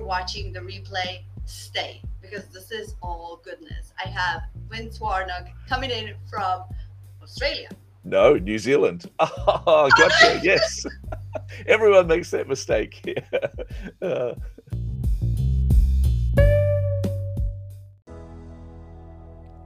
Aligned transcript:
you're 0.00 0.08
watching 0.08 0.50
the 0.50 0.60
replay, 0.60 1.20
stay 1.44 2.00
because 2.22 2.46
this 2.46 2.70
is 2.70 2.94
all 3.02 3.40
goodness. 3.44 3.92
I 4.02 4.08
have 4.08 4.44
Vince 4.70 4.98
Warnock 4.98 5.48
coming 5.68 5.90
in 5.90 6.14
from 6.30 6.62
Australia. 7.22 7.68
No, 8.04 8.34
New 8.36 8.58
Zealand. 8.58 9.10
Oh, 9.20 9.90
gotcha. 9.98 10.40
yes. 10.42 10.86
Everyone 11.66 12.06
makes 12.06 12.30
that 12.30 12.48
mistake. 12.48 13.14
uh. 14.00 14.32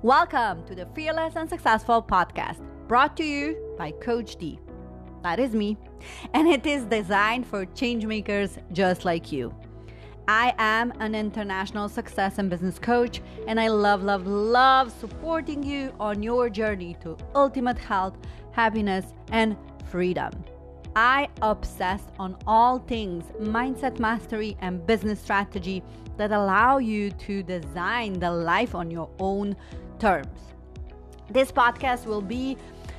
Welcome 0.02 0.64
to 0.66 0.74
the 0.74 0.86
Fearless 0.96 1.36
and 1.36 1.48
Successful 1.48 2.02
podcast, 2.02 2.58
brought 2.88 3.16
to 3.18 3.24
you 3.24 3.56
by 3.78 3.92
Coach 3.92 4.34
D. 4.36 4.58
That 5.22 5.38
is 5.38 5.54
me, 5.54 5.78
and 6.34 6.48
it 6.48 6.66
is 6.66 6.84
designed 6.86 7.46
for 7.46 7.64
changemakers 7.66 8.60
just 8.72 9.04
like 9.04 9.30
you. 9.30 9.54
I 10.26 10.54
am 10.56 10.92
an 11.00 11.14
international 11.14 11.88
success 11.88 12.38
and 12.38 12.48
business 12.48 12.78
coach, 12.78 13.20
and 13.46 13.60
I 13.60 13.68
love, 13.68 14.02
love, 14.02 14.26
love 14.26 14.90
supporting 14.90 15.62
you 15.62 15.92
on 16.00 16.22
your 16.22 16.48
journey 16.48 16.96
to 17.02 17.18
ultimate 17.34 17.76
health, 17.76 18.16
happiness, 18.52 19.04
and 19.32 19.54
freedom. 19.90 20.32
I 20.96 21.28
obsess 21.42 22.02
on 22.18 22.38
all 22.46 22.78
things 22.78 23.24
mindset 23.40 23.98
mastery 23.98 24.56
and 24.60 24.86
business 24.86 25.20
strategy 25.20 25.82
that 26.16 26.32
allow 26.32 26.78
you 26.78 27.10
to 27.10 27.42
design 27.42 28.14
the 28.14 28.30
life 28.30 28.74
on 28.74 28.90
your 28.90 29.10
own 29.18 29.54
terms. 29.98 30.40
This 31.30 31.52
podcast 31.52 32.06
will 32.06 32.22
be 32.22 32.56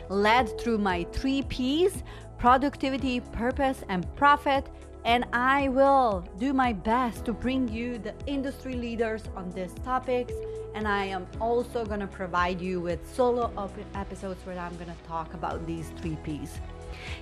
led 0.09 0.59
through 0.59 0.77
my 0.77 1.05
three 1.11 1.41
P's 1.43 2.03
productivity, 2.37 3.19
purpose, 3.21 3.81
and 3.89 4.05
profit. 4.15 4.69
And 5.05 5.23
I 5.33 5.67
will 5.67 6.27
do 6.39 6.51
my 6.51 6.73
best 6.73 7.25
to 7.25 7.33
bring 7.33 7.67
you 7.67 7.99
the 7.99 8.15
industry 8.25 8.73
leaders 8.73 9.21
on 9.35 9.51
these 9.51 9.73
topics. 9.83 10.33
And 10.73 10.87
I 10.87 11.05
am 11.05 11.27
also 11.39 11.85
going 11.85 11.99
to 11.99 12.07
provide 12.07 12.59
you 12.59 12.81
with 12.81 12.99
solo 13.15 13.53
episodes 13.93 14.43
where 14.45 14.57
I'm 14.57 14.75
going 14.77 14.89
to 14.89 15.07
talk 15.07 15.35
about 15.35 15.65
these 15.67 15.91
three 16.01 16.17
P's. 16.23 16.59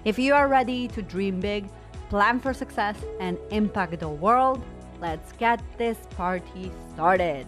If 0.05 0.17
you 0.17 0.33
are 0.33 0.47
ready 0.47 0.87
to 0.87 1.01
dream 1.01 1.41
big, 1.41 1.67
plan 2.09 2.39
for 2.39 2.53
success, 2.53 2.95
and 3.19 3.37
impact 3.51 3.99
the 3.99 4.07
world, 4.07 4.63
let's 5.01 5.33
get 5.33 5.61
this 5.77 5.97
party 6.15 6.71
started. 6.93 7.45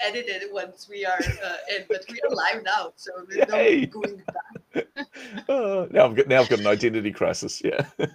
edited 0.00 0.42
once 0.52 0.86
we 0.88 1.04
are 1.04 1.18
uh, 1.42 1.56
in, 1.74 1.84
but 1.88 2.04
we 2.10 2.20
are 2.20 2.34
live 2.34 2.62
now, 2.62 2.92
so 2.94 3.10
there's 3.26 3.48
no 3.48 4.00
going 4.00 4.16
back. 4.16 4.63
Uh, 4.76 5.86
now 5.90 6.06
I've 6.06 6.16
got 6.16 6.28
now 6.28 6.40
I've 6.40 6.48
got 6.48 6.60
an 6.60 6.66
identity 6.66 7.10
crisis. 7.12 7.62
Yeah. 7.64 7.86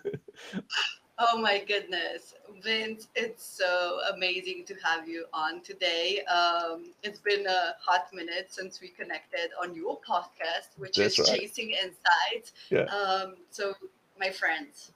oh 1.20 1.40
my 1.40 1.64
goodness, 1.68 2.36
Vince! 2.64 3.08
It's 3.16 3.44
so 3.44 4.00
amazing 4.14 4.66
to 4.66 4.76
have 4.84 5.08
you 5.08 5.26
on 5.34 5.62
today. 5.62 6.22
Um, 6.26 6.92
it's 7.04 7.20
been 7.20 7.46
a 7.48 7.76
hot 7.80 8.08
minute 8.14 8.48
since 8.50 8.82
we 8.82 8.90
connected 8.90 9.50
on 9.62 9.76
your 9.76 10.00
podcast, 10.00 10.78
which 10.78 10.96
That's 10.96 11.20
is 11.20 11.30
right. 11.30 11.40
Chasing 11.40 11.72
Insights. 11.72 12.54
Yeah. 12.70 12.84
Um, 12.86 13.36
so, 13.50 13.74
my 14.20 14.30
friends, 14.30 14.92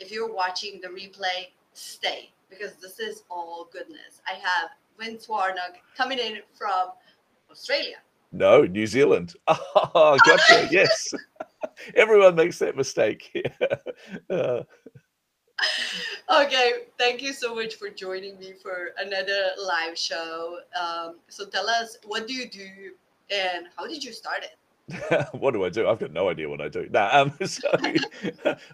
if 0.00 0.10
you're 0.10 0.32
watching 0.32 0.80
the 0.80 0.88
replay, 0.88 1.48
stay 1.72 2.30
because 2.50 2.74
this 2.74 3.00
is 3.00 3.24
all 3.30 3.68
goodness. 3.72 4.20
I 4.26 4.34
have 4.34 4.70
Vince 4.98 5.28
Warnock 5.28 5.76
coming 5.96 6.18
in 6.18 6.38
from 6.54 6.90
Australia. 7.50 7.96
No, 8.32 8.62
New 8.62 8.86
Zealand. 8.86 9.34
Oh, 9.46 10.18
gotcha. 10.26 10.68
yes. 10.70 11.12
Everyone 11.94 12.34
makes 12.34 12.58
that 12.58 12.76
mistake. 12.76 13.30
uh. 14.30 14.62
Okay, 16.30 16.72
thank 16.98 17.22
you 17.22 17.32
so 17.32 17.54
much 17.54 17.76
for 17.76 17.88
joining 17.88 18.38
me 18.38 18.52
for 18.62 18.90
another 18.98 19.50
live 19.62 19.96
show. 19.96 20.58
Um, 20.78 21.16
so 21.28 21.46
tell 21.46 21.68
us, 21.68 21.96
what 22.04 22.26
do 22.26 22.34
you 22.34 22.48
do 22.50 22.92
and 23.30 23.66
how 23.76 23.86
did 23.86 24.04
you 24.04 24.12
start 24.12 24.42
it? 24.44 24.56
what 25.32 25.52
do 25.52 25.64
I 25.64 25.68
do? 25.68 25.88
I've 25.88 25.98
got 25.98 26.12
no 26.12 26.28
idea 26.28 26.48
what 26.48 26.60
I 26.60 26.68
do. 26.68 26.88
Nah, 26.90 27.08
um, 27.12 27.32
so, 27.46 27.68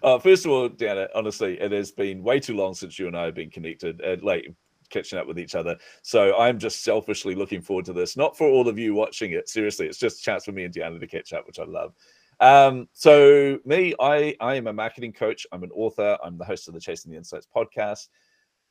uh, 0.03 0.19
first 0.19 0.45
of 0.45 0.51
all, 0.51 0.69
Dijana, 0.69 1.07
honestly, 1.15 1.59
it 1.59 1.71
has 1.71 1.91
been 1.91 2.21
way 2.21 2.39
too 2.39 2.55
long 2.55 2.73
since 2.73 2.99
you 2.99 3.07
and 3.07 3.17
I 3.17 3.25
have 3.25 3.35
been 3.35 3.49
connected. 3.49 4.01
Uh, 4.01 4.17
like 4.21 4.53
catching 4.93 5.19
up 5.19 5.27
with 5.27 5.39
each 5.39 5.55
other. 5.55 5.75
So 6.03 6.37
I'm 6.37 6.59
just 6.59 6.83
selfishly 6.83 7.35
looking 7.35 7.61
forward 7.61 7.85
to 7.85 7.93
this. 7.93 8.15
Not 8.15 8.37
for 8.37 8.47
all 8.47 8.67
of 8.69 8.77
you 8.77 8.93
watching 8.93 9.31
it. 9.31 9.49
Seriously, 9.49 9.87
it's 9.87 9.99
just 9.99 10.19
a 10.19 10.23
chance 10.23 10.45
for 10.45 10.51
me 10.51 10.63
and 10.63 10.73
Dijana 10.73 10.99
to 10.99 11.07
catch 11.07 11.33
up, 11.33 11.47
which 11.47 11.59
I 11.59 11.65
love. 11.65 11.93
Um, 12.39 12.87
so 12.93 13.59
me, 13.65 13.93
I 13.99 14.35
I 14.39 14.55
am 14.55 14.67
a 14.67 14.73
marketing 14.73 15.13
coach. 15.13 15.45
I'm 15.51 15.63
an 15.63 15.71
author. 15.73 16.17
I'm 16.23 16.37
the 16.37 16.45
host 16.45 16.67
of 16.67 16.73
the 16.73 16.79
Chasing 16.79 17.11
the 17.11 17.17
Insights 17.17 17.47
podcast. 17.53 18.07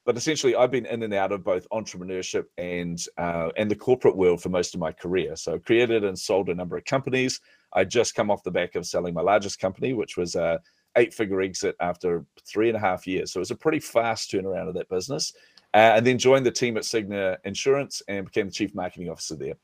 But 0.04 0.16
essentially, 0.16 0.56
I've 0.56 0.72
been 0.72 0.86
in 0.86 1.04
and 1.04 1.14
out 1.14 1.30
of 1.30 1.44
both 1.44 1.68
entrepreneurship 1.70 2.44
and 2.58 3.00
uh, 3.18 3.50
and 3.56 3.70
the 3.70 3.76
corporate 3.76 4.16
world 4.16 4.42
for 4.42 4.48
most 4.48 4.74
of 4.74 4.80
my 4.80 4.92
career. 4.92 5.36
So 5.36 5.54
I've 5.54 5.64
created 5.64 6.04
and 6.04 6.18
sold 6.18 6.48
a 6.48 6.54
number 6.54 6.76
of 6.76 6.84
companies. 6.84 7.40
I 7.72 7.84
just 7.84 8.14
come 8.14 8.30
off 8.30 8.42
the 8.42 8.50
back 8.50 8.74
of 8.74 8.84
selling 8.84 9.14
my 9.14 9.22
largest 9.22 9.60
company, 9.60 9.92
which 9.92 10.16
was 10.16 10.34
a 10.34 10.60
eight 10.96 11.14
figure 11.14 11.40
exit 11.40 11.76
after 11.80 12.24
three 12.46 12.68
and 12.68 12.76
a 12.76 12.80
half 12.80 13.06
years. 13.06 13.32
So 13.32 13.38
it 13.38 13.42
was 13.42 13.50
a 13.52 13.56
pretty 13.56 13.80
fast 13.80 14.30
turnaround 14.30 14.68
of 14.68 14.74
that 14.74 14.88
business 14.88 15.32
uh, 15.74 15.94
and 15.96 16.06
then 16.06 16.18
joined 16.18 16.46
the 16.46 16.50
team 16.50 16.76
at 16.76 16.82
Cigna 16.82 17.36
Insurance 17.44 18.02
and 18.08 18.26
became 18.26 18.46
the 18.46 18.52
chief 18.52 18.74
marketing 18.74 19.08
officer 19.08 19.36
there. 19.36 19.54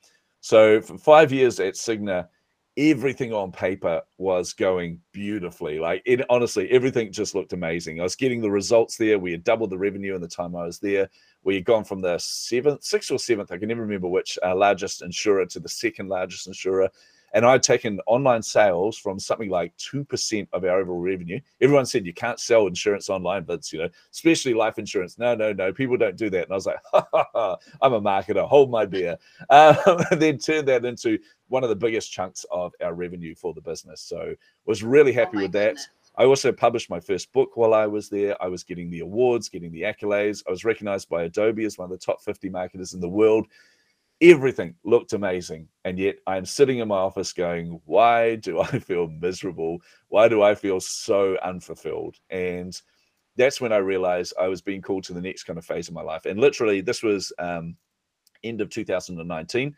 So 0.40 0.80
for 0.80 0.96
five 0.98 1.32
years 1.32 1.60
at 1.60 1.74
Cigna, 1.74 2.28
everything 2.76 3.32
on 3.32 3.50
paper 3.50 4.00
was 4.18 4.52
going 4.52 5.00
beautifully. 5.12 5.80
Like 5.80 6.00
it, 6.06 6.24
honestly, 6.30 6.70
everything 6.70 7.12
just 7.12 7.34
looked 7.34 7.52
amazing. 7.52 8.00
I 8.00 8.04
was 8.04 8.14
getting 8.14 8.40
the 8.40 8.50
results 8.50 8.96
there. 8.96 9.18
We 9.18 9.32
had 9.32 9.42
doubled 9.42 9.70
the 9.70 9.78
revenue 9.78 10.14
in 10.14 10.20
the 10.20 10.28
time 10.28 10.54
I 10.54 10.64
was 10.64 10.78
there. 10.78 11.10
We 11.42 11.56
had 11.56 11.64
gone 11.64 11.84
from 11.84 12.00
the 12.00 12.18
seventh, 12.18 12.84
sixth 12.84 13.10
or 13.10 13.18
seventh, 13.18 13.50
I 13.50 13.58
can 13.58 13.68
never 13.68 13.82
remember 13.82 14.08
which 14.08 14.38
uh, 14.44 14.54
largest 14.54 15.02
insurer 15.02 15.44
to 15.46 15.60
the 15.60 15.68
second 15.68 16.08
largest 16.08 16.46
insurer 16.46 16.88
and 17.32 17.44
I'd 17.44 17.62
taken 17.62 18.00
online 18.06 18.42
sales 18.42 18.96
from 18.96 19.18
something 19.18 19.50
like 19.50 19.76
2% 19.76 20.48
of 20.52 20.64
our 20.64 20.80
overall 20.80 21.00
revenue. 21.00 21.40
Everyone 21.60 21.86
said 21.86 22.06
you 22.06 22.14
can't 22.14 22.40
sell 22.40 22.66
insurance 22.66 23.10
online, 23.10 23.44
but 23.44 23.70
you 23.72 23.80
know, 23.80 23.88
especially 24.12 24.54
life 24.54 24.78
insurance. 24.78 25.18
No, 25.18 25.34
no, 25.34 25.52
no, 25.52 25.72
people 25.72 25.96
don't 25.96 26.16
do 26.16 26.30
that. 26.30 26.44
And 26.44 26.52
I 26.52 26.54
was 26.54 26.66
like, 26.66 26.78
ha, 26.92 27.06
ha, 27.12 27.26
ha, 27.32 27.56
I'm 27.82 27.92
a 27.92 28.00
marketer, 28.00 28.46
hold 28.46 28.70
my 28.70 28.86
beer. 28.86 29.16
Um, 29.50 29.76
and 30.10 30.20
then 30.20 30.38
turned 30.38 30.68
that 30.68 30.84
into 30.84 31.18
one 31.48 31.62
of 31.62 31.68
the 31.68 31.76
biggest 31.76 32.12
chunks 32.12 32.44
of 32.50 32.72
our 32.82 32.94
revenue 32.94 33.34
for 33.34 33.54
the 33.54 33.60
business. 33.60 34.00
So 34.00 34.34
was 34.66 34.82
really 34.82 35.12
happy 35.12 35.38
oh 35.38 35.42
with 35.42 35.52
that. 35.52 35.70
Goodness. 35.70 35.88
I 36.16 36.24
also 36.24 36.52
published 36.52 36.90
my 36.90 37.00
first 37.00 37.32
book 37.32 37.56
while 37.56 37.72
I 37.72 37.86
was 37.86 38.08
there. 38.08 38.40
I 38.42 38.48
was 38.48 38.64
getting 38.64 38.90
the 38.90 39.00
awards, 39.00 39.48
getting 39.48 39.70
the 39.70 39.82
accolades. 39.82 40.42
I 40.46 40.50
was 40.50 40.64
recognized 40.64 41.08
by 41.08 41.22
Adobe 41.22 41.64
as 41.64 41.78
one 41.78 41.86
of 41.86 41.90
the 41.90 42.04
top 42.04 42.20
50 42.22 42.48
marketers 42.48 42.92
in 42.92 43.00
the 43.00 43.08
world 43.08 43.46
everything 44.20 44.74
looked 44.84 45.12
amazing. 45.12 45.68
And 45.84 45.98
yet 45.98 46.16
I'm 46.26 46.44
sitting 46.44 46.78
in 46.78 46.88
my 46.88 46.96
office 46.96 47.32
going, 47.32 47.80
why 47.84 48.36
do 48.36 48.60
I 48.60 48.66
feel 48.78 49.08
miserable? 49.08 49.78
Why 50.08 50.28
do 50.28 50.42
I 50.42 50.54
feel 50.54 50.80
so 50.80 51.36
unfulfilled? 51.42 52.16
And 52.30 52.80
that's 53.36 53.60
when 53.60 53.72
I 53.72 53.76
realized 53.76 54.34
I 54.38 54.48
was 54.48 54.60
being 54.60 54.82
called 54.82 55.04
to 55.04 55.12
the 55.12 55.20
next 55.20 55.44
kind 55.44 55.58
of 55.58 55.64
phase 55.64 55.88
of 55.88 55.94
my 55.94 56.02
life. 56.02 56.26
And 56.26 56.40
literally, 56.40 56.80
this 56.80 57.02
was 57.02 57.32
um, 57.38 57.76
end 58.42 58.60
of 58.60 58.70
2019. 58.70 59.76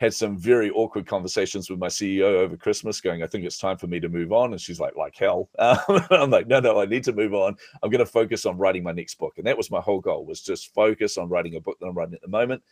Had 0.00 0.14
some 0.14 0.38
very 0.38 0.70
awkward 0.70 1.06
conversations 1.06 1.68
with 1.68 1.80
my 1.80 1.88
CEO 1.88 2.22
over 2.22 2.56
Christmas, 2.56 3.00
going, 3.00 3.22
I 3.22 3.26
think 3.26 3.44
it's 3.44 3.58
time 3.58 3.76
for 3.76 3.88
me 3.88 3.98
to 3.98 4.08
move 4.08 4.32
on. 4.32 4.52
And 4.52 4.60
she's 4.60 4.78
like, 4.78 4.96
like 4.96 5.16
hell. 5.18 5.50
Um, 5.58 5.78
I'm 6.10 6.30
like, 6.30 6.46
no, 6.46 6.60
no, 6.60 6.80
I 6.80 6.86
need 6.86 7.02
to 7.04 7.12
move 7.12 7.34
on. 7.34 7.56
I'm 7.82 7.90
going 7.90 7.98
to 7.98 8.06
focus 8.06 8.46
on 8.46 8.56
writing 8.56 8.84
my 8.84 8.92
next 8.92 9.16
book. 9.18 9.34
And 9.36 9.46
that 9.46 9.56
was 9.56 9.72
my 9.72 9.80
whole 9.80 10.00
goal 10.00 10.24
was 10.24 10.40
just 10.40 10.72
focus 10.72 11.18
on 11.18 11.28
writing 11.28 11.56
a 11.56 11.60
book 11.60 11.78
that 11.80 11.86
I'm 11.86 11.98
writing 11.98 12.14
at 12.14 12.22
the 12.22 12.28
moment 12.28 12.62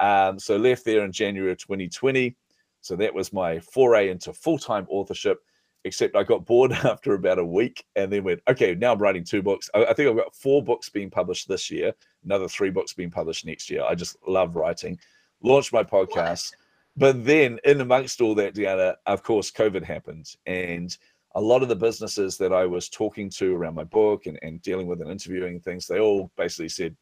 um, 0.00 0.38
so 0.38 0.56
left 0.56 0.84
there 0.84 1.04
in 1.04 1.12
January 1.12 1.52
of 1.52 1.58
2020. 1.58 2.36
So 2.80 2.96
that 2.96 3.14
was 3.14 3.32
my 3.32 3.60
foray 3.60 4.10
into 4.10 4.32
full-time 4.32 4.86
authorship. 4.88 5.38
Except 5.84 6.14
I 6.14 6.22
got 6.22 6.46
bored 6.46 6.72
after 6.84 7.14
about 7.14 7.40
a 7.40 7.44
week, 7.44 7.84
and 7.96 8.12
then 8.12 8.22
went, 8.22 8.40
okay, 8.48 8.74
now 8.76 8.92
I'm 8.92 9.00
writing 9.00 9.24
two 9.24 9.42
books. 9.42 9.68
I, 9.74 9.86
I 9.86 9.92
think 9.92 10.08
I've 10.08 10.16
got 10.16 10.34
four 10.34 10.62
books 10.62 10.88
being 10.88 11.10
published 11.10 11.48
this 11.48 11.72
year, 11.72 11.92
another 12.24 12.46
three 12.46 12.70
books 12.70 12.92
being 12.92 13.10
published 13.10 13.44
next 13.44 13.68
year. 13.68 13.82
I 13.82 13.96
just 13.96 14.16
love 14.26 14.54
writing. 14.54 14.96
Launched 15.42 15.72
my 15.72 15.82
podcast, 15.82 16.52
but 16.96 17.24
then 17.24 17.58
in 17.64 17.80
amongst 17.80 18.20
all 18.20 18.36
that, 18.36 18.54
Dijana, 18.54 18.94
of 19.06 19.24
course, 19.24 19.50
COVID 19.50 19.82
happened, 19.82 20.36
and 20.46 20.96
a 21.34 21.40
lot 21.40 21.62
of 21.62 21.68
the 21.68 21.76
businesses 21.76 22.36
that 22.38 22.52
I 22.52 22.66
was 22.66 22.88
talking 22.88 23.30
to 23.30 23.54
around 23.56 23.74
my 23.74 23.84
book 23.84 24.26
and, 24.26 24.38
and 24.42 24.60
dealing 24.62 24.86
with 24.86 25.00
and 25.00 25.10
interviewing 25.10 25.60
things, 25.60 25.86
they 25.86 25.98
all 25.98 26.30
basically 26.36 26.68
said, 26.68 26.96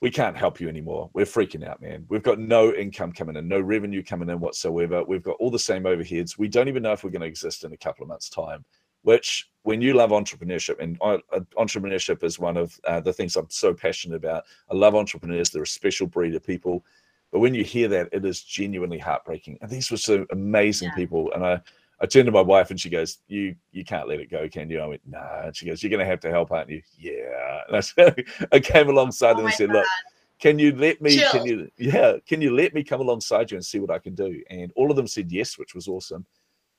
we 0.00 0.10
can't 0.10 0.36
help 0.36 0.60
you 0.60 0.68
anymore. 0.68 1.10
We're 1.14 1.24
freaking 1.24 1.66
out, 1.66 1.80
man. 1.80 2.04
We've 2.08 2.22
got 2.22 2.38
no 2.38 2.72
income 2.74 3.12
coming 3.12 3.36
in, 3.36 3.48
no 3.48 3.60
revenue 3.60 4.02
coming 4.02 4.28
in 4.28 4.40
whatsoever. 4.40 5.02
We've 5.02 5.22
got 5.22 5.36
all 5.40 5.50
the 5.50 5.58
same 5.58 5.84
overheads. 5.84 6.36
We 6.36 6.48
don't 6.48 6.68
even 6.68 6.82
know 6.82 6.92
if 6.92 7.02
we're 7.02 7.10
going 7.10 7.22
to 7.22 7.26
exist 7.26 7.64
in 7.64 7.72
a 7.72 7.78
couple 7.78 8.02
of 8.02 8.08
months' 8.08 8.28
time. 8.28 8.64
Which, 9.02 9.48
when 9.62 9.80
you 9.80 9.94
love 9.94 10.10
entrepreneurship, 10.10 10.80
and 10.80 10.98
uh, 11.00 11.18
entrepreneurship 11.56 12.24
is 12.24 12.40
one 12.40 12.56
of 12.56 12.78
uh, 12.84 13.00
the 13.00 13.12
things 13.12 13.36
I'm 13.36 13.48
so 13.48 13.72
passionate 13.72 14.16
about. 14.16 14.44
I 14.70 14.74
love 14.74 14.96
entrepreneurs. 14.96 15.48
They're 15.48 15.62
a 15.62 15.66
special 15.66 16.08
breed 16.08 16.34
of 16.34 16.44
people. 16.44 16.84
But 17.30 17.38
when 17.38 17.54
you 17.54 17.62
hear 17.62 17.88
that, 17.88 18.08
it 18.12 18.24
is 18.24 18.42
genuinely 18.42 18.98
heartbreaking. 18.98 19.58
And 19.60 19.70
these 19.70 19.90
were 19.90 19.96
some 19.96 20.26
amazing 20.32 20.88
yeah. 20.88 20.94
people. 20.96 21.32
And 21.32 21.46
I, 21.46 21.60
I 22.00 22.06
turned 22.06 22.26
to 22.26 22.32
my 22.32 22.42
wife 22.42 22.70
and 22.70 22.80
she 22.80 22.90
goes, 22.90 23.18
"You 23.26 23.54
you 23.72 23.84
can't 23.84 24.08
let 24.08 24.20
it 24.20 24.30
go, 24.30 24.48
can 24.48 24.68
you?" 24.68 24.80
I 24.80 24.86
went, 24.86 25.00
"Nah." 25.06 25.46
And 25.46 25.56
she 25.56 25.66
goes, 25.66 25.82
"You're 25.82 25.90
going 25.90 26.00
to 26.00 26.06
have 26.06 26.20
to 26.20 26.30
help, 26.30 26.52
aren't 26.52 26.70
you?" 26.70 26.82
Yeah. 26.98 27.62
And 27.68 27.76
I, 27.76 27.80
said, 27.80 28.24
I 28.52 28.60
came 28.60 28.88
alongside 28.88 29.32
Oh 29.32 29.36
them 29.36 29.46
and 29.46 29.54
said, 29.54 29.68
God. 29.68 29.76
"Look, 29.76 29.86
can 30.38 30.58
you 30.58 30.74
let 30.76 31.00
me? 31.00 31.16
Chill. 31.16 31.30
Can 31.30 31.46
you? 31.46 31.70
Yeah. 31.78 32.16
Can 32.28 32.42
you 32.42 32.54
let 32.54 32.74
me 32.74 32.84
come 32.84 33.00
alongside 33.00 33.50
you 33.50 33.56
and 33.56 33.64
see 33.64 33.78
what 33.78 33.90
I 33.90 33.98
can 33.98 34.14
do?" 34.14 34.42
And 34.50 34.72
all 34.76 34.90
of 34.90 34.96
them 34.96 35.06
said 35.06 35.32
yes, 35.32 35.56
which 35.58 35.74
was 35.74 35.88
awesome. 35.88 36.26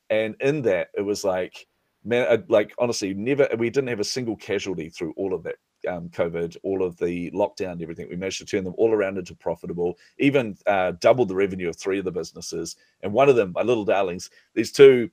And 0.09 0.35
in 0.39 0.61
that, 0.63 0.89
it 0.95 1.01
was 1.01 1.23
like, 1.23 1.67
man, 2.05 2.27
I- 2.29 2.43
like 2.47 2.73
honestly, 2.77 3.13
never 3.13 3.47
we 3.57 3.69
didn't 3.69 3.89
have 3.89 3.99
a 3.99 4.03
single 4.05 4.35
casualty 4.35 4.89
through 4.89 5.13
all 5.17 5.33
of 5.33 5.43
that 5.43 5.55
um, 5.87 6.09
COVID, 6.09 6.57
all 6.63 6.83
of 6.83 6.97
the 6.97 7.31
lockdown, 7.31 7.81
everything. 7.81 8.07
We 8.09 8.15
managed 8.15 8.39
to 8.39 8.45
turn 8.45 8.63
them 8.63 8.75
all 8.77 8.91
around 8.91 9.17
into 9.17 9.35
profitable, 9.35 9.97
even 10.19 10.57
uh, 10.65 10.91
doubled 10.99 11.29
the 11.29 11.35
revenue 11.35 11.69
of 11.69 11.75
three 11.75 11.99
of 11.99 12.05
the 12.05 12.11
businesses. 12.11 12.75
And 13.01 13.13
one 13.13 13.29
of 13.29 13.35
them, 13.35 13.53
my 13.55 13.61
little 13.61 13.85
darlings, 13.85 14.29
these 14.53 14.71
two, 14.71 15.09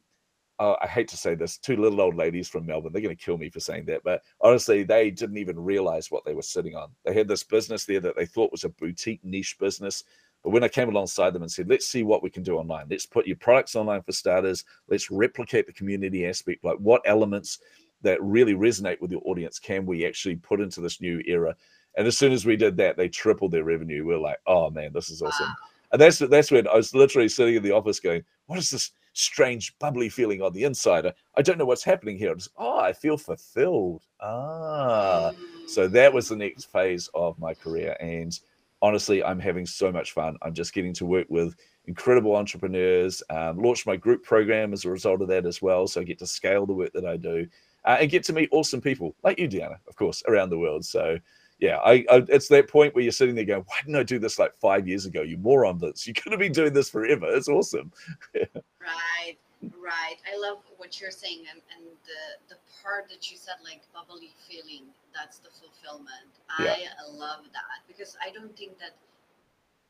uh, 0.59 0.75
I 0.81 0.87
hate 0.87 1.09
to 1.09 1.17
say 1.17 1.35
this, 1.35 1.59
two 1.59 1.77
little 1.77 2.01
old 2.01 2.15
ladies 2.15 2.49
from 2.49 2.67
Melbourne, 2.67 2.93
they're 2.93 3.03
going 3.03 3.17
to 3.17 3.25
kill 3.25 3.39
me 3.39 3.51
for 3.51 3.61
saying 3.61 3.87
that. 3.87 4.03
But 4.05 4.23
honestly, 4.41 4.83
they 4.85 5.11
didn't 5.11 5.39
even 5.39 5.59
realize 5.59 6.11
what 6.11 6.25
they 6.25 6.35
were 6.35 6.43
sitting 6.43 6.77
on. 6.77 6.91
They 7.05 7.15
had 7.15 7.29
this 7.29 7.43
business 7.43 7.85
there 7.85 8.01
that 8.01 8.17
they 8.17 8.27
thought 8.27 8.53
was 8.53 8.65
a 8.65 8.69
boutique 8.69 9.25
niche 9.25 9.57
business. 9.59 10.05
But 10.45 10.51
when 10.51 10.63
I 10.63 10.69
came 10.69 10.91
alongside 10.91 11.33
them 11.33 11.43
and 11.43 11.51
said, 11.51 11.71
let's 11.71 11.87
see 11.87 12.03
what 12.03 12.23
we 12.23 12.29
can 12.29 12.43
do 12.43 12.59
online, 12.59 12.87
let's 12.91 13.07
put 13.07 13.27
your 13.27 13.37
products 13.37 13.75
online 13.75 14.03
for 14.03 14.13
starters, 14.13 14.65
let's 14.89 15.11
replicate 15.11 15.67
the 15.67 15.73
community 15.73 16.27
aspect, 16.27 16.63
like 16.63 16.77
what 16.77 17.01
elements 17.07 17.61
that 18.05 18.23
really 18.23 18.55
resonate 18.55 19.01
with 19.01 19.11
your 19.11 19.23
audience 19.25 19.59
can 19.59 19.85
we 19.85 20.07
actually 20.07 20.37
put 20.37 20.61
into 20.61 20.81
this 20.81 21.01
new 21.01 21.21
era? 21.27 21.55
And 21.97 22.07
as 22.07 22.19
soon 22.19 22.33
as 22.33 22.47
we 22.47 22.57
did 22.57 22.77
that, 22.79 22.97
they 22.97 23.09
tripled 23.09 23.53
their 23.53 23.65
revenue. 23.65 24.05
We 24.05 24.15
are 24.15 24.19
like, 24.19 24.39
oh 24.47 24.71
man, 24.71 24.93
this 24.93 25.11
is 25.11 25.23
awesome. 25.23 25.47
Wow. 25.47 25.55
And 25.93 26.01
that's 26.01 26.19
that's 26.19 26.51
when 26.51 26.67
I 26.67 26.75
was 26.75 26.95
literally 26.95 27.29
sitting 27.29 27.55
in 27.55 27.63
the 27.63 27.71
office 27.71 28.01
going, 28.01 28.25
what 28.47 28.59
is 28.59 28.71
this 28.71 28.91
strange 29.13 29.79
bubbly 29.79 30.09
feeling 30.09 30.43
on 30.43 30.53
the 30.53 30.65
inside? 30.65 31.07
I- 31.37 31.43
don't 31.43 31.59
know 31.59 31.65
what's 31.65 31.85
happening 31.85 32.19
here. 32.19 32.33
I 32.33 32.35
just, 32.35 32.51
oh, 32.57 32.81
I 32.81 32.93
feel 32.93 33.17
fulfilled. 33.17 34.03
Ah. 34.21 35.31
So 35.69 35.87
that 35.89 36.13
was 36.13 36.29
the 36.29 36.37
next 36.37 36.65
phase 36.65 37.09
of 37.15 37.39
my 37.39 37.55
career. 37.55 37.97
And 38.01 38.39
honestly, 38.83 39.23
I'm 39.23 39.39
having 39.39 39.67
so 39.67 39.93
much 39.93 40.13
fun. 40.13 40.37
I'm 40.43 40.53
just 40.53 40.75
getting 40.75 40.93
to 40.95 41.07
work 41.07 41.27
with 41.31 41.55
incredible 41.87 42.35
entrepreneurs, 42.35 43.23
um, 43.31 43.59
launched 43.63 43.87
my 43.87 43.97
group 43.97 44.25
program 44.25 44.73
as 44.73 44.85
a 44.85 44.91
result 44.91 45.23
of 45.23 45.29
that 45.29 45.47
as 45.47 45.63
well. 45.63 45.87
So 45.87 46.01
I 46.01 46.05
get 46.05 46.19
to 46.19 46.27
scale 46.27 46.67
the 46.67 46.75
work 46.75 46.93
that 46.93 47.07
I 47.07 47.17
do 47.17 47.47
uh, 47.85 47.99
and 48.01 48.11
get 48.11 48.25
to 48.25 48.33
meet 48.33 48.49
awesome 48.53 48.81
people 48.81 49.15
like 49.23 49.39
you, 49.39 49.49
Dijana, 49.49 49.79
of 49.89 49.97
course, 49.97 50.23
around 50.27 50.51
the 50.51 50.59
world. 50.59 50.85
So 50.85 51.19
yeah, 51.59 51.77
I, 51.79 52.05
I 52.11 52.25
it's 52.29 52.49
that 52.49 52.69
point 52.69 52.95
where 52.95 53.03
you're 53.03 53.13
sitting 53.13 53.35
there 53.35 53.45
going, 53.45 53.65
why 53.67 53.77
didn't 53.85 53.97
I 53.97 54.03
do 54.03 54.19
this 54.19 54.39
like 54.39 54.55
five 54.57 54.89
years 54.89 55.07
ago? 55.07 55.23
You 55.23 55.39
moron, 55.39 55.79
Vince. 55.79 56.07
You 56.07 56.15
could 56.15 56.33
have 56.33 56.41
been 56.41 56.53
doing 56.53 56.73
this 56.73 56.91
forever. 56.91 57.27
It's 57.29 57.49
awesome. 57.49 57.93
Right, 58.85 59.39
right. 59.81 60.17
I 60.31 60.37
love 60.39 60.59
what 60.77 61.01
you're 61.01 61.11
saying, 61.11 61.45
and, 61.51 61.63
and 61.75 61.97
the 62.05 62.55
the 62.55 62.61
part 62.83 63.09
that 63.09 63.31
you 63.31 63.39
said, 63.39 63.55
like 63.65 63.81
bubbly 63.95 64.29
feeling, 64.47 64.93
that's 65.15 65.39
the 65.39 65.49
fulfillment. 65.49 66.37
Yeah. 66.61 66.93
I 67.01 67.11
love 67.11 67.45
that 67.55 67.81
because 67.89 68.15
I 68.21 68.31
don't 68.31 68.55
think 68.59 68.79
that 68.79 68.93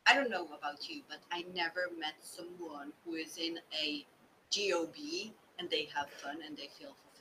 I 0.06 0.14
don't 0.14 0.31
know 0.31 0.44
about 0.44 0.88
you, 0.88 1.02
but 1.08 1.19
I 1.32 1.44
never 1.55 1.88
met 1.99 2.14
someone 2.20 2.93
who 3.05 3.14
is 3.14 3.37
in 3.37 3.58
a 3.75 4.06
GOB 4.55 5.32
and 5.58 5.69
they 5.70 5.88
have 5.94 6.08
fun 6.23 6.38
and 6.47 6.56
they 6.56 6.69
feel 6.79 6.94
fulfilled. 7.02 7.13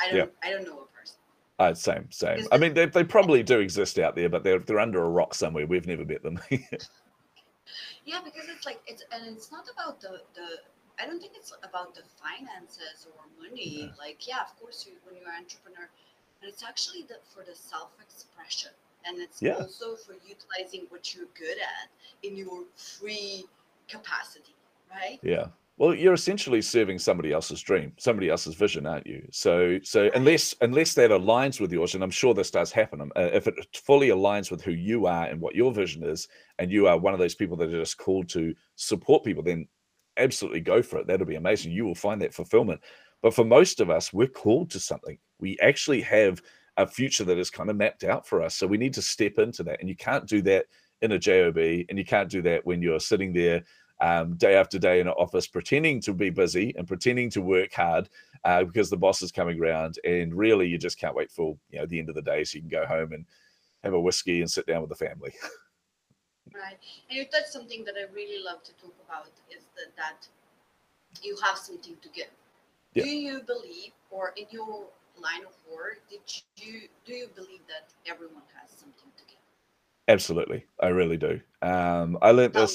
I 0.00 0.10
don't. 0.12 0.32
I 0.42 0.50
don't 0.50 0.64
know 0.64 0.80
a 0.82 0.98
person. 0.98 1.16
Uh, 1.58 1.74
same, 1.74 2.06
same. 2.10 2.46
I 2.52 2.56
mean, 2.58 2.72
they, 2.72 2.86
they 2.86 3.02
probably 3.02 3.42
do 3.42 3.58
exist 3.58 3.98
out 3.98 4.14
there, 4.14 4.28
but 4.28 4.44
they're 4.44 4.60
they're 4.60 4.78
under 4.78 5.02
a 5.02 5.08
rock 5.08 5.34
somewhere. 5.34 5.66
We've 5.66 5.86
never 5.86 6.04
met 6.04 6.22
them. 6.22 6.38
Yeah, 8.04 8.20
because 8.24 8.48
it's 8.48 8.64
like 8.64 8.80
it's 8.86 9.04
and 9.12 9.36
it's 9.36 9.52
not 9.52 9.66
about 9.72 10.00
the 10.00 10.22
the. 10.34 10.48
I 11.00 11.06
don't 11.06 11.20
think 11.20 11.32
it's 11.36 11.52
about 11.62 11.94
the 11.94 12.02
finances 12.16 13.06
or 13.06 13.22
money. 13.40 13.82
Yeah. 13.82 13.88
Like, 13.98 14.26
yeah, 14.26 14.40
of 14.40 14.58
course, 14.58 14.86
you 14.86 14.94
when 15.04 15.14
you're 15.20 15.28
an 15.30 15.42
entrepreneur, 15.44 15.88
but 16.40 16.48
it's 16.48 16.64
actually 16.64 17.02
the, 17.02 17.16
for 17.32 17.44
the 17.44 17.54
self-expression, 17.54 18.72
and 19.04 19.18
it's 19.20 19.40
Yeah. 19.40 19.56
also 19.60 19.94
for 19.94 20.14
utilizing 20.26 20.86
what 20.88 21.14
you're 21.14 21.28
good 21.38 21.58
at 21.58 21.88
in 22.22 22.36
your 22.36 22.64
free 22.74 23.44
capacity, 23.88 24.56
right? 24.90 25.20
Yeah. 25.22 25.48
Well, 25.78 25.94
you're 25.94 26.14
essentially 26.14 26.60
serving 26.60 26.98
somebody 26.98 27.32
else's 27.32 27.62
dream, 27.62 27.92
somebody 27.98 28.28
else's 28.28 28.56
vision, 28.56 28.84
aren't 28.84 29.06
you? 29.06 29.24
So, 29.30 29.78
so 29.84 30.10
unless 30.12 30.52
unless 30.60 30.92
that 30.94 31.12
aligns 31.12 31.60
with 31.60 31.72
yours, 31.72 31.94
and 31.94 32.02
I'm 32.02 32.10
sure 32.10 32.34
this 32.34 32.50
does 32.50 32.72
happen, 32.72 33.00
um, 33.00 33.12
uh, 33.14 33.30
if 33.32 33.46
it 33.46 33.54
fully 33.72 34.08
aligns 34.08 34.50
with 34.50 34.60
who 34.60 34.72
you 34.72 35.06
are 35.06 35.26
and 35.26 35.40
what 35.40 35.54
your 35.54 35.72
vision 35.72 36.02
is, 36.02 36.26
and 36.58 36.72
you 36.72 36.88
are 36.88 36.98
one 36.98 37.14
of 37.14 37.20
those 37.20 37.36
people 37.36 37.56
that 37.58 37.72
are 37.72 37.80
just 37.80 37.96
called 37.96 38.28
to 38.30 38.54
support 38.74 39.22
people, 39.22 39.44
then 39.44 39.68
absolutely 40.16 40.60
go 40.60 40.82
for 40.82 40.98
it. 40.98 41.06
That'll 41.06 41.24
be 41.24 41.36
amazing. 41.36 41.70
You 41.70 41.84
will 41.84 41.94
find 41.94 42.20
that 42.22 42.34
fulfillment. 42.34 42.80
But 43.22 43.34
for 43.34 43.44
most 43.44 43.78
of 43.78 43.88
us, 43.88 44.12
we're 44.12 44.26
called 44.26 44.70
to 44.72 44.80
something. 44.80 45.16
We 45.38 45.56
actually 45.60 46.00
have 46.00 46.42
a 46.76 46.88
future 46.88 47.24
that 47.24 47.38
is 47.38 47.50
kind 47.50 47.70
of 47.70 47.76
mapped 47.76 48.02
out 48.02 48.26
for 48.26 48.42
us. 48.42 48.56
So 48.56 48.66
we 48.66 48.78
need 48.78 48.94
to 48.94 49.02
step 49.02 49.38
into 49.38 49.62
that, 49.62 49.78
and 49.78 49.88
you 49.88 49.94
can't 49.94 50.26
do 50.26 50.42
that 50.42 50.66
in 51.02 51.12
a 51.12 51.18
job, 51.20 51.56
and 51.56 51.96
you 51.96 52.04
can't 52.04 52.28
do 52.28 52.42
that 52.42 52.66
when 52.66 52.82
you're 52.82 52.98
sitting 52.98 53.32
there 53.32 53.62
um, 54.00 54.34
day 54.34 54.54
after 54.54 54.78
day 54.78 55.00
in 55.00 55.08
an 55.08 55.14
office 55.14 55.46
pretending 55.46 56.00
to 56.00 56.12
be 56.12 56.30
busy 56.30 56.74
and 56.76 56.86
pretending 56.86 57.30
to 57.30 57.40
work 57.40 57.72
hard 57.72 58.08
uh, 58.44 58.64
because 58.64 58.90
the 58.90 58.96
boss 58.96 59.22
is 59.22 59.32
coming 59.32 59.60
around 59.60 59.98
and 60.04 60.34
really 60.34 60.66
you 60.66 60.78
just 60.78 60.98
can't 60.98 61.14
wait 61.14 61.30
for 61.30 61.56
you 61.70 61.78
know 61.78 61.86
the 61.86 61.98
end 61.98 62.08
of 62.08 62.14
the 62.14 62.22
day 62.22 62.44
so 62.44 62.56
you 62.56 62.62
can 62.62 62.70
go 62.70 62.86
home 62.86 63.12
and 63.12 63.24
have 63.82 63.94
a 63.94 64.00
whiskey 64.00 64.40
and 64.40 64.50
sit 64.50 64.66
down 64.66 64.80
with 64.80 64.90
the 64.90 64.96
family 64.96 65.32
Right. 66.54 66.78
And 67.10 67.18
you 67.18 67.26
touched 67.26 67.52
something 67.52 67.84
that 67.84 67.94
I 68.00 68.10
really 68.10 68.42
love 68.42 68.62
to 68.62 68.72
talk 68.80 68.94
about 69.06 69.26
is 69.54 69.64
that, 69.76 69.94
that 69.98 70.26
you 71.22 71.36
have 71.44 71.58
something 71.58 71.96
to 72.00 72.08
give. 72.08 72.30
Yeah. 72.94 73.04
Do 73.04 73.10
you 73.10 73.42
believe, 73.42 73.92
or 74.10 74.32
in 74.34 74.46
your 74.50 74.86
line 75.20 75.44
of 75.46 75.52
work, 75.70 76.00
did 76.08 76.20
you 76.56 76.88
do 77.04 77.12
you 77.12 77.28
believe 77.34 77.60
that 77.68 77.92
everyone 78.10 78.44
has 78.58 78.70
something 78.70 79.10
to 79.18 79.24
give? 79.24 79.38
absolutely 80.08 80.64
i 80.80 80.88
really 80.88 81.16
do 81.16 81.40
um, 81.62 82.18
i 82.22 82.30
learned 82.30 82.54
Tell 82.54 82.66
me. 82.66 82.68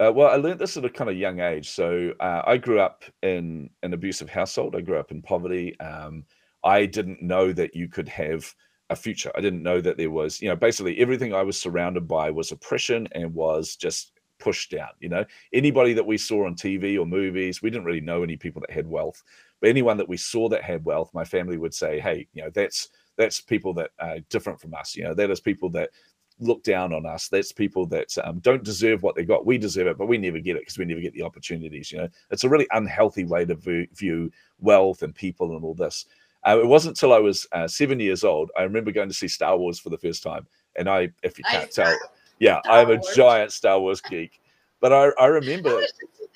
Uh, 0.00 0.12
well 0.12 0.28
i 0.28 0.36
learned 0.36 0.60
this 0.60 0.76
at 0.76 0.84
a 0.84 0.90
kind 0.90 1.10
of 1.10 1.16
young 1.16 1.40
age. 1.40 1.70
So 1.70 2.12
uh, 2.20 2.42
i 2.46 2.56
grew 2.56 2.80
up 2.80 3.04
in 3.22 3.70
an 3.82 3.92
abusive 3.92 4.28
household. 4.28 4.76
I 4.76 4.80
grew 4.80 4.98
up 4.98 5.10
in 5.10 5.22
poverty. 5.22 5.78
Um, 5.80 6.24
i 6.64 6.86
didn't 6.86 7.22
know 7.22 7.52
that 7.52 7.74
you 7.74 7.88
could 7.88 8.08
have 8.08 8.54
a 8.90 8.96
future. 8.96 9.32
I 9.34 9.40
didn't 9.40 9.62
know 9.62 9.80
that 9.80 9.96
there 9.96 10.10
was 10.10 10.40
you 10.40 10.48
know 10.48 10.56
basically 10.56 10.98
everything 10.98 11.34
i 11.34 11.42
was 11.42 11.60
surrounded 11.60 12.06
by 12.06 12.30
was 12.30 12.52
oppression 12.52 13.08
and 13.12 13.34
was 13.34 13.76
just 13.76 14.12
pushed 14.38 14.70
down 14.70 14.90
you 15.00 15.08
know? 15.08 15.24
Anybody 15.54 15.94
that 15.94 16.06
we 16.06 16.18
saw 16.18 16.46
on 16.46 16.54
tv 16.54 16.98
or 17.00 17.06
movies 17.06 17.62
we 17.62 17.70
didn't 17.70 17.86
really 17.86 18.00
know 18.00 18.22
any 18.22 18.36
people 18.36 18.60
that 18.60 18.70
had 18.70 18.86
wealth. 18.86 19.22
But 19.60 19.70
anyone 19.70 19.96
that 19.96 20.08
we 20.08 20.18
saw 20.18 20.48
that 20.50 20.62
had 20.62 20.84
wealth 20.84 21.10
my 21.14 21.24
family 21.24 21.56
would 21.56 21.74
say 21.74 21.98
hey 22.00 22.28
you 22.32 22.42
know 22.42 22.50
that's 22.50 22.90
that's 23.16 23.40
people 23.40 23.72
that 23.74 23.90
are 23.98 24.18
different 24.28 24.60
from 24.60 24.74
us 24.74 24.94
you 24.94 25.04
know? 25.04 25.14
That 25.14 25.30
is 25.30 25.40
people 25.40 25.70
that 25.70 25.90
look 26.40 26.62
down 26.62 26.92
on 26.92 27.06
us. 27.06 27.28
That's 27.28 27.52
people 27.52 27.86
that 27.86 28.16
um, 28.24 28.40
don't 28.40 28.62
deserve 28.62 29.02
what 29.02 29.14
they 29.14 29.24
got. 29.24 29.46
We 29.46 29.58
deserve 29.58 29.86
it 29.86 29.98
but 29.98 30.06
we 30.06 30.18
never 30.18 30.38
get 30.38 30.56
it 30.56 30.62
because 30.62 30.78
we 30.78 30.84
never 30.84 31.00
get 31.00 31.14
the 31.14 31.22
opportunities 31.22 31.90
you 31.90 31.98
know? 31.98 32.08
It's 32.30 32.44
a 32.44 32.48
really 32.48 32.66
unhealthy 32.72 33.24
way 33.24 33.44
to 33.44 33.54
view, 33.54 33.86
view 33.94 34.30
wealth 34.60 35.02
and 35.02 35.14
people 35.14 35.54
and 35.56 35.64
all 35.64 35.74
this. 35.74 36.06
Uh, 36.46 36.58
it 36.60 36.66
wasn't 36.66 36.90
until 36.96 37.12
i 37.12 37.18
was 37.18 37.44
uh, 37.52 37.66
seven 37.66 37.98
years 37.98 38.22
old 38.22 38.50
i 38.56 38.62
remember 38.62 38.92
going 38.92 39.08
to 39.08 39.14
see 39.14 39.26
star 39.26 39.56
wars 39.56 39.80
for 39.80 39.90
the 39.90 39.98
first 39.98 40.22
time 40.22 40.46
and 40.76 40.88
i 40.88 41.10
if 41.24 41.38
you 41.38 41.44
can't 41.50 41.72
tell, 41.72 41.92
yeah, 42.38 42.60
Star 42.62 42.76
i'm 42.78 42.90
a 42.90 42.94
Wars. 42.96 43.16
giant 43.16 43.50
star 43.50 43.80
wars 43.80 44.00
geek. 44.00 44.40
But 44.80 44.92
i, 44.92 45.06
I 45.06 45.12
I 45.20 45.26
remember 45.26 45.74
was, 45.74 45.86
just, 45.86 46.30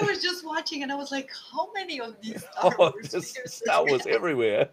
I 0.00 0.04
was 0.04 0.22
just 0.22 0.44
watching 0.46 0.82
and 0.84 0.92
I 0.92 0.94
was 0.94 1.10
like, 1.10 1.30
how 1.52 1.72
many 1.72 2.00
of 2.00 2.14
these 2.20 2.42
Star 2.58 2.72
Oh, 2.78 2.92
Wars 3.02 3.32
Star 3.46 3.84
Wars 3.86 4.06
everywhere, 4.06 4.68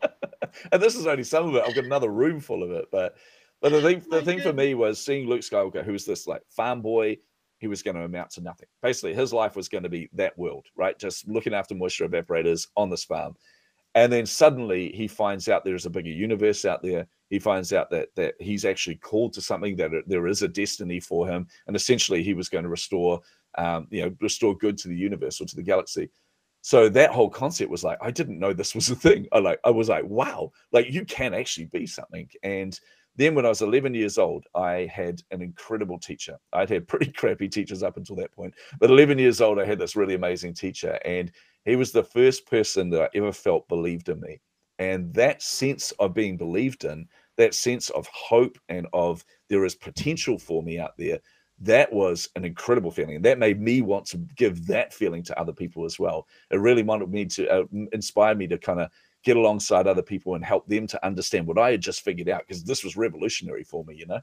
and 0.72 0.80
this 0.82 0.96
is 0.96 1.08
only 1.08 1.24
some 1.24 1.48
of 1.50 1.56
it. 1.56 1.64
I've 1.66 1.74
got 1.74 1.86
another 1.86 2.10
room 2.10 2.40
full 2.40 2.62
of 2.62 2.70
it, 2.72 2.86
but 2.92 3.16
but 3.64 3.72
the 3.72 3.82
thing 3.82 4.04
the 4.12 4.22
thing 4.22 4.42
for 4.42 4.52
me 4.52 4.74
was 4.74 5.00
seeing 5.00 5.26
Luke 5.26 5.40
Skywalker, 5.40 5.86
who 5.86 5.94
was 5.94 6.06
this 6.06 6.28
like 6.28 6.42
farm 6.50 6.82
boy. 6.82 7.18
He 7.60 7.68
was 7.68 7.82
going 7.82 7.96
to 7.96 8.04
amount 8.04 8.32
to 8.32 8.42
nothing. 8.42 8.68
Basically, 8.82 9.14
his 9.14 9.32
life 9.32 9.56
was 9.56 9.70
going 9.70 9.84
to 9.84 9.90
be 9.90 10.10
that 10.12 10.38
world, 10.38 10.66
right? 10.76 11.00
Just 11.00 11.30
looking 11.30 11.54
after 11.54 11.74
moisture 11.74 12.06
evaporators 12.06 12.68
on 12.76 12.90
this 12.90 13.06
farm, 13.06 13.36
and 13.96 14.12
then 14.12 14.26
suddenly 14.26 14.92
he 14.92 15.08
finds 15.08 15.48
out 15.48 15.64
there's 15.64 15.86
a 15.86 15.90
bigger 15.90 16.10
universe 16.10 16.66
out 16.66 16.84
there. 16.84 17.08
He 17.30 17.40
finds 17.40 17.72
out 17.72 17.90
that 17.92 18.10
that 18.16 18.36
he's 18.42 18.66
actually 18.66 18.98
called 18.98 19.32
to 19.34 19.42
something 19.42 19.78
that 19.78 19.92
there 20.08 20.28
is 20.28 20.42
a 20.42 20.50
destiny 20.50 21.00
for 21.00 21.26
him, 21.26 21.48
and 21.68 21.76
essentially 21.76 22.22
he 22.22 22.34
was 22.34 22.50
going 22.50 22.66
to 22.66 22.70
restore, 22.70 23.22
um, 23.58 23.88
you 23.92 24.02
know, 24.04 24.14
restore 24.20 24.58
good 24.58 24.78
to 24.80 24.90
the 24.90 24.98
universe 24.98 25.40
or 25.40 25.46
to 25.46 25.56
the 25.56 25.64
galaxy 25.64 26.10
so 26.66 26.88
that 26.88 27.12
whole 27.12 27.30
concept 27.30 27.70
was 27.70 27.84
like 27.84 27.98
i 28.02 28.10
didn't 28.10 28.40
know 28.40 28.54
this 28.54 28.74
was 28.74 28.90
a 28.90 28.96
thing 28.96 29.28
i 29.34 29.38
like 29.38 29.60
i 29.66 29.70
was 29.70 29.90
like 29.90 30.06
wow 30.06 30.50
like 30.72 30.90
you 30.90 31.04
can 31.04 31.34
actually 31.34 31.66
be 31.66 31.86
something 31.86 32.26
and 32.44 32.80
then 33.16 33.36
when 33.36 33.46
i 33.46 33.50
was 33.50 33.62
11 33.62 33.94
years 33.94 34.18
old 34.18 34.46
i 34.56 34.90
had 34.94 35.22
an 35.32 35.42
incredible 35.42 36.00
teacher 36.00 36.38
i'd 36.54 36.70
had 36.70 36.88
pretty 36.88 37.12
crappy 37.12 37.48
teachers 37.48 37.84
up 37.84 37.98
until 37.98 38.16
that 38.16 38.32
point 38.32 38.54
but 38.80 38.90
11 38.90 39.18
years 39.18 39.42
old 39.42 39.60
i 39.60 39.66
had 39.66 39.80
this 39.80 39.96
really 39.96 40.16
amazing 40.16 40.54
teacher 40.54 41.00
and 41.06 41.32
he 41.66 41.76
was 41.76 41.92
the 41.92 42.04
first 42.04 42.46
person 42.48 42.90
that 42.90 43.02
i 43.02 43.10
ever 43.16 43.32
felt 43.32 43.68
believed 43.68 44.10
in 44.10 44.20
me 44.20 44.40
and 44.80 45.14
that 45.14 45.42
sense 45.42 45.92
of 46.00 46.14
being 46.14 46.38
believed 46.38 46.84
in 46.84 47.08
that 47.38 47.54
sense 47.54 47.90
of 47.92 48.08
hope 48.08 48.58
and 48.70 48.88
of 48.94 49.24
there 49.50 49.66
is 49.66 49.76
potential 49.76 50.38
for 50.38 50.62
me 50.62 50.80
out 50.80 50.94
there 50.98 51.20
that 51.64 51.92
was 51.92 52.30
an 52.36 52.44
incredible 52.44 52.92
feeling. 52.92 53.16
And 53.16 53.26
that 53.26 53.40
made 53.40 53.62
me 53.62 53.82
want 53.82 54.06
to 54.08 54.18
give 54.36 54.68
that 54.68 54.94
feeling 54.94 55.24
to 55.24 55.40
other 55.40 55.54
people 55.54 55.86
as 55.86 55.98
well. 55.98 56.28
It 56.52 56.58
really 56.58 56.84
wanted 56.84 57.10
me 57.10 57.26
to 57.26 57.50
uh, 57.50 57.64
inspire 57.94 58.36
me 58.36 58.48
to 58.48 58.58
kind 58.58 58.82
of 58.82 58.90
get 59.24 59.38
alongside 59.38 59.88
other 59.88 60.02
people 60.02 60.36
and 60.36 60.44
help 60.44 60.68
them 60.68 60.86
to 60.88 61.06
understand 61.06 61.48
what 61.48 61.58
I 61.58 61.72
had 61.72 61.82
just 61.82 62.02
figured 62.02 62.30
out 62.30 62.44
because 62.48 62.64
this 62.64 62.84
was 62.84 62.98
revolutionary 62.98 63.64
for 63.64 63.84
me, 63.86 63.96
you 63.96 64.06
know. 64.06 64.20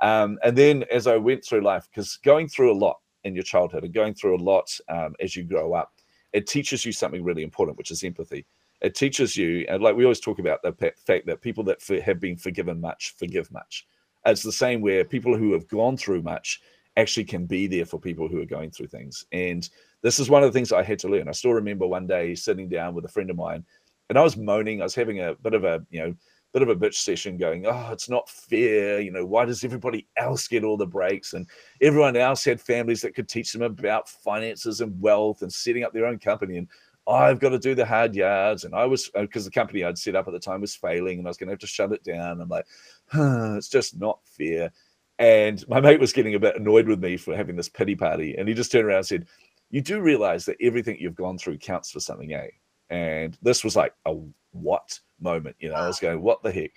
Um, 0.00 0.38
and 0.44 0.56
then 0.56 0.84
as 0.90 1.06
I 1.06 1.16
went 1.16 1.44
through 1.44 1.62
life, 1.62 1.88
because 1.90 2.18
going 2.18 2.48
through 2.48 2.72
a 2.72 2.78
lot 2.78 2.98
in 3.24 3.34
your 3.34 3.44
childhood 3.44 3.84
and 3.84 3.92
going 3.92 4.14
through 4.14 4.36
a 4.36 4.42
lot 4.42 4.78
um, 4.88 5.14
as 5.20 5.34
you 5.34 5.42
grow 5.42 5.72
up, 5.72 5.92
it 6.32 6.46
teaches 6.46 6.84
you 6.84 6.92
something 6.92 7.24
really 7.24 7.42
important, 7.42 7.78
which 7.78 7.90
is 7.90 8.04
empathy. 8.04 8.46
It 8.82 8.94
teaches 8.94 9.36
you, 9.36 9.64
and 9.68 9.82
like 9.82 9.96
we 9.96 10.04
always 10.04 10.20
talk 10.20 10.38
about 10.38 10.62
the 10.62 10.72
fact 10.72 11.26
that 11.26 11.40
people 11.40 11.64
that 11.64 11.82
have 12.04 12.20
been 12.20 12.36
forgiven 12.36 12.80
much 12.80 13.14
forgive 13.18 13.50
much. 13.50 13.86
It's 14.26 14.42
the 14.42 14.52
same 14.52 14.80
where 14.80 15.04
people 15.04 15.36
who 15.36 15.52
have 15.52 15.66
gone 15.68 15.96
through 15.96 16.22
much 16.22 16.60
actually 16.96 17.24
can 17.24 17.46
be 17.46 17.66
there 17.66 17.86
for 17.86 17.98
people 17.98 18.28
who 18.28 18.40
are 18.40 18.46
going 18.46 18.70
through 18.70 18.88
things. 18.88 19.24
And 19.32 19.68
this 20.02 20.18
is 20.18 20.30
one 20.30 20.42
of 20.42 20.52
the 20.52 20.56
things 20.58 20.72
I 20.72 20.82
had 20.82 20.98
to 21.00 21.08
learn. 21.08 21.28
I 21.28 21.32
still 21.32 21.52
remember 21.52 21.86
one 21.86 22.06
day 22.06 22.34
sitting 22.34 22.68
down 22.68 22.94
with 22.94 23.04
a 23.04 23.08
friend 23.08 23.30
of 23.30 23.36
mine 23.36 23.64
and 24.08 24.18
I 24.18 24.22
was 24.22 24.36
moaning. 24.36 24.80
I 24.80 24.84
was 24.84 24.94
having 24.94 25.20
a 25.20 25.34
bit 25.34 25.54
of 25.54 25.64
a, 25.64 25.84
you 25.90 26.00
know, 26.00 26.14
bit 26.52 26.62
of 26.62 26.68
a 26.68 26.76
bitch 26.76 26.94
session 26.94 27.36
going, 27.36 27.66
oh, 27.66 27.90
it's 27.92 28.08
not 28.08 28.28
fair. 28.30 29.00
You 29.00 29.10
know, 29.10 29.26
why 29.26 29.44
does 29.44 29.64
everybody 29.64 30.06
else 30.16 30.48
get 30.48 30.64
all 30.64 30.76
the 30.76 30.86
breaks? 30.86 31.34
And 31.34 31.46
everyone 31.82 32.16
else 32.16 32.44
had 32.44 32.60
families 32.60 33.02
that 33.02 33.14
could 33.14 33.28
teach 33.28 33.52
them 33.52 33.62
about 33.62 34.08
finances 34.08 34.80
and 34.80 35.00
wealth 35.00 35.42
and 35.42 35.52
setting 35.52 35.84
up 35.84 35.92
their 35.92 36.06
own 36.06 36.18
company. 36.18 36.56
And 36.56 36.68
I've 37.06 37.40
got 37.40 37.50
to 37.50 37.58
do 37.58 37.74
the 37.74 37.84
hard 37.84 38.14
yards. 38.14 38.64
And 38.64 38.74
I 38.74 38.84
was, 38.84 39.10
because 39.14 39.44
uh, 39.44 39.48
the 39.48 39.54
company 39.54 39.84
I'd 39.84 39.98
set 39.98 40.16
up 40.16 40.28
at 40.28 40.32
the 40.32 40.40
time 40.40 40.60
was 40.60 40.74
failing 40.74 41.18
and 41.18 41.26
I 41.26 41.30
was 41.30 41.36
going 41.36 41.48
to 41.48 41.52
have 41.52 41.60
to 41.60 41.66
shut 41.66 41.92
it 41.92 42.02
down. 42.02 42.40
I'm 42.40 42.48
like, 42.48 42.66
huh, 43.08 43.54
it's 43.56 43.68
just 43.68 43.98
not 43.98 44.20
fair. 44.24 44.72
And 45.18 45.66
my 45.68 45.80
mate 45.80 46.00
was 46.00 46.12
getting 46.12 46.34
a 46.34 46.40
bit 46.40 46.56
annoyed 46.56 46.88
with 46.88 47.02
me 47.02 47.16
for 47.16 47.36
having 47.36 47.56
this 47.56 47.68
pity 47.68 47.96
party. 47.96 48.34
And 48.36 48.48
he 48.48 48.54
just 48.54 48.72
turned 48.72 48.86
around 48.86 48.98
and 48.98 49.06
said, 49.06 49.26
You 49.70 49.80
do 49.80 50.00
realize 50.00 50.44
that 50.46 50.56
everything 50.60 50.96
you've 50.98 51.14
gone 51.14 51.38
through 51.38 51.58
counts 51.58 51.90
for 51.90 52.00
something, 52.00 52.32
eh? 52.34 52.48
And 52.90 53.36
this 53.42 53.64
was 53.64 53.76
like 53.76 53.94
a 54.06 54.14
what 54.52 54.98
moment, 55.20 55.56
you 55.58 55.68
know? 55.68 55.74
I 55.74 55.86
was 55.86 56.00
going, 56.00 56.20
What 56.20 56.42
the 56.42 56.52
heck? 56.52 56.72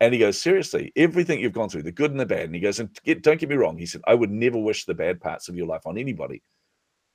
And 0.00 0.12
he 0.12 0.20
goes, 0.20 0.40
Seriously, 0.40 0.92
everything 0.96 1.40
you've 1.40 1.52
gone 1.52 1.68
through, 1.68 1.82
the 1.82 1.92
good 1.92 2.10
and 2.10 2.20
the 2.20 2.26
bad. 2.26 2.44
And 2.44 2.54
he 2.54 2.60
goes, 2.60 2.80
And 2.80 2.90
get, 3.04 3.22
don't 3.22 3.40
get 3.40 3.48
me 3.48 3.56
wrong. 3.56 3.76
He 3.76 3.86
said, 3.86 4.02
I 4.06 4.14
would 4.14 4.30
never 4.30 4.58
wish 4.58 4.84
the 4.84 4.94
bad 4.94 5.20
parts 5.20 5.48
of 5.48 5.56
your 5.56 5.66
life 5.66 5.86
on 5.86 5.98
anybody. 5.98 6.42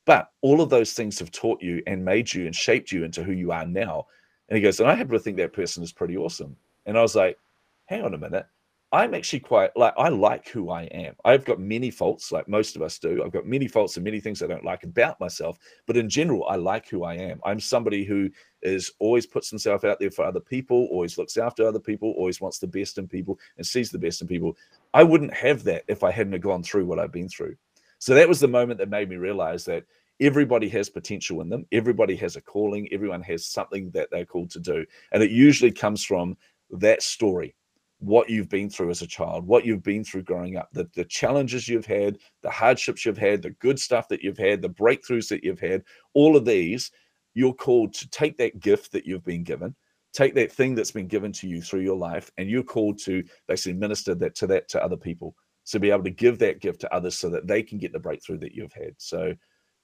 But 0.06 0.30
all 0.42 0.60
of 0.60 0.70
those 0.70 0.94
things 0.94 1.18
have 1.20 1.32
taught 1.32 1.62
you 1.62 1.82
and 1.88 2.04
made 2.04 2.34
you 2.34 2.46
and 2.46 2.56
shaped 2.56 2.92
you 2.92 3.06
into 3.06 3.24
who 3.24 3.32
you 3.32 3.52
are 3.52 3.66
now. 3.66 4.08
And 4.50 4.58
he 4.58 4.62
goes, 4.62 4.80
And 4.80 4.90
I 4.90 4.96
happen 4.96 5.14
to 5.14 5.20
think 5.20 5.38
that 5.38 5.54
person 5.54 5.84
is 5.84 5.94
pretty 5.94 6.18
awesome. 6.18 6.56
And 6.86 6.98
I 6.98 7.02
was 7.02 7.16
like, 7.16 7.38
Hang 7.86 8.04
on 8.04 8.14
a 8.14 8.18
minute. 8.18 8.46
I'm 8.94 9.16
actually 9.16 9.40
quite 9.40 9.76
like 9.76 9.96
I 9.98 10.10
like 10.10 10.48
who 10.48 10.70
I 10.70 10.84
am. 10.84 11.16
I've 11.26 11.46
got 11.46 11.60
many 11.60 11.90
faults, 11.90 12.32
like 12.32 12.48
most 12.48 12.76
of 12.76 12.84
us 12.84 13.00
do. 13.00 13.24
I've 13.26 13.32
got 13.32 13.48
many 13.48 13.68
faults 13.68 13.98
and 13.98 14.04
many 14.04 14.20
things 14.20 14.44
I 14.44 14.48
don't 14.48 14.64
like 14.64 14.84
about 14.84 15.20
myself. 15.20 15.58
But 15.88 15.98
in 15.98 16.08
general, 16.08 16.46
I 16.48 16.58
like 16.58 16.88
who 16.88 17.04
I 17.04 17.16
am. 17.16 17.42
I'm 17.44 17.60
somebody 17.60 18.04
who 18.04 18.30
is 18.62 18.92
always 19.00 19.26
puts 19.26 19.50
himself 19.50 19.84
out 19.84 20.00
there 20.00 20.12
for 20.12 20.24
other 20.24 20.40
people, 20.40 20.88
always 20.92 21.18
looks 21.18 21.38
after 21.38 21.68
other 21.68 21.80
people, 21.80 22.14
always 22.16 22.40
wants 22.40 22.60
the 22.60 22.68
best 22.68 23.00
in 23.00 23.08
people 23.08 23.40
and 23.58 23.66
sees 23.66 23.90
the 23.90 23.98
best 23.98 24.22
in 24.22 24.28
people. 24.28 24.56
I 24.94 25.02
wouldn't 25.02 25.34
have 25.34 25.64
that 25.64 25.86
if 25.88 26.04
I 26.04 26.12
hadn't 26.12 26.40
gone 26.42 26.62
through 26.62 26.86
what 26.86 27.00
I've 27.00 27.12
been 27.12 27.30
through. 27.30 27.56
So 27.98 28.14
that 28.14 28.30
was 28.30 28.40
the 28.40 28.48
moment 28.48 28.78
that 28.78 28.90
made 28.90 29.10
me 29.10 29.16
realize 29.16 29.66
that 29.66 29.86
everybody 30.20 30.70
has 30.70 30.88
potential 30.88 31.42
in 31.42 31.50
them. 31.50 31.66
Everybody 31.72 32.16
has 32.18 32.36
a 32.36 32.42
calling. 32.42 32.88
Everyone 32.92 33.24
has 33.24 33.44
something 33.44 33.90
that 33.90 34.10
they're 34.12 34.24
called 34.24 34.52
to 34.52 34.60
do. 34.60 34.86
And 35.14 35.24
it 35.24 35.32
usually 35.32 35.72
comes 35.72 36.04
from 36.04 36.38
that 36.70 37.02
story 37.02 37.56
what 38.04 38.30
you've 38.30 38.50
been 38.50 38.70
through 38.70 38.90
as 38.90 39.02
a 39.02 39.08
child, 39.08 39.48
what 39.48 39.66
you've 39.66 39.84
been 39.84 40.04
through 40.04 40.24
growing 40.24 40.58
up, 40.58 40.70
the, 40.74 40.90
the 40.94 41.06
challenges 41.06 41.70
you've 41.70 41.86
had, 41.86 42.18
the 42.42 42.50
hardships 42.50 43.06
you've 43.06 43.18
had, 43.18 43.42
the 43.42 43.52
good 43.52 43.80
stuff 43.80 44.10
that 44.10 44.22
you've 44.22 44.38
had, 44.38 44.62
the 44.62 44.70
breakthroughs 44.70 45.30
that 45.30 45.44
you've 45.44 45.60
had, 45.60 45.84
all 46.14 46.36
of 46.36 46.44
these, 46.44 46.92
you're 47.34 47.54
called 47.54 47.94
to 47.94 48.10
take 48.10 48.38
that 48.38 48.60
gift 48.60 48.92
that 48.92 49.06
you've 49.06 49.24
been 49.24 49.44
given, 49.44 49.74
take 50.12 50.36
that 50.36 50.52
thing 50.52 50.76
that's 50.76 50.92
been 50.92 51.08
given 51.08 51.32
to 51.32 51.48
you 51.48 51.62
through 51.62 51.80
your 51.80 51.96
life, 51.96 52.30
and 52.38 52.50
you're 52.50 52.62
called 52.62 53.00
to 53.00 53.24
basically 53.48 53.74
minister 53.74 54.14
that 54.16 54.36
to 54.36 54.48
that 54.48 54.68
to 54.70 54.84
other 54.84 54.98
people. 54.98 55.34
So 55.64 55.80
be 55.80 55.92
able 55.92 56.04
to 56.04 56.10
give 56.10 56.40
that 56.40 56.60
gift 56.60 56.82
to 56.82 56.94
others 56.94 57.16
so 57.16 57.30
that 57.30 57.48
they 57.48 57.64
can 57.64 57.78
get 57.78 57.94
the 57.94 58.00
breakthrough 58.00 58.40
that 58.40 58.52
you've 58.52 58.74
had. 58.74 58.96
So 58.98 59.34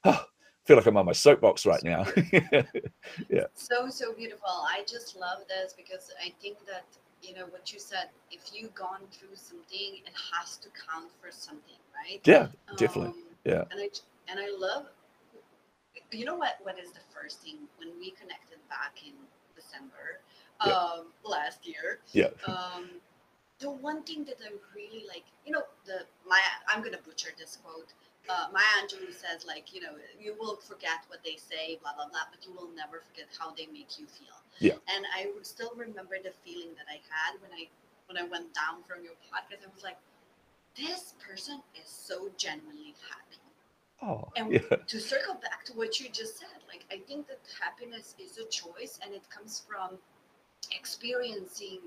oh, 0.04 0.12
I 0.66 0.68
feel 0.68 0.76
like 0.76 0.86
I'm 0.86 0.98
on 0.98 1.06
my 1.06 1.14
soapbox 1.14 1.66
right 1.66 1.82
now. 1.84 2.06
yeah. 3.30 3.46
So, 3.56 3.90
so 3.90 4.14
beautiful. 4.14 4.50
I 4.50 4.84
just 4.86 5.16
love 5.16 5.40
this 5.48 5.74
because 5.76 6.12
I 6.24 6.34
think 6.42 6.58
that 6.68 6.84
you 7.22 7.34
know 7.34 7.46
what 7.50 7.72
you 7.74 7.80
said 7.80 8.10
if 8.32 8.52
you've 8.54 8.74
gone 8.76 9.02
through 9.12 9.36
something 9.36 10.00
it 10.06 10.14
has 10.34 10.58
to 10.58 10.70
count 10.70 11.10
for 11.22 11.32
something 11.32 11.80
right? 11.96 12.22
Yeah 12.26 12.48
definitely. 12.78 13.10
Um, 13.10 13.24
yeah. 13.46 13.64
and 13.72 13.80
i 13.80 13.90
and 14.30 14.40
i 14.40 14.50
love 14.58 14.86
you 16.12 16.26
know 16.26 16.36
what 16.36 16.58
what 16.64 16.80
is 16.80 16.92
the 16.92 17.02
first 17.14 17.42
thing 17.42 17.58
when 17.78 17.90
we 18.00 18.12
connected 18.12 18.58
back 18.70 18.98
in 19.06 19.14
december 19.56 20.20
yeah. 20.66 20.74
um 20.74 21.06
last 21.24 21.66
year? 21.68 22.00
Yeah. 22.12 22.30
Um 22.48 22.90
the 23.60 23.70
one 23.70 24.04
thing 24.04 24.24
that 24.26 24.38
i 24.44 24.52
really 24.76 25.06
like 25.08 25.24
you 25.46 25.52
know 25.52 25.64
the 25.86 26.06
my 26.28 26.40
i'm 26.68 26.82
gonna 26.84 26.98
butcher 27.06 27.30
this 27.38 27.58
quote 27.64 27.94
uh, 28.30 28.46
Maya 28.54 28.86
Angelou 28.86 29.12
says, 29.12 29.46
like, 29.46 29.74
you 29.74 29.82
know, 29.82 29.98
you 30.22 30.36
will 30.40 30.56
forget 30.56 31.02
what 31.08 31.20
they 31.26 31.36
say, 31.36 31.80
blah, 31.82 31.94
blah, 31.96 32.08
blah, 32.08 32.30
but 32.30 32.46
you 32.46 32.54
will 32.54 32.70
never 32.76 33.02
forget 33.02 33.26
how 33.38 33.52
they 33.58 33.66
make 33.74 33.98
you 33.98 34.06
feel. 34.06 34.38
Yeah. 34.60 34.78
And 34.94 35.06
I 35.16 35.32
would 35.34 35.48
still 35.48 35.74
remember 35.76 36.18
the 36.24 36.32
feeling 36.46 36.78
that 36.78 36.86
I 36.88 37.02
had 37.10 37.42
when 37.42 37.52
I 37.52 37.68
when 38.08 38.18
I 38.18 38.28
went 38.30 38.54
down 38.54 38.82
from 38.88 39.04
your 39.04 39.14
podcast. 39.30 39.66
I 39.66 39.70
was 39.74 39.84
like, 39.84 39.98
this 40.76 41.14
person 41.26 41.62
is 41.76 41.90
so 41.90 42.30
genuinely 42.38 42.96
happy. 43.10 43.42
Oh, 44.02 44.30
and 44.36 44.54
yeah. 44.54 44.78
to 44.88 45.00
circle 45.00 45.36
back 45.36 45.66
to 45.66 45.74
what 45.74 46.00
you 46.00 46.10
just 46.10 46.40
said, 46.40 46.62
like 46.68 46.86
I 46.92 47.00
think 47.08 47.28
that 47.28 47.40
happiness 47.62 48.16
is 48.20 48.38
a 48.38 48.46
choice 48.46 49.00
and 49.04 49.14
it 49.14 49.24
comes 49.30 49.64
from 49.68 49.98
experiencing 50.72 51.80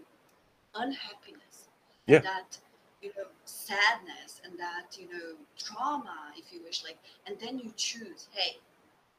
unhappiness. 0.74 1.68
Yeah. 2.06 2.20
That 2.20 2.58
you 3.02 3.10
know 3.16 3.26
sadness 3.44 4.40
and 4.44 4.58
that 4.58 4.96
you 4.98 5.06
know 5.06 5.36
trauma 5.58 6.16
if 6.36 6.52
you 6.52 6.60
wish 6.64 6.84
like 6.84 6.98
and 7.26 7.36
then 7.40 7.58
you 7.58 7.72
choose 7.76 8.28
hey 8.32 8.56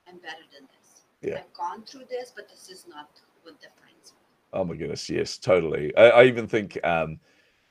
i'm 0.07 0.17
better 0.17 0.43
than 0.57 0.67
this 0.67 1.01
yeah. 1.21 1.39
i've 1.39 1.53
gone 1.53 1.83
through 1.83 2.05
this 2.09 2.31
but 2.35 2.49
this 2.49 2.69
is 2.69 2.85
not 2.87 3.09
what 3.43 3.59
defines 3.59 4.13
me 4.13 4.19
oh 4.53 4.63
my 4.63 4.75
goodness 4.75 5.09
yes 5.09 5.37
totally 5.37 5.95
i, 5.97 6.09
I 6.09 6.23
even 6.23 6.47
think 6.47 6.79
um 6.85 7.19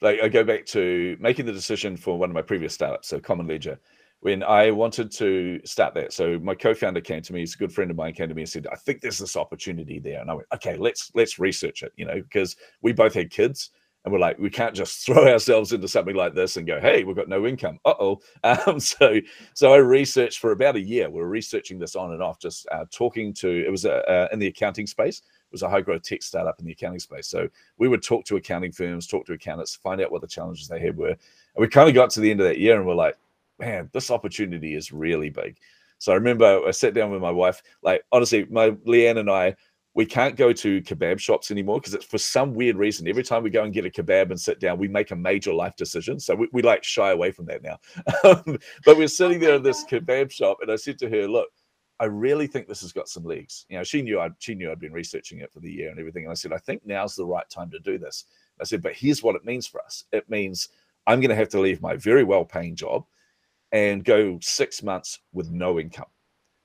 like 0.03 0.21
i 0.21 0.29
go 0.29 0.45
back 0.45 0.67
to 0.67 1.17
making 1.19 1.47
the 1.47 1.53
decision 1.53 1.97
for 1.97 2.19
one 2.19 2.31
of 2.31 2.35
my 2.35 2.43
previous 2.43 2.75
startups 2.75 3.09
so 3.09 3.19
common 3.19 3.47
ledger 3.47 3.79
when 4.21 4.45
I 4.45 4.71
wanted 4.71 5.11
to 5.15 5.61
start 5.65 5.95
that. 5.95 6.13
So 6.13 6.39
my 6.39 6.55
co-founder 6.55 7.01
came 7.01 7.23
to 7.23 7.33
me, 7.33 7.41
he's 7.41 7.57
a 7.57 7.59
good 7.59 7.73
friend 7.73 7.91
of 7.91 7.97
mine, 7.97 8.13
came 8.13 8.29
to 8.29 8.35
me 8.37 8.43
and 8.43 8.49
said, 8.49 8.69
I 8.71 8.77
think 8.77 9.01
there's 9.01 9.19
this 9.19 9.35
opportunity 9.35 9.99
there. 9.99 10.21
And 10.21 10.31
I 10.31 10.35
went, 10.35 10.47
okay, 10.55 10.77
let's 10.77 11.11
let's 11.17 11.41
research 11.41 11.83
it, 11.83 11.93
you 11.97 12.05
know, 12.05 12.23
because 12.23 12.55
we 12.83 12.93
both 12.93 13.15
had 13.15 13.31
kids 13.31 13.71
and 14.05 14.13
we're 14.13 14.19
like, 14.19 14.39
we 14.39 14.51
can't 14.51 14.75
just 14.75 15.01
throw 15.07 15.29
ourselves 15.29 15.73
into 15.73 15.89
something 15.89 16.17
like 16.17 16.35
this 16.35 16.57
and 16.57 16.67
go, 16.67 16.81
hey, 16.81 17.05
we've 17.05 17.17
got 17.17 17.29
no 17.29 17.47
income. 17.47 17.79
Uh 17.85 17.95
oh. 17.99 18.21
Um, 18.45 18.81
so, 18.81 19.21
so 19.55 19.73
I 19.73 19.79
researched 19.79 20.39
for 20.39 20.53
about 20.53 20.77
a 20.77 20.81
year. 20.81 21.09
We 21.09 21.21
are 21.21 21.29
researching 21.29 21.79
this 21.79 21.97
on 21.97 22.13
and 22.13 22.23
off, 22.23 22.39
just 22.39 22.67
uh, 22.71 22.85
talking 22.91 23.33
to. 23.35 23.49
It 23.49 23.71
was 23.71 23.85
a, 23.85 24.09
uh, 24.09 24.29
in 24.33 24.39
the 24.39 24.49
accounting 24.49 24.87
space. 24.87 25.19
It 25.19 25.53
was 25.53 25.63
a 25.63 25.69
high 25.69 25.81
growth 25.81 26.03
tech 26.03 26.23
startup 26.23 26.59
in 26.59 26.67
the 26.67 26.73
accounting 26.73 27.01
space. 27.01 27.29
So 27.29 27.49
we 27.79 27.89
would 27.89 28.03
talk 28.03 28.25
to 28.27 28.37
accounting 28.37 28.73
firms, 28.73 29.07
talk 29.07 29.27
to 29.27 29.33
accountants, 29.33 29.77
find 29.77 30.01
out 30.01 30.11
what 30.11 30.21
the 30.21 30.27
challenges 30.27 30.69
they 30.69 30.81
had 30.81 30.97
were. 30.97 31.09
And 31.09 31.19
we 31.57 31.69
kind 31.69 31.89
of 31.89 31.95
got 31.95 32.11
to 32.11 32.21
the 32.21 32.31
end 32.31 32.41
of 32.41 32.47
that 32.47 32.59
year, 32.59 32.77
and 32.77 32.87
we're 32.87 32.95
like, 32.95 33.17
man, 33.59 33.89
this 33.93 34.11
opportunity 34.11 34.75
is 34.75 34.93
really 34.93 35.31
big. 35.31 35.57
So 35.99 36.11
I 36.11 36.17
remember 36.17 36.67
I 36.67 36.73
sat 36.73 36.95
down 36.95 37.13
with 37.13 37.23
my 37.23 37.31
wife. 37.31 37.63
Like 37.83 38.03
honestly, 38.11 38.45
my 38.51 38.71
Leanne 38.71 39.19
and 39.19 39.31
I 39.31 39.55
we 39.95 40.07
can't 40.07 40.37
go 40.37 40.53
to 40.53 40.81
kebab 40.83 41.19
shops 41.19 41.51
anymore 41.51 41.79
because 41.79 41.93
it's 41.93 42.05
for 42.05 42.19
some 42.19 42.55
weird 42.55 42.77
reason. 42.77 43.07
Every 43.07 43.23
time 43.23 43.43
we 43.43 43.51
go 43.51 43.65
and 43.65 43.75
get 43.75 43.85
a 43.85 43.91
kebab 43.91 44.31
and 44.31 44.41
sit 44.41 44.59
down, 44.59 44.79
we 44.79 44.89
make 44.89 45.11
a 45.11 45.17
major 45.17 45.53
life 45.53 45.77
decision. 45.77 46.19
So 46.19 46.35
we, 46.35 46.49
we 46.53 46.63
like 46.63 46.83
shy 46.83 47.11
away 47.11 47.31
from 47.31 47.47
that 47.47 47.63
now. 47.63 47.79
But 48.85 48.97
we're 48.97 49.09
sitting 49.09 49.39
there 49.39 49.57
in 49.57 49.63
this 49.63 49.85
kebab 49.91 50.31
shop, 50.31 50.59
and 50.63 50.71
I 50.71 50.77
said 50.77 50.99
to 51.01 51.11
her, 51.11 51.29
"Look, 51.29 51.49
I 52.01 52.07
really 52.07 52.47
think 52.47 52.67
this 52.67 52.81
has 52.81 52.93
got 52.93 53.09
some 53.09 53.25
legs." 53.25 53.67
You 53.69 53.79
know, 53.79 53.85
she 53.85 54.01
knew 54.01 54.19
I 54.19 54.31
she 54.39 54.55
knew 54.55 54.71
I'd 54.71 54.81
been 54.81 54.93
researching 54.93 55.41
it 55.41 55.53
for 55.53 55.61
the 55.61 55.71
year 55.71 55.91
and 55.91 55.99
everything. 55.99 56.25
And 56.25 56.31
I 56.31 56.35
said, 56.35 56.53
"I 56.53 56.59
think 56.59 56.83
now's 56.87 57.15
the 57.15 57.27
right 57.27 57.49
time 57.51 57.71
to 57.71 57.79
do 57.79 57.99
this." 57.99 58.25
I 58.61 58.65
said, 58.65 58.83
"But 58.83 58.95
here's 58.95 59.23
what 59.23 59.37
it 59.37 59.45
means 59.45 59.67
for 59.67 59.83
us. 59.83 60.05
It 60.13 60.29
means 60.31 60.71
I'm 61.07 61.21
going 61.21 61.31
to 61.31 61.37
have 61.37 61.51
to 61.51 61.61
leave 61.61 61.83
my 61.83 61.97
very 61.97 62.25
well-paying 62.25 62.77
job 62.77 63.05
and 63.73 64.05
go 64.05 64.39
six 64.41 64.83
months 64.83 65.21
with 65.33 65.51
no 65.51 65.79
income." 65.79 66.12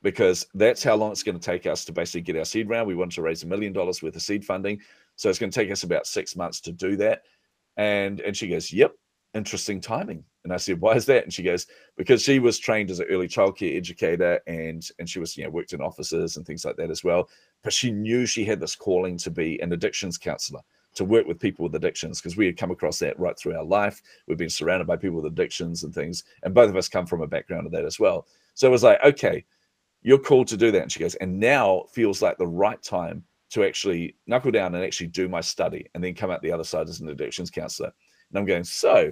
Because 0.08 0.48
that's 0.54 0.86
how 0.86 0.96
long 0.96 1.12
it's 1.12 1.22
going 1.22 1.38
to 1.38 1.46
take 1.46 1.66
us 1.66 1.84
to 1.84 1.92
basically 1.92 2.22
get 2.22 2.38
our 2.38 2.46
seed 2.46 2.70
round. 2.70 2.88
We 2.88 2.96
want 2.96 3.12
to 3.12 3.22
raise 3.22 3.44
a 3.44 3.46
million 3.46 3.74
dollars 3.74 4.02
worth 4.02 4.16
of 4.16 4.22
seed 4.22 4.46
funding. 4.46 4.80
So 5.18 5.30
it's 5.30 5.38
going 5.38 5.52
to 5.52 5.60
take 5.60 5.70
us 5.70 5.84
about 5.84 6.08
six 6.08 6.34
months 6.34 6.62
to 6.62 6.72
do 6.72 6.96
that. 6.96 7.24
And 7.76 8.22
and 8.22 8.36
she 8.36 8.48
goes, 8.48 8.72
Yep, 8.72 8.94
interesting 9.34 9.82
timing. 9.82 10.24
And 10.46 10.54
I 10.54 10.58
said, 10.58 10.80
Why 10.80 10.94
is 10.94 11.06
that? 11.08 11.26
And 11.26 11.34
she 11.34 11.44
goes, 11.44 11.68
Because 11.98 12.22
she 12.24 12.40
was 12.40 12.58
trained 12.58 12.90
as 12.90 13.02
an 13.02 13.08
early 13.10 13.28
childcare 13.28 13.76
educator 13.76 14.40
and 14.48 14.90
and 14.98 15.10
she 15.10 15.20
was, 15.20 15.36
you 15.36 15.44
know, 15.44 15.50
worked 15.50 15.74
in 15.74 15.82
offices 15.82 16.38
and 16.38 16.46
things 16.46 16.64
like 16.64 16.78
that 16.78 16.90
as 16.90 17.04
well. 17.04 17.28
But 17.62 17.74
she 17.74 17.92
knew 17.92 18.26
she 18.26 18.46
had 18.46 18.62
this 18.62 18.78
calling 18.78 19.18
to 19.18 19.30
be 19.30 19.60
an 19.62 19.74
addictions 19.74 20.18
counselor 20.18 20.62
to 20.96 21.04
work 21.04 21.28
with 21.28 21.38
people 21.38 21.64
with 21.64 21.76
addictions 21.76 22.22
because 22.22 22.38
we 22.38 22.46
had 22.46 22.56
come 22.56 22.72
across 22.72 22.98
that 23.00 23.20
right 23.20 23.38
through 23.38 23.58
our 23.58 23.66
life. 23.66 24.02
We've 24.26 24.38
been 24.38 24.50
surrounded 24.50 24.88
by 24.88 24.96
people 24.96 25.18
with 25.18 25.34
addictions 25.34 25.84
and 25.84 25.94
things, 25.94 26.24
and 26.44 26.54
both 26.54 26.70
of 26.70 26.78
us 26.78 26.88
come 26.88 27.06
from 27.06 27.22
a 27.22 27.28
background 27.28 27.66
of 27.66 27.74
that 27.74 27.84
as 27.84 28.00
well. 28.00 28.26
So 28.54 28.68
it 28.68 28.72
was 28.72 28.84
like, 28.84 29.04
okay, 29.04 29.44
you're 30.02 30.18
called 30.18 30.48
to 30.48 30.58
do 30.58 30.72
that. 30.72 30.82
And 30.84 30.92
she 30.92 31.00
goes, 31.00 31.16
and 31.16 31.40
now 31.40 31.84
feels 31.94 32.22
like 32.22 32.38
the 32.38 32.48
right 32.48 32.82
time 32.82 33.24
to 33.50 33.64
actually 33.64 34.16
knuckle 34.28 34.52
down 34.52 34.76
and 34.76 34.84
actually 34.84 35.08
do 35.08 35.28
my 35.28 35.42
study 35.42 35.88
and 35.94 36.04
then 36.04 36.14
come 36.14 36.32
out 36.32 36.42
the 36.42 36.52
other 36.52 36.64
side 36.64 36.90
as 36.90 37.00
an 37.00 37.10
addictions 37.10 37.50
counselor. 37.50 37.92
And 38.30 38.40
I'm 38.40 38.46
going, 38.46 38.64
so 38.64 39.12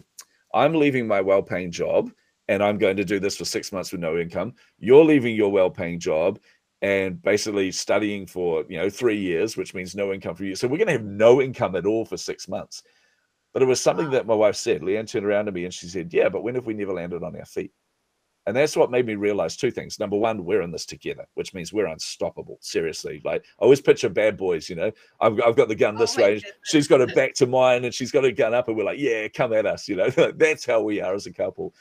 I'm 0.54 0.74
leaving 0.74 1.08
my 1.08 1.22
well 1.22 1.42
paying 1.42 1.72
job 1.72 2.12
and 2.48 2.64
I'm 2.64 2.78
going 2.78 2.98
to 2.98 3.06
do 3.06 3.20
this 3.20 3.38
for 3.38 3.46
six 3.46 3.72
months 3.72 3.92
with 3.92 4.02
no 4.02 4.18
income. 4.18 4.54
You're 4.78 5.06
leaving 5.06 5.36
your 5.36 5.52
well 5.52 5.70
paying 5.70 6.00
job 6.00 6.40
and 6.82 7.22
basically 7.22 7.72
studying 7.72 8.28
for, 8.28 8.66
you 8.70 8.78
know, 8.78 8.90
three 8.90 9.18
years, 9.18 9.58
which 9.58 9.74
means 9.74 9.96
no 9.96 10.14
income 10.14 10.36
for 10.36 10.44
you. 10.44 10.56
So 10.56 10.68
we're 10.68 10.78
going 10.78 10.88
to 10.88 10.94
have 10.94 11.06
no 11.06 11.42
income 11.42 11.76
at 11.76 11.86
all 11.86 12.06
for 12.06 12.18
six 12.18 12.48
months. 12.48 12.84
But 13.54 13.62
it 13.62 13.68
was 13.68 13.82
something 13.82 14.10
that 14.12 14.28
my 14.28 14.34
wife 14.34 14.58
said. 14.58 14.82
Leanne 14.82 15.10
turned 15.10 15.26
around 15.26 15.46
to 15.46 15.52
me 15.52 15.64
and 15.64 15.74
she 15.74 15.88
said, 15.88 16.14
Yeah, 16.14 16.30
but 16.30 16.44
when 16.44 16.56
have 16.56 16.66
we 16.66 16.74
never 16.74 16.94
landed 16.94 17.24
on 17.24 17.36
our 17.36 17.46
feet? 17.46 17.72
And 18.48 18.56
that's 18.56 18.78
what 18.78 18.92
made 18.92 19.08
me 19.08 19.16
realize 19.16 19.58
two 19.58 19.72
things. 19.72 20.00
Number 20.00 20.18
one, 20.18 20.46
we're 20.46 20.62
in 20.62 20.72
this 20.72 20.86
together, 20.86 21.26
which 21.34 21.54
means 21.54 21.74
we're 21.74 21.88
unstoppable. 21.88 22.58
Seriously. 22.62 23.22
Like 23.26 23.44
I 23.60 23.64
always 23.64 23.82
picture 23.82 24.10
bad 24.10 24.38
boys, 24.38 24.70
you 24.70 24.76
know, 24.76 24.92
I've, 25.20 25.40
I've 25.42 25.56
got 25.56 25.68
the 25.68 25.76
gun 25.76 25.96
this 25.96 26.18
oh 26.18 26.22
way. 26.22 26.42
She's 26.64 26.88
got 26.88 27.02
it 27.02 27.16
back 27.16 27.34
to 27.36 27.48
mine 27.48 27.86
and 27.86 27.94
she's 27.94 28.12
got 28.12 28.24
a 28.24 28.32
gun 28.32 28.54
up 28.54 28.68
and 28.68 28.78
we're 28.78 28.84
like, 28.84 29.00
yeah, 29.00 29.28
come 29.30 29.54
at 29.54 29.66
us. 29.66 29.88
You 29.88 29.96
know, 29.96 30.10
that's 30.36 30.66
how 30.66 30.82
we 30.82 31.02
are 31.02 31.16
as 31.16 31.26
a 31.26 31.34
couple. 31.34 31.74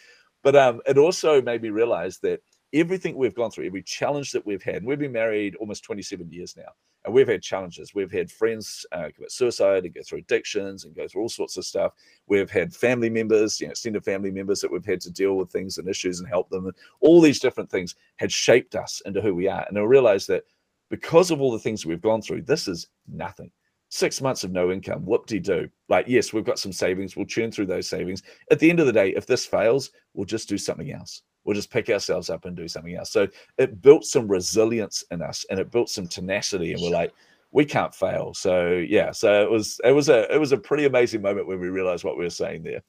But 0.42 0.56
um, 0.56 0.80
it 0.86 0.98
also 0.98 1.42
made 1.42 1.62
me 1.62 1.70
realize 1.70 2.18
that 2.18 2.40
everything 2.74 3.16
we've 3.16 3.34
gone 3.34 3.50
through, 3.50 3.66
every 3.66 3.82
challenge 3.82 4.32
that 4.32 4.44
we've 4.44 4.62
had, 4.62 4.84
we've 4.84 4.98
been 4.98 5.12
married 5.12 5.54
almost 5.56 5.84
27 5.84 6.30
years 6.30 6.56
now, 6.56 6.68
and 7.04 7.14
we've 7.14 7.28
had 7.28 7.40
challenges. 7.40 7.94
We've 7.94 8.10
had 8.10 8.30
friends 8.30 8.84
uh, 8.92 9.08
commit 9.14 9.30
suicide 9.30 9.84
and 9.84 9.94
go 9.94 10.02
through 10.02 10.18
addictions 10.18 10.84
and 10.84 10.94
go 10.94 11.06
through 11.06 11.22
all 11.22 11.28
sorts 11.28 11.56
of 11.56 11.64
stuff. 11.64 11.92
We've 12.26 12.50
had 12.50 12.74
family 12.74 13.08
members, 13.08 13.60
you 13.60 13.68
know, 13.68 13.70
extended 13.70 14.04
family 14.04 14.32
members 14.32 14.60
that 14.60 14.72
we've 14.72 14.84
had 14.84 15.00
to 15.02 15.12
deal 15.12 15.36
with 15.36 15.50
things 15.50 15.78
and 15.78 15.88
issues 15.88 16.18
and 16.18 16.28
help 16.28 16.50
them. 16.50 16.66
And 16.66 16.74
all 17.00 17.20
these 17.20 17.40
different 17.40 17.70
things 17.70 17.94
had 18.16 18.32
shaped 18.32 18.74
us 18.74 19.00
into 19.06 19.20
who 19.20 19.34
we 19.34 19.48
are. 19.48 19.64
And 19.68 19.78
I 19.78 19.82
realized 19.82 20.28
that 20.28 20.44
because 20.90 21.30
of 21.30 21.40
all 21.40 21.52
the 21.52 21.58
things 21.58 21.86
we've 21.86 22.02
gone 22.02 22.22
through, 22.22 22.42
this 22.42 22.66
is 22.66 22.88
nothing. 23.06 23.50
Six 23.90 24.20
months 24.20 24.42
of 24.42 24.50
no 24.50 24.72
income, 24.72 25.04
whoop 25.04 25.26
de 25.26 25.38
do. 25.38 25.68
Like, 25.88 26.06
yes, 26.08 26.32
we've 26.32 26.44
got 26.44 26.58
some 26.58 26.72
savings. 26.72 27.16
We'll 27.16 27.26
churn 27.26 27.52
through 27.52 27.66
those 27.66 27.88
savings. 27.88 28.24
At 28.50 28.58
the 28.58 28.68
end 28.68 28.80
of 28.80 28.86
the 28.86 28.92
day, 28.92 29.10
if 29.10 29.26
this 29.26 29.46
fails, 29.46 29.92
we'll 30.14 30.24
just 30.24 30.48
do 30.48 30.58
something 30.58 30.90
else 30.90 31.22
we'll 31.44 31.54
just 31.54 31.70
pick 31.70 31.88
ourselves 31.90 32.30
up 32.30 32.44
and 32.44 32.56
do 32.56 32.68
something 32.68 32.94
else. 32.94 33.10
So 33.10 33.28
it 33.58 33.80
built 33.80 34.04
some 34.04 34.28
resilience 34.28 35.04
in 35.10 35.22
us 35.22 35.44
and 35.50 35.58
it 35.60 35.70
built 35.70 35.88
some 35.88 36.06
tenacity. 36.06 36.72
And 36.72 36.82
we're 36.82 36.90
like, 36.90 37.12
we 37.52 37.64
can't 37.64 37.94
fail. 37.94 38.34
So 38.34 38.76
yeah, 38.76 39.12
so 39.12 39.42
it 39.42 39.50
was 39.50 39.80
it 39.84 39.92
was 39.92 40.08
a 40.08 40.32
it 40.34 40.38
was 40.38 40.52
a 40.52 40.58
pretty 40.58 40.86
amazing 40.86 41.22
moment 41.22 41.46
when 41.46 41.60
we 41.60 41.68
realized 41.68 42.04
what 42.04 42.18
we 42.18 42.24
were 42.24 42.30
saying 42.30 42.64
there. 42.64 42.82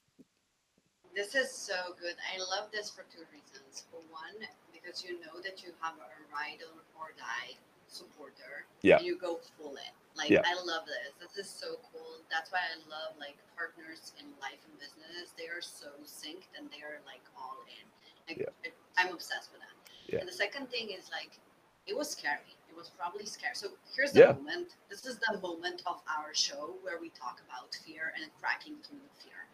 This 1.14 1.34
is 1.34 1.50
so 1.50 1.94
good. 2.00 2.14
I 2.34 2.38
love 2.38 2.70
this 2.72 2.90
for 2.90 3.06
two 3.08 3.24
reasons. 3.32 3.86
For 3.90 4.00
one, 4.10 4.42
because 4.72 5.04
you 5.04 5.20
know 5.20 5.40
that 5.44 5.62
you 5.62 5.70
have 5.80 5.94
a 5.94 6.10
ride 6.34 6.60
or 6.98 7.12
die 7.16 7.56
supporter. 7.96 8.68
Yeah. 8.82 9.00
you 9.00 9.16
go 9.16 9.40
full 9.56 9.76
in. 9.80 9.94
Like 10.16 10.30
yeah. 10.30 10.44
I 10.44 10.54
love 10.64 10.84
this. 10.84 11.12
This 11.20 11.46
is 11.46 11.48
so 11.50 11.76
cool. 11.92 12.24
That's 12.30 12.52
why 12.52 12.60
I 12.60 12.76
love 12.88 13.16
like 13.20 13.36
partners 13.56 14.12
in 14.20 14.28
life 14.40 14.60
and 14.64 14.76
business. 14.80 15.32
They 15.36 15.48
are 15.48 15.64
so 15.64 15.92
synced 16.04 16.52
and 16.56 16.68
they 16.72 16.80
are 16.84 17.00
like 17.04 17.24
all 17.36 17.60
in. 17.68 17.84
Like, 18.28 18.38
yeah. 18.38 18.70
I'm 18.98 19.12
obsessed 19.12 19.50
with 19.52 19.60
that. 19.60 19.76
Yeah. 20.12 20.20
And 20.20 20.28
the 20.28 20.32
second 20.32 20.70
thing 20.70 20.90
is 20.90 21.10
like, 21.10 21.38
it 21.86 21.96
was 21.96 22.10
scary. 22.10 22.56
It 22.68 22.76
was 22.76 22.90
probably 22.98 23.26
scary. 23.26 23.54
So 23.54 23.68
here's 23.94 24.12
the 24.12 24.20
yeah. 24.20 24.32
moment. 24.32 24.76
This 24.90 25.06
is 25.06 25.18
the 25.18 25.38
moment 25.40 25.82
of 25.86 26.02
our 26.06 26.34
show 26.34 26.74
where 26.82 27.00
we 27.00 27.10
talk 27.10 27.40
about 27.46 27.74
fear 27.86 28.12
and 28.20 28.30
cracking 28.40 28.74
through 28.82 28.98
the 28.98 29.22
fear. 29.22 29.46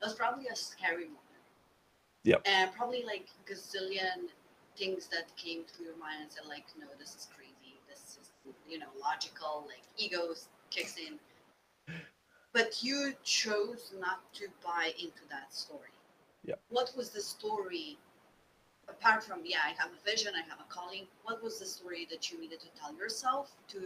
It 0.00 0.04
was 0.04 0.14
probably 0.14 0.46
a 0.48 0.56
scary 0.56 1.04
moment. 1.04 1.22
Yeah. 2.24 2.36
And 2.44 2.72
probably 2.72 3.04
like 3.04 3.28
gazillion 3.48 4.28
things 4.76 5.06
that 5.06 5.34
came 5.36 5.62
through 5.64 5.86
your 5.86 5.96
mind 5.96 6.22
and 6.22 6.30
said 6.30 6.44
like, 6.48 6.64
no, 6.78 6.86
this 6.98 7.14
is 7.14 7.28
crazy. 7.34 7.78
This 7.88 8.18
is 8.20 8.30
you 8.68 8.78
know 8.78 8.90
logical. 9.00 9.64
Like 9.66 9.82
ego 9.96 10.34
kicks 10.70 10.96
in. 10.96 11.18
But 12.52 12.82
you 12.82 13.12
chose 13.22 13.92
not 14.00 14.20
to 14.34 14.48
buy 14.64 14.92
into 14.98 15.22
that 15.30 15.54
story. 15.54 15.92
Yeah. 16.44 16.54
What 16.68 16.92
was 16.96 17.10
the 17.10 17.20
story 17.20 17.98
apart 18.88 19.22
from 19.22 19.40
yeah 19.44 19.58
i 19.64 19.68
have 19.80 19.90
a 19.92 20.10
vision 20.10 20.32
i 20.34 20.48
have 20.48 20.60
a 20.60 20.72
calling 20.72 21.06
what 21.24 21.42
was 21.42 21.58
the 21.58 21.66
story 21.66 22.06
that 22.10 22.30
you 22.30 22.40
needed 22.40 22.60
to 22.60 22.68
tell 22.78 22.94
yourself 22.96 23.52
to 23.68 23.80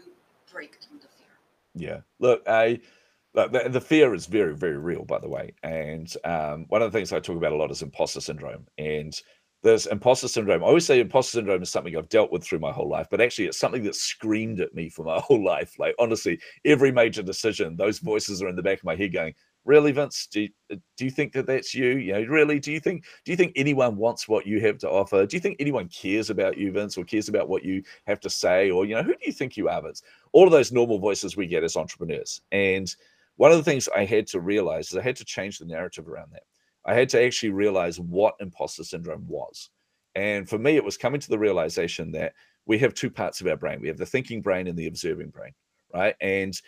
break 0.53 0.77
through 0.81 0.99
the 0.99 1.09
fear 1.09 1.29
yeah 1.75 2.01
look 2.19 2.43
i 2.49 2.79
the 3.35 3.81
fear 3.81 4.13
is 4.13 4.27
very 4.27 4.57
very 4.57 4.77
real 4.77 5.05
by 5.05 5.19
the 5.19 5.29
way 5.29 5.53
and 5.63 6.15
um, 6.25 6.67
one 6.69 6.83
of 6.83 6.91
the 6.91 6.99
things 6.99 7.13
i 7.13 7.21
talk 7.21 7.37
about 7.37 7.53
a 7.53 7.57
lot 7.57 7.71
is 7.71 7.83
imposter 7.83 8.21
syndrome 8.21 8.67
and 8.79 9.21
this 9.63 9.87
imposter 9.87 10.29
syndrome. 10.29 10.63
I 10.63 10.67
always 10.67 10.87
say 10.87 11.01
imposter 11.01 11.39
syndrome 11.39 11.63
is 11.63 11.71
something 11.71 11.97
I've 11.97 12.09
dealt 12.09 12.33
with 12.33 12.45
through 12.45 12.61
my 12.61 12.73
whole 12.73 12.89
life, 12.89 13.09
but 13.11 13.21
actually 13.21 13.47
it's 13.47 13.59
something 13.59 13.83
that 13.85 13.95
screamed 13.95 14.61
at 14.61 14.75
me 14.75 14.89
for 14.89 15.05
my 15.05 15.21
whole 15.25 15.45
life. 15.45 15.79
Like 15.79 15.95
honestly, 15.99 16.41
every 16.65 16.93
major 16.93 17.23
decision, 17.23 17.77
those 17.77 17.99
voices 17.99 18.43
are 18.43 18.49
in 18.49 18.57
the 18.57 18.63
back 18.63 18.79
of 18.79 18.85
my 18.85 18.97
head 18.97 19.13
going, 19.13 19.35
really 19.71 19.93
vince 19.93 20.27
do 20.27 20.41
you, 20.43 20.49
uh, 20.73 20.77
do 20.97 21.05
you 21.05 21.13
think 21.13 21.33
that 21.33 21.47
that's 21.47 21.73
you? 21.75 21.91
You 21.99 22.13
know 22.15 22.25
really 22.25 22.59
do 22.59 22.73
you 22.73 22.81
think 22.81 23.05
do 23.25 23.31
you 23.31 23.37
think 23.37 23.53
anyone 23.55 23.97
wants 23.97 24.27
what 24.27 24.45
you 24.45 24.61
have 24.61 24.79
to 24.79 24.91
offer? 24.91 25.25
Do 25.25 25.37
you 25.37 25.41
think 25.41 25.57
anyone 25.61 25.89
cares 25.89 26.29
about 26.29 26.59
you 26.59 26.73
vince 26.73 26.99
or 26.99 27.05
cares 27.05 27.29
about 27.29 27.49
what 27.49 27.65
you 27.65 27.85
have 28.09 28.19
to 28.21 28.31
say? 28.31 28.71
Or 28.71 28.85
you 28.85 28.97
know 28.97 29.05
who 29.05 29.13
do 29.13 29.25
you 29.25 29.33
think 29.33 29.57
you 29.57 29.69
are 29.69 29.81
vince? 29.81 30.03
All 30.33 30.45
of 30.45 30.51
those 30.51 30.73
normal 30.73 30.99
voices 30.99 31.37
we 31.37 31.47
get 31.47 31.63
as 31.63 31.77
entrepreneurs. 31.77 32.43
And 32.51 32.95
one 33.37 33.53
of 33.53 33.59
the 33.59 33.65
things 33.65 33.89
i 33.97 34.05
had 34.05 34.27
to 34.29 34.41
realize 34.41 34.91
is 34.91 34.99
i 34.99 35.03
had 35.03 35.17
to 35.17 35.25
change 35.25 35.59
the 35.59 35.67
narrative 35.67 36.09
around 36.09 36.33
that. 36.33 36.43
I 36.85 36.95
had 36.95 37.09
to 37.11 37.23
actually 37.23 37.51
realize 37.51 38.01
what 38.01 38.35
imposter 38.41 38.83
syndrome 38.83 39.25
was. 39.29 39.71
And 40.17 40.49
for 40.49 40.59
me 40.59 40.77
it 40.77 40.85
was 40.85 40.97
coming 40.97 41.21
to 41.21 41.31
the 41.31 41.39
realization 41.39 42.11
that 42.13 42.33
we 42.67 42.79
have 42.81 42.93
two 42.93 43.11
parts 43.11 43.41
of 43.41 43.47
our 43.47 43.57
brain. 43.57 43.81
We 43.81 43.89
have 43.89 43.99
the 43.99 44.07
thinking 44.07 44.43
brain 44.43 44.67
and 44.67 44.77
the 44.77 44.89
observing 44.89 45.31
brain 45.31 45.53
right? 45.93 46.15
And 46.21 46.61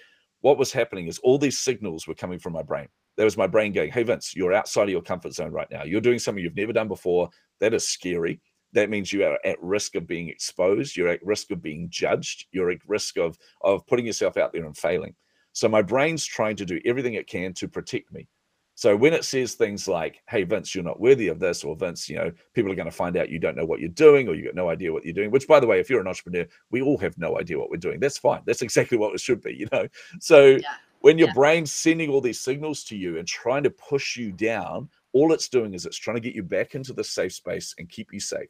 what 0.43 0.59
was 0.59 0.73
happening 0.73 1.07
is 1.07 1.19
all 1.21 1.39
these 1.39 1.59
signals 1.59 2.07
were 2.07 2.15
coming 2.15 2.39
from 2.39 2.53
my 2.53 2.63
brain. 2.63 2.89
There 3.17 3.25
was 3.25 3.37
my 3.37 3.47
brain 3.47 3.73
going, 3.73 3.91
Hey, 3.91 4.03
Vince, 4.03 4.35
you're 4.37 4.53
outside 4.53 4.85
of 4.85 4.91
your 4.91 5.03
comfort 5.03 5.33
zone 5.33 5.53
right 5.53 5.71
now. 5.71 5.85
You're 5.85 6.01
doing 6.01 6.19
something 6.19 6.43
you've 6.43 6.57
never 6.57 6.73
done 6.73 6.89
before. 6.89 7.31
That 7.61 7.75
is 7.75 7.89
scary. 7.89 8.41
That 8.75 8.91
means 8.91 9.13
you 9.13 9.25
are 9.25 9.39
at 9.45 9.63
risk 9.63 9.95
of 9.97 10.07
being 10.07 10.29
exposed. 10.29 10.97
You're 10.97 11.09
at 11.09 11.25
risk 11.25 11.51
of 11.51 11.63
being 11.63 11.89
judged. 11.91 12.47
You're 12.53 12.71
at 12.71 12.79
risk 12.87 13.19
of, 13.19 13.39
of 13.63 13.87
putting 13.87 14.07
yourself 14.07 14.37
out 14.37 14.53
there 14.53 14.65
and 14.65 14.77
failing. 14.77 15.15
So 15.53 15.69
my 15.69 15.83
brain's 15.83 16.25
trying 16.25 16.57
to 16.57 16.65
do 16.65 16.81
everything 16.85 17.15
it 17.15 17.27
can 17.27 17.53
to 17.55 17.69
protect 17.69 18.13
me. 18.13 18.29
So 18.75 18.97
when 18.97 19.13
it 19.13 19.25
says 19.25 19.55
things 19.55 19.87
like, 19.87 20.23
hey, 20.29 20.45
Vince, 20.45 20.75
you're 20.75 20.83
not 20.83 21.01
worthy 21.01 21.29
of 21.29 21.39
this, 21.39 21.63
or 21.63 21.77
Vince, 21.77 22.09
you 22.09 22.17
know, 22.17 22.33
people 22.55 22.73
are 22.73 22.77
going 22.77 22.87
to 22.87 22.91
find 22.91 23.17
out 23.17 23.29
you 23.29 23.39
don't 23.39 23.57
know 23.57 23.67
what 23.67 23.81
you're 23.81 23.91
doing, 23.91 24.29
or 24.29 24.35
you 24.35 24.45
got 24.45 24.55
no 24.55 24.71
idea 24.71 24.93
what 24.93 25.05
you're 25.05 25.13
doing, 25.13 25.31
which 25.31 25.47
by 25.47 25.61
the 25.61 25.67
way, 25.67 25.79
if 25.79 25.91
you're 25.91 26.01
an 26.01 26.09
entrepreneur, 26.09 26.47
we 26.71 26.81
all 26.81 26.97
have 26.99 27.17
no 27.19 27.39
idea 27.39 27.59
what 27.59 27.71
we're 27.71 27.77
doing. 27.77 28.01
That's 28.01 28.19
fine. 28.19 28.41
That's 28.47 28.63
exactly 28.63 28.97
what 28.97 29.15
it 29.15 29.21
should 29.21 29.43
be, 29.43 29.55
you 29.55 29.69
know. 29.73 29.87
So 30.21 30.57
yeah. 30.57 30.69
when 31.01 31.19
your 31.19 31.29
yeah. 31.29 31.35
brain's 31.35 31.71
sending 31.71 32.11
all 32.11 32.23
these 32.23 32.41
signals 32.41 32.83
to 32.85 32.97
you 32.97 33.19
and 33.19 33.29
trying 33.29 33.63
to 33.65 33.71
push 33.71 34.17
you 34.17 34.33
down, 34.33 34.89
all 35.13 35.33
it's 35.33 35.49
doing 35.49 35.75
is 35.75 35.85
it's 35.85 35.99
trying 35.99 36.17
to 36.17 36.23
get 36.23 36.35
you 36.35 36.43
back 36.43 36.75
into 36.75 36.95
the 36.95 37.05
safe 37.05 37.35
space 37.35 37.75
and 37.79 37.91
keep 37.91 38.13
you 38.13 38.21
safe. 38.21 38.49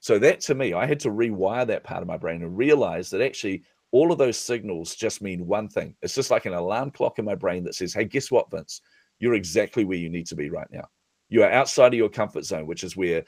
So 0.00 0.18
that 0.18 0.40
to 0.42 0.54
me, 0.54 0.74
I 0.74 0.86
had 0.86 1.00
to 1.00 1.10
rewire 1.10 1.66
that 1.66 1.84
part 1.84 2.02
of 2.02 2.08
my 2.08 2.16
brain 2.16 2.42
and 2.42 2.56
realize 2.56 3.10
that 3.10 3.22
actually 3.22 3.62
all 3.90 4.12
of 4.12 4.18
those 4.18 4.36
signals 4.36 4.94
just 4.94 5.22
mean 5.22 5.46
one 5.46 5.68
thing. 5.68 5.94
It's 6.02 6.14
just 6.14 6.30
like 6.30 6.44
an 6.44 6.52
alarm 6.52 6.90
clock 6.90 7.18
in 7.18 7.24
my 7.24 7.34
brain 7.34 7.64
that 7.64 7.74
says, 7.74 7.94
hey, 7.94 8.04
guess 8.04 8.30
what, 8.30 8.50
Vince? 8.50 8.82
You're 9.18 9.34
exactly 9.34 9.84
where 9.84 9.98
you 9.98 10.08
need 10.08 10.26
to 10.26 10.36
be 10.36 10.50
right 10.50 10.68
now. 10.70 10.88
You 11.28 11.42
are 11.42 11.50
outside 11.50 11.92
of 11.92 11.98
your 11.98 12.08
comfort 12.08 12.44
zone, 12.44 12.66
which 12.66 12.84
is 12.84 12.96
where 12.96 13.24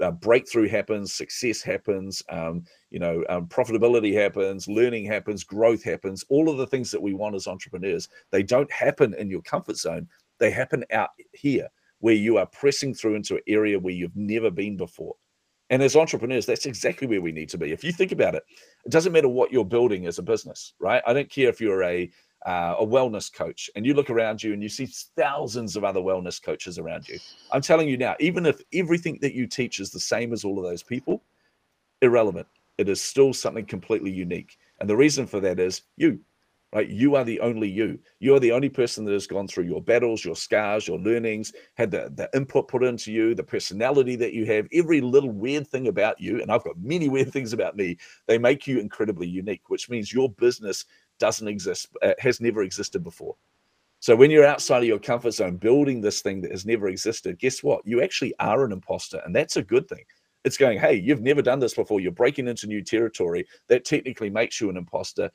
uh, 0.00 0.10
breakthrough 0.10 0.68
happens, 0.68 1.14
success 1.14 1.62
happens, 1.62 2.22
um, 2.28 2.64
you 2.90 2.98
know, 2.98 3.24
um, 3.28 3.46
profitability 3.46 4.14
happens, 4.14 4.68
learning 4.68 5.04
happens, 5.04 5.42
growth 5.42 5.82
happens. 5.82 6.24
All 6.28 6.48
of 6.48 6.58
the 6.58 6.66
things 6.66 6.90
that 6.90 7.02
we 7.02 7.14
want 7.14 7.34
as 7.34 7.46
entrepreneurs, 7.46 8.08
they 8.30 8.42
don't 8.42 8.70
happen 8.70 9.14
in 9.14 9.30
your 9.30 9.42
comfort 9.42 9.76
zone. 9.76 10.06
They 10.38 10.50
happen 10.50 10.84
out 10.92 11.10
here 11.32 11.68
where 11.98 12.14
you 12.14 12.38
are 12.38 12.46
pressing 12.46 12.94
through 12.94 13.14
into 13.14 13.36
an 13.36 13.42
area 13.46 13.78
where 13.78 13.94
you've 13.94 14.16
never 14.16 14.50
been 14.50 14.76
before. 14.76 15.14
And 15.70 15.82
as 15.82 15.94
entrepreneurs, 15.94 16.46
that's 16.46 16.66
exactly 16.66 17.06
where 17.06 17.20
we 17.20 17.30
need 17.30 17.48
to 17.50 17.58
be. 17.58 17.72
If 17.72 17.84
you 17.84 17.92
think 17.92 18.10
about 18.10 18.34
it, 18.34 18.42
it 18.84 18.90
doesn't 18.90 19.12
matter 19.12 19.28
what 19.28 19.52
you're 19.52 19.64
building 19.64 20.06
as 20.06 20.18
a 20.18 20.22
business, 20.22 20.74
right? 20.80 21.02
I 21.06 21.12
don't 21.12 21.30
care 21.30 21.48
if 21.48 21.60
you're 21.60 21.84
a 21.84 22.10
uh, 22.46 22.76
a 22.78 22.86
wellness 22.86 23.32
coach 23.32 23.70
and 23.76 23.84
you 23.84 23.94
look 23.94 24.10
around 24.10 24.42
you 24.42 24.52
and 24.52 24.62
you 24.62 24.68
see 24.68 24.86
thousands 25.16 25.76
of 25.76 25.84
other 25.84 26.00
wellness 26.00 26.42
coaches 26.42 26.78
around 26.78 27.08
you. 27.08 27.18
I'm 27.52 27.60
telling 27.60 27.88
you 27.88 27.96
now 27.96 28.16
even 28.18 28.46
if 28.46 28.60
everything 28.72 29.18
that 29.20 29.34
you 29.34 29.46
teach 29.46 29.80
is 29.80 29.90
the 29.90 30.00
same 30.00 30.32
as 30.32 30.44
all 30.44 30.58
of 30.58 30.64
those 30.64 30.82
people 30.82 31.22
irrelevant. 32.02 32.46
It 32.78 32.88
is 32.88 33.02
still 33.02 33.32
something 33.32 33.66
completely 33.66 34.10
unique. 34.10 34.56
And 34.80 34.88
the 34.88 34.96
reason 34.96 35.26
for 35.26 35.40
that 35.40 35.60
is 35.60 35.82
you 35.96 36.20
right? 36.74 36.88
You 36.88 37.16
are 37.16 37.24
the 37.24 37.40
only 37.40 37.68
you. 37.68 37.98
You 38.20 38.34
are 38.34 38.40
the 38.40 38.52
only 38.52 38.68
person 38.68 39.04
that 39.04 39.12
has 39.12 39.26
gone 39.26 39.48
through 39.48 39.64
your 39.64 39.82
battles 39.82 40.24
your 40.24 40.36
scars 40.36 40.86
your 40.86 40.98
learnings 40.98 41.52
had 41.74 41.90
the, 41.90 42.12
the 42.14 42.30
input 42.34 42.68
put 42.68 42.84
into 42.84 43.12
you 43.12 43.34
the 43.34 43.42
personality 43.42 44.16
that 44.16 44.32
you 44.32 44.46
have 44.46 44.68
every 44.72 45.00
little 45.00 45.30
weird 45.30 45.66
thing 45.66 45.88
about 45.88 46.20
you 46.20 46.40
and 46.40 46.50
i've 46.50 46.64
got 46.64 46.78
many 46.78 47.08
weird 47.08 47.32
things 47.32 47.52
about 47.52 47.76
me. 47.76 47.96
They 48.26 48.38
make 48.38 48.66
you 48.66 48.78
incredibly 48.78 49.26
unique 49.26 49.68
which 49.68 49.90
means 49.90 50.12
your 50.12 50.30
business 50.30 50.84
doesn't 51.20 51.46
exist, 51.46 51.88
uh, 52.02 52.14
has 52.18 52.40
never 52.40 52.62
existed 52.64 53.04
before. 53.04 53.36
So 54.00 54.16
when 54.16 54.30
you're 54.30 54.46
outside 54.46 54.78
of 54.78 54.88
your 54.88 54.98
comfort 54.98 55.32
zone, 55.32 55.56
building 55.56 56.00
this 56.00 56.22
thing 56.22 56.40
that 56.40 56.50
has 56.50 56.64
never 56.64 56.88
existed, 56.88 57.38
guess 57.38 57.62
what? 57.62 57.86
You 57.86 58.02
actually 58.02 58.34
are 58.40 58.64
an 58.64 58.72
imposter, 58.72 59.20
and 59.24 59.36
that's 59.36 59.56
a 59.56 59.62
good 59.62 59.88
thing. 59.88 60.04
It's 60.42 60.56
going, 60.56 60.78
hey, 60.80 60.94
you've 60.94 61.20
never 61.20 61.42
done 61.42 61.60
this 61.60 61.74
before. 61.74 62.00
You're 62.00 62.12
breaking 62.12 62.48
into 62.48 62.66
new 62.66 62.82
territory. 62.82 63.46
That 63.68 63.84
technically 63.84 64.30
makes 64.30 64.58
you 64.58 64.70
an 64.70 64.78
imposter, 64.78 65.30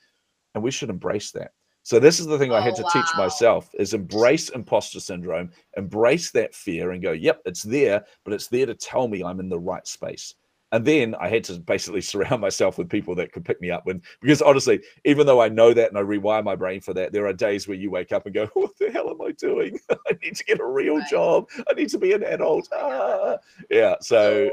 and 0.56 0.64
we 0.64 0.72
should 0.72 0.90
embrace 0.90 1.30
that. 1.32 1.52
So 1.84 2.00
this 2.00 2.20
is 2.20 2.26
the 2.26 2.40
thing 2.40 2.52
I 2.52 2.60
had 2.60 2.74
Oh, 2.74 2.78
to 2.78 2.90
teach 2.92 3.06
myself: 3.16 3.70
is 3.76 3.94
embrace 3.94 4.50
imposter 4.50 5.00
syndrome, 5.00 5.52
embrace 5.78 6.32
that 6.32 6.56
fear, 6.56 6.90
and 6.90 7.04
go, 7.04 7.12
yep, 7.12 7.42
it's 7.46 7.62
there, 7.62 8.04
but 8.24 8.34
it's 8.34 8.48
there 8.48 8.66
to 8.66 8.74
tell 8.74 9.08
me 9.08 9.24
I'm 9.24 9.40
in 9.40 9.50
the 9.50 9.60
right 9.60 9.86
space. 9.86 10.34
And 10.76 10.84
then 10.84 11.16
I 11.16 11.30
had 11.30 11.46
to 11.46 11.58
basically 11.58 12.02
surround 12.12 12.42
myself 12.42 12.78
with 12.78 12.90
people 12.90 13.16
that 13.16 13.32
could 13.32 13.46
pick 13.46 13.62
me 13.62 13.72
up 13.72 13.86
when, 13.86 14.02
because 14.20 14.42
honestly, 14.42 14.82
even 15.06 15.26
though 15.26 15.42
I 15.42 15.48
know 15.48 15.74
that 15.74 15.88
and 15.88 15.98
I 15.98 16.02
rewire 16.02 16.44
my 16.44 16.58
brain 16.58 16.82
for 16.82 16.94
that, 16.96 17.14
there 17.14 17.26
are 17.28 17.32
days 17.32 17.66
where 17.66 17.78
you 17.78 17.90
wake 17.90 18.12
up 18.12 18.26
and 18.26 18.36
go, 18.36 18.48
"What 18.54 18.78
the 18.78 18.92
hell 18.92 19.10
am 19.10 19.22
I 19.22 19.32
doing? 19.32 19.80
I 19.90 20.18
need 20.22 20.36
to 20.36 20.44
get 20.44 20.60
a 20.60 20.66
real 20.66 20.98
Right. 20.98 21.10
job. 21.10 21.48
I 21.70 21.74
need 21.76 21.88
to 21.90 21.98
be 21.98 22.12
an 22.12 22.24
adult." 22.24 22.68
Ah. 22.74 23.38
Yeah, 23.70 23.96
so 24.02 24.52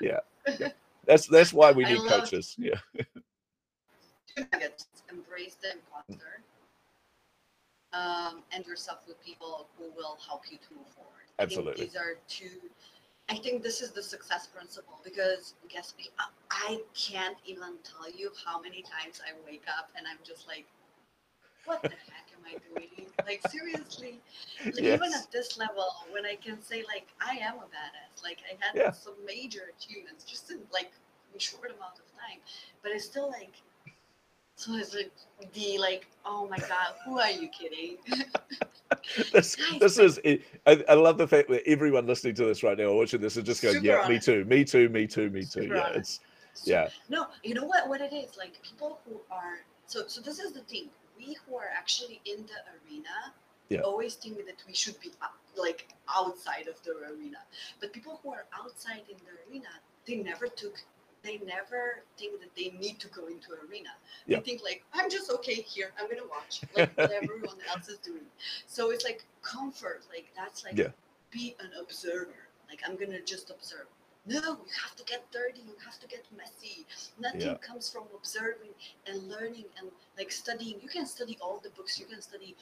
yeah. 0.00 0.18
that's 1.06 1.28
that's 1.28 1.52
why 1.52 1.70
we 1.70 1.84
need 1.84 2.00
coaches. 2.08 2.56
Yeah. 2.58 2.80
Embrace 4.36 5.56
the 5.62 5.74
imposter. 5.74 6.42
Um, 7.92 8.42
and 8.50 8.66
yourself 8.66 9.00
with 9.06 9.22
people 9.24 9.68
who 9.78 9.84
will 9.96 10.18
help 10.26 10.42
you 10.50 10.56
to 10.56 10.74
move 10.74 10.88
forward. 10.88 11.12
Absolutely. 11.38 11.84
these 11.84 11.94
are 11.94 12.16
two. 12.26 12.48
I 13.28 13.36
think 13.36 13.62
this 13.62 13.80
is 13.80 13.90
the 13.92 14.02
success 14.02 14.46
principle 14.46 14.98
because 15.04 15.54
guess 15.68 15.94
me, 15.96 16.10
I- 16.18 16.28
can't 16.94 17.36
even 17.44 17.74
tell 17.82 18.10
you 18.10 18.30
how 18.44 18.60
many 18.60 18.82
times 18.82 19.20
I 19.26 19.32
wake 19.44 19.64
up 19.78 19.90
and 19.96 20.06
I'm 20.06 20.18
just 20.24 20.46
like, 20.46 20.66
what 21.64 21.82
the 21.82 21.88
heck 21.90 22.28
am 22.36 22.44
I 22.46 22.56
doing? 22.68 23.06
Like 23.26 23.46
seriously, 23.48 24.20
like, 24.64 24.78
even 24.80 25.12
at 25.14 25.30
this 25.32 25.58
level, 25.58 25.86
when 26.10 26.24
I 26.26 26.36
can 26.36 26.62
say 26.62 26.84
like 26.86 27.06
I 27.20 27.36
am 27.36 27.54
a 27.56 27.66
badass, 27.66 28.22
like 28.22 28.38
I 28.50 28.56
had 28.64 28.74
Yeah. 28.76 28.90
some 28.92 29.14
major 29.26 29.70
achievements 29.76 30.24
just 30.24 30.50
in 30.50 30.58
like 30.72 30.92
a 31.34 31.40
short 31.40 31.70
amount 31.70 31.98
of 31.98 32.06
time, 32.12 32.38
but 32.82 32.92
it's 32.92 33.04
still 33.04 33.28
like 33.28 33.54
so 34.62 34.74
it's 34.76 34.94
like 34.94 35.10
the 35.54 35.76
like 35.78 36.06
oh 36.24 36.46
my 36.48 36.58
god 36.58 36.94
who 37.04 37.18
are 37.18 37.30
you 37.30 37.48
kidding 37.48 37.96
this 39.32 39.56
this 39.80 39.98
is. 39.98 40.20
I, 40.66 40.84
I 40.88 40.94
love 40.94 41.18
the 41.18 41.26
fact 41.26 41.48
that 41.48 41.66
everyone 41.66 42.06
listening 42.06 42.34
to 42.36 42.44
this 42.44 42.62
right 42.62 42.76
now 42.78 42.84
or 42.84 42.96
watching 42.98 43.20
this 43.20 43.36
is 43.36 43.44
just 43.44 43.62
going, 43.62 43.76
Super 43.76 43.86
"Yeah, 43.86 44.08
me 44.08 44.18
too, 44.20 44.44
me 44.44 44.64
too, 44.64 44.88
me 44.88 45.06
too, 45.06 45.30
me 45.30 45.40
too." 45.40 45.62
Super 45.62 45.74
Yeah, 45.76 45.82
honest. 45.88 46.20
it's 46.52 46.64
So- 46.64 46.70
yeah, 46.70 46.88
no 47.08 47.26
you 47.42 47.54
know 47.54 47.64
what 47.64 47.88
what 47.88 48.00
it 48.00 48.12
is 48.12 48.36
like 48.36 48.62
people 48.62 49.00
who 49.04 49.20
are 49.30 49.56
so 49.86 50.06
so 50.06 50.20
this 50.20 50.38
is 50.38 50.52
the 50.52 50.60
thing 50.60 50.88
we 51.18 51.36
who 51.46 51.56
are 51.56 51.70
actually 51.76 52.20
in 52.24 52.38
the 52.50 52.58
arena 52.74 53.16
Yeah. 53.70 53.80
always 53.80 54.14
think 54.14 54.36
that 54.46 54.62
we 54.68 54.74
should 54.74 54.98
be 55.00 55.10
like 55.56 55.88
outside 56.14 56.66
of 56.68 56.76
the 56.84 56.92
arena 57.10 57.38
but 57.80 57.92
people 57.92 58.20
who 58.22 58.30
are 58.32 58.44
outside 58.60 59.04
in 59.08 59.16
the 59.24 59.32
arena 59.50 59.72
they 60.06 60.16
never 60.16 60.46
took 60.46 60.76
they 61.22 61.38
never 61.46 62.02
think 62.18 62.40
that 62.40 62.54
they 62.56 62.70
need 62.78 62.98
to 62.98 63.08
go 63.08 63.26
into 63.26 63.48
arena 63.68 63.90
Yeah. 64.26 64.38
they 64.38 64.42
think 64.44 64.62
like 64.62 64.84
i'm 64.92 65.08
just 65.10 65.30
okay 65.30 65.54
here 65.54 65.90
i'm 66.00 66.08
gonna 66.08 66.28
watch 66.28 66.62
like 66.76 66.96
what 66.96 67.12
everyone 67.22 67.56
else 67.72 67.88
is 67.88 67.98
doing 67.98 68.26
so 68.66 68.90
it's 68.90 69.04
like 69.04 69.24
comfort 69.42 70.02
like 70.10 70.26
that's 70.36 70.64
like 70.64 70.76
Yeah. 70.76 70.88
be 71.30 71.54
an 71.60 71.70
observer 71.80 72.48
like 72.68 72.80
i'm 72.86 72.96
gonna 72.96 73.20
just 73.20 73.50
observe 73.50 73.86
no 74.26 74.40
you 74.40 74.72
have 74.82 74.94
to 74.96 75.04
get 75.04 75.30
dirty 75.32 75.60
you 75.66 75.74
have 75.84 75.98
to 76.00 76.06
get 76.06 76.24
messy 76.36 76.86
nothing 77.18 77.40
Yeah. 77.40 77.54
comes 77.58 77.90
from 77.90 78.04
observing 78.14 78.70
and 79.06 79.28
learning 79.28 79.66
and 79.78 79.90
like 80.18 80.30
studying 80.32 80.76
you 80.80 80.88
can 80.88 81.06
study 81.06 81.36
all 81.40 81.60
the 81.62 81.70
books 81.70 81.98
you 81.98 82.06
can 82.06 82.20
study 82.22 82.54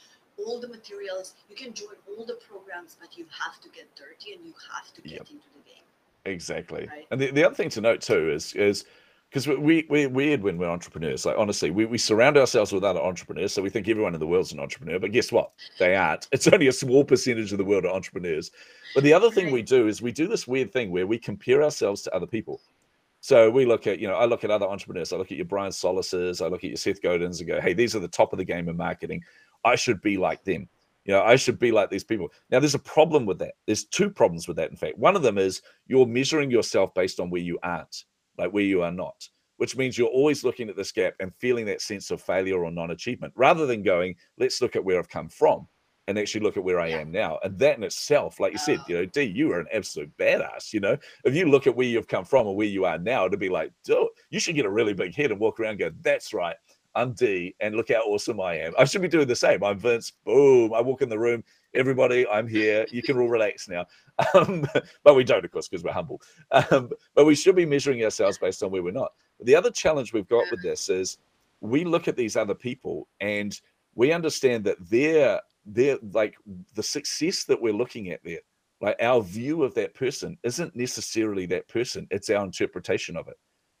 all 0.43 0.59
the 0.59 0.67
materials 0.67 1.35
you 1.49 1.55
can 1.55 1.73
join 1.73 1.95
all 2.09 2.25
the 2.25 2.35
programs 2.49 2.97
but 2.99 3.17
you 3.17 3.25
have 3.43 3.59
to 3.61 3.69
get 3.69 3.87
dirty 3.95 4.33
and 4.33 4.45
you 4.45 4.53
have 4.73 4.91
to 4.93 5.01
get 5.01 5.11
Yep. 5.11 5.27
into 5.31 5.49
the 5.57 5.63
game 5.69 5.85
exactly. 6.25 6.87
Right. 6.89 7.07
And 7.11 7.19
the, 7.19 7.31
the 7.31 7.45
other 7.45 7.55
thing 7.55 7.69
to 7.69 7.81
note 7.81 8.01
too 8.01 8.31
is 8.31 8.53
is 8.53 8.85
because 9.29 9.47
we 9.47 9.85
we're 9.89 10.09
weird 10.09 10.43
when 10.43 10.57
we're 10.57 10.69
entrepreneurs. 10.69 11.25
Like 11.25 11.37
honestly, 11.37 11.71
we, 11.71 11.85
we 11.85 11.97
surround 11.97 12.37
ourselves 12.37 12.71
with 12.71 12.83
other 12.83 12.99
entrepreneurs, 12.99 13.53
so 13.53 13.61
we 13.61 13.69
think 13.69 13.87
everyone 13.87 14.13
in 14.13 14.19
the 14.19 14.27
world's 14.27 14.51
an 14.51 14.59
entrepreneur. 14.59 14.99
But 14.99 15.13
guess 15.13 15.31
what? 15.31 15.51
They 15.79 15.95
aren't. 15.95 16.27
It's 16.31 16.47
only 16.47 16.67
a 16.67 16.73
small 16.73 17.03
percentage 17.03 17.51
of 17.51 17.57
the 17.57 17.65
world 17.65 17.85
are 17.85 17.93
entrepreneurs. 17.93 18.51
But 18.93 19.03
the 19.03 19.13
other 19.13 19.31
thing 19.31 19.51
we 19.51 19.61
do 19.61 19.87
is 19.87 20.01
we 20.01 20.11
do 20.11 20.27
this 20.27 20.47
weird 20.47 20.73
thing 20.73 20.91
where 20.91 21.07
we 21.07 21.17
compare 21.17 21.63
ourselves 21.63 22.01
to 22.03 22.15
other 22.15 22.27
people. 22.27 22.59
So 23.21 23.51
we 23.51 23.65
look 23.65 23.85
at, 23.85 23.99
you 23.99 24.07
know, 24.07 24.15
I 24.15 24.25
look 24.25 24.43
at 24.43 24.49
other 24.49 24.65
entrepreneurs. 24.65 25.13
I 25.13 25.17
look 25.17 25.31
at 25.31 25.37
your 25.37 25.45
Brian 25.45 25.71
Solises, 25.71 26.43
I 26.43 26.47
look 26.47 26.63
at 26.63 26.71
your 26.71 26.77
Seth 26.77 27.01
Godins 27.01 27.39
and 27.39 27.47
go, 27.47 27.61
hey, 27.61 27.73
these 27.73 27.95
are 27.95 27.99
the 27.99 28.07
top 28.07 28.33
of 28.33 28.39
the 28.39 28.45
game 28.45 28.67
in 28.67 28.75
marketing. 28.75 29.23
I 29.63 29.75
should 29.75 30.01
be 30.01 30.17
like 30.17 30.43
them. 30.43 30.67
You 31.05 31.13
know, 31.13 31.23
I 31.23 31.35
should 31.35 31.57
be 31.57 31.71
like 31.71 31.89
these 31.89 32.03
people. 32.03 32.31
Now, 32.51 32.59
there's 32.59 32.75
a 32.75 32.79
problem 32.79 33.25
with 33.25 33.39
that. 33.39 33.53
There's 33.65 33.85
two 33.85 34.09
problems 34.09 34.47
with 34.47 34.57
that, 34.57 34.69
in 34.69 34.77
fact. 34.77 34.97
One 34.97 35.15
of 35.15 35.23
them 35.23 35.37
is 35.37 35.61
you're 35.87 36.05
measuring 36.05 36.51
yourself 36.51 36.93
based 36.93 37.19
on 37.19 37.29
where 37.29 37.41
you 37.41 37.57
aren't, 37.63 38.05
like 38.37 38.51
where 38.51 38.63
you 38.63 38.83
are 38.83 38.91
not, 38.91 39.27
which 39.57 39.75
means 39.75 39.97
you're 39.97 40.07
always 40.09 40.43
looking 40.43 40.69
at 40.69 40.75
this 40.75 40.91
gap 40.91 41.13
and 41.19 41.33
feeling 41.39 41.65
that 41.65 41.81
sense 41.81 42.11
of 42.11 42.21
failure 42.21 42.63
or 42.63 42.69
non 42.71 42.91
achievement 42.91 43.33
rather 43.35 43.65
than 43.65 43.81
going, 43.81 44.15
let's 44.37 44.61
look 44.61 44.75
at 44.75 44.83
where 44.83 44.99
I've 44.99 45.09
come 45.09 45.29
from 45.29 45.67
and 46.07 46.17
actually 46.19 46.41
look 46.41 46.57
at 46.57 46.63
where 46.63 46.79
I 46.79 46.87
Yeah. 46.89 46.99
am 47.01 47.11
now. 47.11 47.39
And 47.43 47.57
that 47.59 47.77
in 47.77 47.83
itself, 47.83 48.39
like 48.39 48.51
you 48.51 48.57
said, 48.57 48.79
Oh. 48.79 48.85
you 48.87 48.95
know, 48.95 49.05
D, 49.05 49.23
you 49.23 49.51
are 49.53 49.59
an 49.59 49.67
absolute 49.71 50.11
badass. 50.17 50.73
You 50.73 50.79
know, 50.81 50.97
if 51.25 51.35
you 51.35 51.45
look 51.47 51.67
at 51.67 51.75
where 51.75 51.87
you've 51.87 52.07
come 52.07 52.25
from 52.25 52.47
and 52.47 52.55
where 52.55 52.67
you 52.67 52.85
are 52.85 52.97
now, 52.97 53.27
to 53.27 53.37
be 53.37 53.49
like, 53.49 53.71
dude, 53.85 54.07
you 54.29 54.39
should 54.39 54.55
get 54.55 54.65
a 54.65 54.69
really 54.69 54.93
big 54.93 55.15
head 55.15 55.31
and 55.31 55.39
walk 55.39 55.59
around 55.59 55.71
and 55.71 55.79
go, 55.79 55.91
that's 56.01 56.33
right. 56.33 56.55
I'm 56.95 57.13
D, 57.13 57.55
and 57.59 57.75
look 57.75 57.89
how 57.89 58.01
awesome 58.01 58.41
I 58.41 58.55
am. 58.55 58.73
I 58.77 58.85
should 58.85 59.01
be 59.01 59.07
doing 59.07 59.27
the 59.27 59.35
same. 59.35 59.63
I'm 59.63 59.79
Vince. 59.79 60.11
Boom. 60.25 60.73
I 60.73 60.81
walk 60.81 61.01
in 61.01 61.09
the 61.09 61.19
room. 61.19 61.43
Everybody, 61.73 62.27
I'm 62.27 62.47
here. 62.47 62.85
You 62.91 63.01
can 63.01 63.17
all 63.17 63.29
relax 63.29 63.67
now. 63.69 63.85
Um, 64.35 64.67
but 65.03 65.15
we 65.15 65.23
don't, 65.23 65.43
of 65.43 65.51
course, 65.51 65.67
because 65.67 65.83
we're 65.83 65.93
humble. 65.93 66.21
Um, 66.51 66.91
but 67.15 67.25
we 67.25 67.33
should 67.33 67.55
be 67.55 67.65
measuring 67.65 68.03
ourselves 68.03 68.37
based 68.37 68.61
on 68.61 68.69
where 68.69 68.83
we're 68.83 68.91
not. 68.91 69.13
The 69.39 69.55
other 69.55 69.71
challenge 69.71 70.13
we've 70.13 70.27
got 70.27 70.45
with 70.51 70.61
this 70.61 70.89
is 70.89 71.17
we 71.59 71.85
look 71.85 72.07
at 72.07 72.15
these 72.15 72.35
other 72.35 72.53
people 72.53 73.07
and 73.19 73.59
we 73.95 74.11
understand 74.11 74.63
that 74.65 74.77
they're 74.89 75.41
they're 75.65 75.97
like 76.11 76.35
the 76.75 76.83
success 76.83 77.45
that 77.45 77.59
we're 77.59 77.73
looking 77.73 78.09
at 78.09 78.23
there, 78.23 78.41
like 78.79 78.97
our 79.01 79.21
view 79.21 79.63
of 79.63 79.73
that 79.75 79.93
person 79.93 80.37
isn't 80.43 80.75
necessarily 80.75 81.45
that 81.47 81.67
person, 81.67 82.07
it's 82.11 82.29
our 82.29 82.43
interpretation 82.43 83.15
of 83.15 83.27
it. 83.27 83.37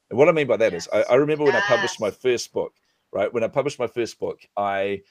And 0.09 0.17
what 0.17 0.29
I 0.29 0.31
mean 0.31 0.47
by 0.47 0.57
that 0.57 0.73
is, 0.73 0.87
Yes. 0.91 1.05
I, 1.09 1.13
I 1.13 1.15
remember 1.17 1.43
when 1.45 1.55
I 1.55 1.61
published 1.61 1.99
my 1.99 2.11
first 2.11 2.51
book, 2.53 2.73
right? 3.11 3.33
When 3.33 3.43
I 3.43 3.47
published 3.47 3.79
my 3.79 3.87
first 3.87 4.19
book, 4.19 4.39
I 4.57 5.01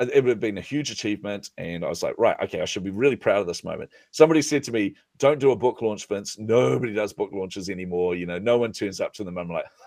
it 0.00 0.10
it 0.12 0.24
would 0.24 0.30
have 0.30 0.40
been 0.40 0.58
a 0.58 0.62
huge 0.62 0.90
achievement. 0.90 1.50
And 1.58 1.84
I 1.84 1.88
was 1.88 2.02
like, 2.02 2.14
right, 2.18 2.36
okay, 2.44 2.60
I 2.60 2.64
should 2.64 2.84
be 2.84 2.90
really 2.90 3.16
proud 3.16 3.40
of 3.40 3.46
this 3.46 3.64
moment. 3.64 3.90
Somebody 4.10 4.42
said 4.42 4.62
to 4.64 4.72
me, 4.72 4.94
don't 5.18 5.40
do 5.40 5.50
a 5.50 5.56
book 5.56 5.82
launch, 5.82 6.06
Vince. 6.06 6.38
Nobody 6.38 6.94
does 6.94 7.12
book 7.12 7.30
launches 7.32 7.68
anymore. 7.68 8.14
You 8.14 8.26
know, 8.26 8.38
no 8.38 8.58
one 8.58 8.72
turns 8.72 9.00
up 9.00 9.12
to 9.14 9.24
them. 9.24 9.38
I'm 9.38 9.50
like, 9.50 9.64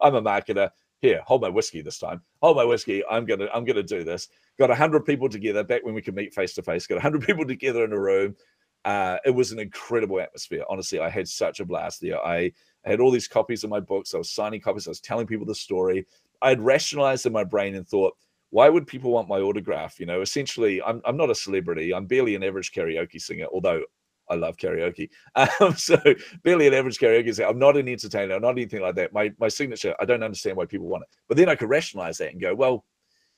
I'm 0.00 0.14
a 0.14 0.22
marketer. 0.22 0.70
Here, 1.00 1.20
hold 1.26 1.42
my 1.42 1.50
whiskey 1.50 1.82
this 1.82 1.98
time. 1.98 2.22
Hold 2.40 2.56
my 2.56 2.64
whiskey. 2.64 3.02
I'm 3.10 3.26
gonna, 3.26 3.48
I'm 3.52 3.64
gonna 3.64 3.82
do 3.82 4.04
this. 4.04 4.28
Got 4.58 4.70
a 4.70 4.74
hundred 4.74 5.04
people 5.04 5.28
together 5.28 5.62
back 5.62 5.84
when 5.84 5.94
we 5.94 6.00
could 6.00 6.14
meet 6.14 6.32
face 6.32 6.54
to 6.54 6.62
face. 6.62 6.86
Got 6.86 6.98
a 6.98 7.02
hundred 7.02 7.22
people 7.26 7.44
together 7.44 7.84
in 7.84 7.92
a 7.92 8.00
room. 8.00 8.36
Uh, 8.84 9.16
it 9.24 9.30
was 9.30 9.50
an 9.50 9.58
incredible 9.58 10.20
atmosphere. 10.20 10.64
Honestly, 10.68 11.00
I 11.00 11.08
had 11.08 11.26
such 11.26 11.60
a 11.60 11.64
blast 11.64 12.00
there. 12.00 12.24
I, 12.24 12.52
I 12.84 12.90
had 12.90 13.00
all 13.00 13.10
these 13.10 13.28
copies 13.28 13.64
of 13.64 13.70
my 13.70 13.80
books. 13.80 14.14
I 14.14 14.18
was 14.18 14.30
signing 14.30 14.60
copies. 14.60 14.86
I 14.86 14.90
was 14.90 15.00
telling 15.00 15.26
people 15.26 15.46
the 15.46 15.54
story. 15.54 16.06
I 16.44 16.50
had 16.50 16.60
rationalized 16.60 17.26
in 17.26 17.32
my 17.32 17.44
brain 17.44 17.74
and 17.74 17.86
thought, 17.86 18.14
why 18.50 18.68
would 18.68 18.86
people 18.86 19.10
want 19.10 19.28
my 19.28 19.40
autograph? 19.40 19.98
You 19.98 20.06
know, 20.06 20.20
essentially, 20.20 20.80
I'm, 20.82 21.00
I'm 21.04 21.16
not 21.16 21.30
a 21.30 21.34
celebrity. 21.34 21.92
I'm 21.92 22.06
barely 22.06 22.36
an 22.36 22.44
average 22.44 22.70
karaoke 22.70 23.20
singer, 23.20 23.46
although 23.52 23.82
I 24.30 24.36
love 24.36 24.56
karaoke. 24.56 25.08
Um, 25.60 25.74
so 25.74 25.96
barely 26.44 26.68
an 26.68 26.74
average 26.74 26.98
karaoke 26.98 27.34
singer. 27.34 27.48
I'm 27.48 27.58
not 27.58 27.76
an 27.76 27.88
entertainer. 27.88 28.34
I'm 28.34 28.42
not 28.42 28.50
anything 28.50 28.82
like 28.82 28.94
that. 28.94 29.12
My 29.12 29.32
my 29.40 29.48
signature, 29.48 29.94
I 30.00 30.04
don't 30.04 30.22
understand 30.22 30.56
why 30.56 30.66
people 30.66 30.86
want 30.86 31.02
it. 31.02 31.08
But 31.28 31.36
then 31.36 31.48
I 31.48 31.56
could 31.56 31.68
rationalize 31.68 32.18
that 32.18 32.30
and 32.30 32.40
go, 32.40 32.54
well, 32.54 32.84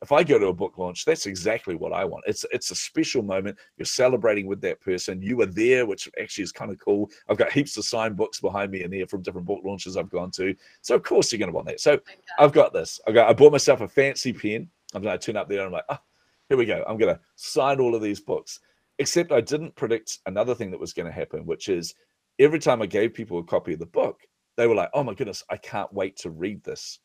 if 0.02 0.12
I 0.12 0.22
go 0.22 0.38
to 0.38 0.48
a 0.48 0.52
book 0.52 0.76
launch, 0.76 1.04
that's 1.04 1.26
exactly 1.26 1.74
what 1.74 1.92
I 1.92 2.04
want. 2.04 2.24
It's 2.26 2.44
it's 2.52 2.70
a 2.70 2.74
special 2.74 3.22
moment. 3.22 3.56
You're 3.76 3.86
celebrating 3.86 4.46
with 4.46 4.60
that 4.60 4.80
person. 4.80 5.22
You 5.22 5.38
were 5.38 5.46
there, 5.46 5.86
which 5.86 6.08
actually 6.20 6.44
is 6.44 6.52
kind 6.52 6.70
of 6.70 6.78
cool. 6.78 7.10
I've 7.28 7.38
got 7.38 7.52
heaps 7.52 7.76
of 7.76 7.84
signed 7.84 8.16
books 8.16 8.40
behind 8.40 8.70
me 8.70 8.84
in 8.84 8.90
there 8.90 9.06
from 9.06 9.22
different 9.22 9.46
book 9.46 9.62
launches 9.64 9.96
I've 9.96 10.10
gone 10.10 10.30
to. 10.32 10.54
So 10.82 10.94
of 10.94 11.02
course 11.02 11.32
you're 11.32 11.38
going 11.38 11.50
to 11.50 11.54
want 11.54 11.66
that. 11.68 11.80
So 11.80 11.92
Oh 11.92 12.00
my 12.06 12.14
God. 12.14 12.44
I've 12.44 12.52
got 12.52 12.72
this. 12.72 13.00
I 13.06 13.12
got. 13.12 13.28
I 13.28 13.32
bought 13.32 13.52
myself 13.52 13.80
a 13.80 13.88
fancy 13.88 14.32
pen. 14.32 14.68
I'm 14.94 15.02
going 15.02 15.18
to 15.18 15.24
turn 15.24 15.36
up 15.36 15.48
there. 15.48 15.58
And 15.58 15.66
I'm 15.66 15.72
like, 15.72 15.84
ah, 15.88 16.00
here 16.48 16.58
we 16.58 16.66
go. 16.66 16.84
I'm 16.86 16.98
going 16.98 17.14
to 17.14 17.20
sign 17.36 17.80
all 17.80 17.94
of 17.94 18.02
these 18.02 18.20
books. 18.20 18.60
Except 18.98 19.32
I 19.32 19.40
didn't 19.40 19.74
predict 19.76 20.20
another 20.26 20.54
thing 20.54 20.70
that 20.70 20.80
was 20.80 20.92
going 20.92 21.06
to 21.06 21.12
happen, 21.12 21.44
which 21.44 21.68
is 21.68 21.94
every 22.38 22.58
time 22.58 22.80
I 22.80 22.86
gave 22.86 23.14
people 23.14 23.38
a 23.38 23.44
copy 23.44 23.74
of 23.74 23.78
the 23.78 23.86
book, 23.86 24.20
they 24.56 24.66
were 24.66 24.74
like, 24.74 24.90
oh 24.94 25.04
my 25.04 25.14
goodness, 25.14 25.42
I 25.50 25.56
can't 25.58 25.92
wait 25.92 26.16
to 26.18 26.30
read 26.30 26.62
this. 26.64 27.00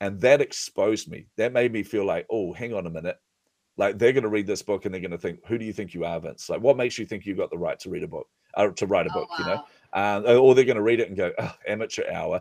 And 0.00 0.20
that 0.20 0.40
exposed 0.40 1.10
me. 1.10 1.26
That 1.36 1.52
made 1.52 1.72
me 1.72 1.82
feel 1.82 2.04
like, 2.06 2.26
oh, 2.30 2.52
hang 2.52 2.72
on 2.72 2.86
a 2.86 2.90
minute. 2.90 3.18
Like 3.76 3.98
they're 3.98 4.12
going 4.12 4.24
to 4.24 4.30
read 4.30 4.46
this 4.46 4.62
book 4.62 4.84
and 4.84 4.92
they're 4.94 5.00
going 5.00 5.10
to 5.10 5.18
think, 5.18 5.40
who 5.46 5.58
do 5.58 5.64
you 5.64 5.72
think 5.72 5.94
you 5.94 6.04
are, 6.04 6.20
Vince? 6.20 6.48
Like, 6.48 6.60
what 6.60 6.76
makes 6.76 6.98
you 6.98 7.06
think 7.06 7.24
you've 7.26 7.38
got 7.38 7.50
the 7.50 7.58
right 7.58 7.78
to 7.80 7.90
read 7.90 8.02
a 8.02 8.08
book, 8.08 8.26
or 8.56 8.72
to 8.72 8.86
write 8.86 9.06
a 9.06 9.10
Oh, 9.14 9.20
book? 9.20 9.28
You 9.38 9.44
know, 9.46 9.64
wow. 9.94 10.16
um, 10.18 10.38
or 10.40 10.54
they're 10.54 10.64
going 10.64 10.76
to 10.76 10.82
read 10.82 11.00
it 11.00 11.08
and 11.08 11.16
go, 11.16 11.32
oh, 11.38 11.54
amateur 11.66 12.10
hour. 12.12 12.40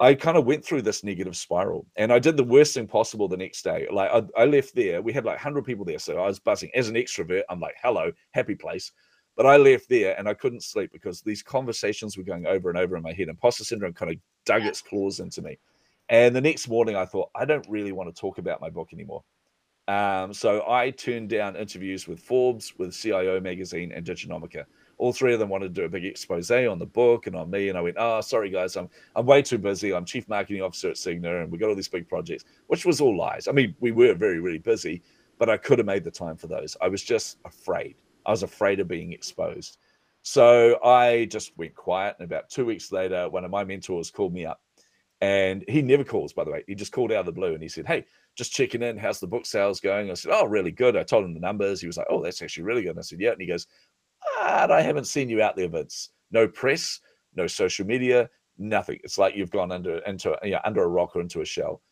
I 0.00 0.14
kind 0.14 0.36
of 0.36 0.46
went 0.46 0.64
through 0.64 0.82
this 0.82 1.04
negative 1.04 1.36
spiral 1.36 1.86
and 1.96 2.12
I 2.12 2.18
did 2.18 2.36
the 2.36 2.42
worst 2.42 2.74
thing 2.74 2.88
possible 2.88 3.28
the 3.28 3.36
next 3.36 3.62
day. 3.62 3.86
Like 3.92 4.10
I, 4.10 4.42
I 4.42 4.44
left 4.46 4.74
there, 4.74 5.00
we 5.00 5.12
had 5.12 5.24
like 5.24 5.36
100 5.36 5.64
people 5.64 5.84
there. 5.84 6.00
So 6.00 6.18
I 6.18 6.26
was 6.26 6.40
buzzing. 6.40 6.70
As 6.74 6.88
an 6.88 6.96
extrovert, 6.96 7.42
I'm 7.48 7.60
like, 7.60 7.76
hello, 7.80 8.10
happy 8.32 8.56
place. 8.56 8.90
But 9.36 9.46
I 9.46 9.56
left 9.58 9.88
there 9.88 10.18
and 10.18 10.28
I 10.28 10.34
couldn't 10.34 10.64
sleep 10.64 10.90
because 10.92 11.20
these 11.20 11.42
conversations 11.42 12.16
were 12.16 12.24
going 12.24 12.46
over 12.46 12.68
and 12.68 12.78
over 12.78 12.96
in 12.96 13.02
my 13.04 13.12
head. 13.12 13.28
Imposter 13.28 13.62
syndrome 13.62 13.92
kind 13.92 14.10
of 14.10 14.18
dug 14.44 14.64
its 14.64 14.82
claws 14.82 15.20
into 15.20 15.40
me. 15.40 15.56
And 16.12 16.36
the 16.36 16.40
next 16.40 16.68
morning, 16.68 16.94
I 16.94 17.04
thought, 17.04 17.30
I 17.34 17.44
don't 17.44 17.66
really 17.68 17.90
want 17.90 18.14
to 18.14 18.20
talk 18.20 18.38
about 18.38 18.60
my 18.60 18.70
book 18.70 18.90
anymore. 18.92 19.24
Um, 19.88 20.32
so 20.32 20.64
I 20.68 20.90
turned 20.90 21.30
down 21.30 21.56
interviews 21.56 22.06
with 22.06 22.20
Forbes, 22.20 22.78
with 22.78 22.94
CIO 22.94 23.40
Magazine, 23.40 23.90
and 23.90 24.06
Diginomica 24.06 24.64
all 25.02 25.12
three 25.12 25.32
of 25.32 25.40
them 25.40 25.48
wanted 25.48 25.74
to 25.74 25.80
do 25.80 25.84
a 25.84 25.88
big 25.88 26.04
expose 26.04 26.48
on 26.48 26.78
the 26.78 26.86
book 26.86 27.26
and 27.26 27.34
on 27.34 27.50
me. 27.50 27.68
And 27.68 27.76
I 27.76 27.80
went, 27.80 27.96
oh, 27.98 28.20
sorry, 28.20 28.50
guys, 28.50 28.76
I'm 28.76 28.88
I'm 29.16 29.26
way 29.26 29.42
too 29.42 29.58
busy. 29.58 29.92
I'm 29.92 30.04
chief 30.04 30.28
marketing 30.28 30.62
officer 30.62 30.90
at 30.90 30.94
Cigna 30.94 31.42
and 31.42 31.50
we 31.50 31.58
got 31.58 31.68
all 31.68 31.74
these 31.74 31.88
big 31.88 32.08
projects, 32.08 32.44
which 32.68 32.86
was 32.86 33.00
all 33.00 33.16
lies. 33.16 33.48
I 33.48 33.52
mean, 33.52 33.74
we 33.80 33.90
were 33.90 34.14
very, 34.14 34.38
really 34.38 34.58
busy, 34.58 35.02
but 35.38 35.48
I 35.50 35.56
could 35.56 35.78
have 35.80 35.86
made 35.86 36.04
the 36.04 36.10
time 36.12 36.36
for 36.36 36.46
those. 36.46 36.76
I 36.80 36.86
was 36.86 37.02
just 37.02 37.38
afraid. 37.44 37.96
I 38.24 38.30
was 38.30 38.44
afraid 38.44 38.78
of 38.78 38.86
being 38.86 39.12
exposed. 39.12 39.78
So 40.22 40.78
I 40.84 41.24
just 41.24 41.58
went 41.58 41.74
quiet. 41.74 42.14
And 42.20 42.24
about 42.24 42.48
two 42.48 42.64
weeks 42.64 42.92
later, 42.92 43.28
one 43.28 43.44
of 43.44 43.50
my 43.50 43.64
mentors 43.64 44.08
called 44.12 44.32
me 44.32 44.46
up. 44.46 44.60
And 45.22 45.64
he 45.68 45.82
never 45.82 46.02
calls, 46.02 46.32
by 46.32 46.42
the 46.42 46.50
way. 46.50 46.64
He 46.66 46.74
just 46.74 46.90
called 46.90 47.12
out 47.12 47.20
of 47.20 47.26
the 47.26 47.32
blue 47.32 47.54
and 47.54 47.62
he 47.62 47.68
said, 47.68 47.86
Hey, 47.86 48.04
just 48.36 48.52
checking 48.52 48.82
in. 48.82 48.98
How's 48.98 49.20
the 49.20 49.26
book 49.28 49.46
sales 49.46 49.78
going? 49.78 50.10
I 50.10 50.14
said, 50.14 50.32
Oh, 50.34 50.46
really 50.46 50.72
good. 50.72 50.96
I 50.96 51.04
told 51.04 51.24
him 51.24 51.32
the 51.32 51.38
numbers. 51.38 51.80
He 51.80 51.86
was 51.86 51.96
like, 51.96 52.08
Oh, 52.10 52.20
that's 52.20 52.42
actually 52.42 52.64
really 52.64 52.82
good. 52.82 52.90
And 52.90 52.98
I 52.98 53.02
said, 53.02 53.20
Yeah. 53.20 53.30
And 53.30 53.40
he 53.40 53.46
goes, 53.46 53.68
and 54.42 54.72
I 54.72 54.80
haven't 54.80 55.06
seen 55.06 55.28
you 55.28 55.40
out 55.40 55.54
there, 55.54 55.68
Vince. 55.68 56.10
No 56.32 56.48
press, 56.48 56.98
no 57.36 57.46
social 57.46 57.86
media, 57.86 58.28
nothing. 58.58 58.98
It's 59.04 59.16
like 59.16 59.36
you've 59.36 59.52
gone 59.52 59.70
under 59.70 59.98
into 59.98 60.36
yeah, 60.42 60.60
under 60.64 60.82
a 60.82 60.88
rock 60.88 61.14
or 61.14 61.20
into 61.20 61.40
a 61.40 61.44
shell. 61.44 61.82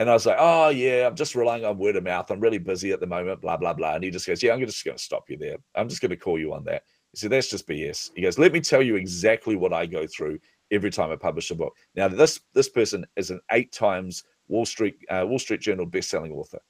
And 0.00 0.10
I 0.10 0.14
was 0.14 0.26
like, 0.26 0.38
oh 0.40 0.70
yeah, 0.70 1.06
I'm 1.06 1.14
just 1.14 1.36
relying 1.36 1.64
on 1.64 1.78
word 1.78 1.94
of 1.94 2.02
mouth. 2.02 2.32
I'm 2.32 2.40
really 2.40 2.58
busy 2.58 2.90
at 2.90 2.98
the 2.98 3.06
moment, 3.06 3.42
blah 3.42 3.56
blah 3.56 3.74
blah. 3.74 3.94
And 3.94 4.02
he 4.02 4.10
just 4.10 4.26
goes, 4.26 4.42
yeah, 4.42 4.54
I'm 4.54 4.60
just 4.60 4.84
going 4.84 4.96
to 4.96 5.02
stop 5.02 5.30
you 5.30 5.36
there. 5.38 5.58
I'm 5.76 5.88
just 5.88 6.00
going 6.00 6.10
to 6.10 6.16
call 6.16 6.36
you 6.36 6.52
on 6.52 6.64
that. 6.64 6.82
He 7.12 7.18
said, 7.18 7.30
that's 7.30 7.50
just 7.50 7.68
BS. 7.68 8.10
He 8.16 8.22
goes, 8.22 8.38
let 8.38 8.52
me 8.52 8.60
tell 8.60 8.82
you 8.82 8.96
exactly 8.96 9.54
what 9.54 9.72
I 9.72 9.86
go 9.86 10.06
through 10.06 10.38
every 10.72 10.90
time 10.90 11.12
I 11.12 11.16
publish 11.16 11.50
a 11.52 11.54
book. 11.54 11.74
Now 11.94 12.08
this 12.08 12.40
this 12.54 12.68
person 12.68 13.06
is 13.16 13.30
an 13.30 13.40
eight 13.52 13.72
times 13.72 14.24
Wall 14.48 14.66
Street 14.66 14.96
uh, 15.08 15.24
Wall 15.26 15.38
Street 15.38 15.60
Journal 15.60 15.86
best-selling 15.86 16.32
author 16.32 16.60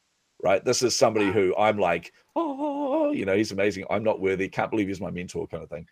right? 0.43 0.65
This 0.65 0.83
is 0.83 0.97
somebody 0.97 1.31
who 1.31 1.55
I'm 1.57 1.79
like, 1.79 2.13
oh, 2.37 3.13
you 3.13 3.25
know, 3.25 3.37
he's 3.37 3.53
amazing. 3.53 3.85
I'm 3.89 4.03
not 4.03 4.21
worthy. 4.21 4.49
Can't 4.49 4.71
believe 4.71 4.89
he's 4.89 5.01
my 5.01 5.11
mentor, 5.11 5.47
kind 5.47 5.63
of 5.63 5.71
thing. 5.71 5.87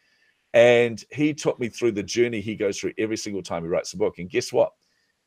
And 0.53 1.03
he 1.13 1.33
took 1.33 1.61
me 1.61 1.69
through 1.69 1.93
the 1.93 2.03
journey 2.03 2.41
he 2.41 2.57
goes 2.57 2.79
through 2.79 2.93
every 2.99 3.17
single 3.17 3.43
time 3.43 3.63
he 3.63 3.69
writes 3.69 3.93
a 3.93 3.97
book. 3.97 4.19
And 4.19 4.29
guess 4.29 4.53
what? 4.53 4.73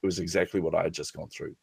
It 0.02 0.06
was 0.06 0.20
exactly 0.20 0.60
what 0.60 0.76
I 0.76 0.84
had 0.84 0.94
just 0.94 1.14
gone 1.14 1.30
through. 1.30 1.56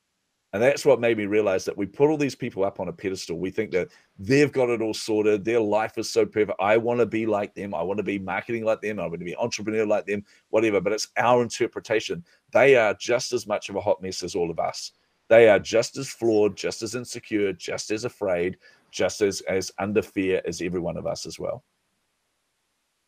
And 0.52 0.60
that's 0.60 0.84
what 0.84 1.00
made 1.00 1.16
me 1.16 1.26
realize 1.26 1.64
that 1.64 1.76
we 1.76 1.86
put 1.86 2.10
all 2.10 2.16
these 2.16 2.34
people 2.34 2.64
up 2.64 2.80
on 2.80 2.88
a 2.88 2.92
pedestal. 2.92 3.38
We 3.38 3.50
think 3.50 3.70
that 3.70 3.88
they've 4.18 4.50
got 4.50 4.68
it 4.68 4.82
all 4.82 4.94
sorted. 4.94 5.44
Their 5.44 5.60
life 5.60 5.96
is 5.96 6.10
so 6.10 6.26
perfect. 6.26 6.60
I 6.60 6.76
want 6.76 6.98
to 6.98 7.06
be 7.06 7.24
like 7.24 7.54
them. 7.54 7.72
I 7.72 7.82
want 7.82 7.98
to 7.98 8.02
be 8.02 8.18
marketing 8.18 8.64
like 8.64 8.80
them. 8.80 8.98
I 8.98 9.06
want 9.06 9.20
to 9.20 9.24
be 9.24 9.36
entrepreneur 9.36 9.86
like 9.86 10.06
them, 10.06 10.24
whatever. 10.48 10.80
But 10.80 10.94
it's 10.94 11.08
our 11.16 11.40
interpretation. 11.40 12.24
They 12.52 12.74
are 12.74 12.94
just 12.94 13.32
as 13.32 13.46
much 13.46 13.68
of 13.68 13.76
a 13.76 13.80
hot 13.80 14.02
mess 14.02 14.24
as 14.24 14.34
all 14.34 14.50
of 14.50 14.58
us. 14.58 14.90
They 15.28 15.48
are 15.48 15.60
just 15.60 15.96
as 15.96 16.08
flawed, 16.08 16.56
just 16.56 16.82
as 16.82 16.96
insecure, 16.96 17.52
just 17.52 17.92
as 17.92 18.04
afraid, 18.04 18.56
just 18.90 19.20
as, 19.20 19.42
as 19.42 19.70
under 19.78 20.02
fear 20.02 20.42
as 20.44 20.60
every 20.60 20.80
one 20.80 20.96
of 20.96 21.06
us 21.06 21.26
as 21.26 21.38
well. 21.38 21.62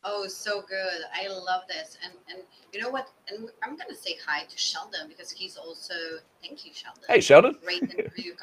Oh, 0.05 0.27
so 0.27 0.61
good. 0.61 1.01
I 1.13 1.27
love 1.27 1.63
this. 1.67 1.97
And 2.03 2.13
and 2.29 2.43
you 2.71 2.81
know 2.81 2.89
what? 2.89 3.09
And 3.29 3.49
I'm 3.63 3.77
gonna 3.77 3.95
say 3.95 4.17
hi 4.25 4.43
to 4.43 4.57
Sheldon 4.57 5.07
because 5.07 5.31
he's 5.31 5.57
also 5.57 5.93
thank 6.41 6.65
you, 6.65 6.71
Sheldon. 6.73 7.03
Hey 7.07 7.21
Sheldon. 7.21 7.57
Great 7.63 7.83
interview. 7.83 8.33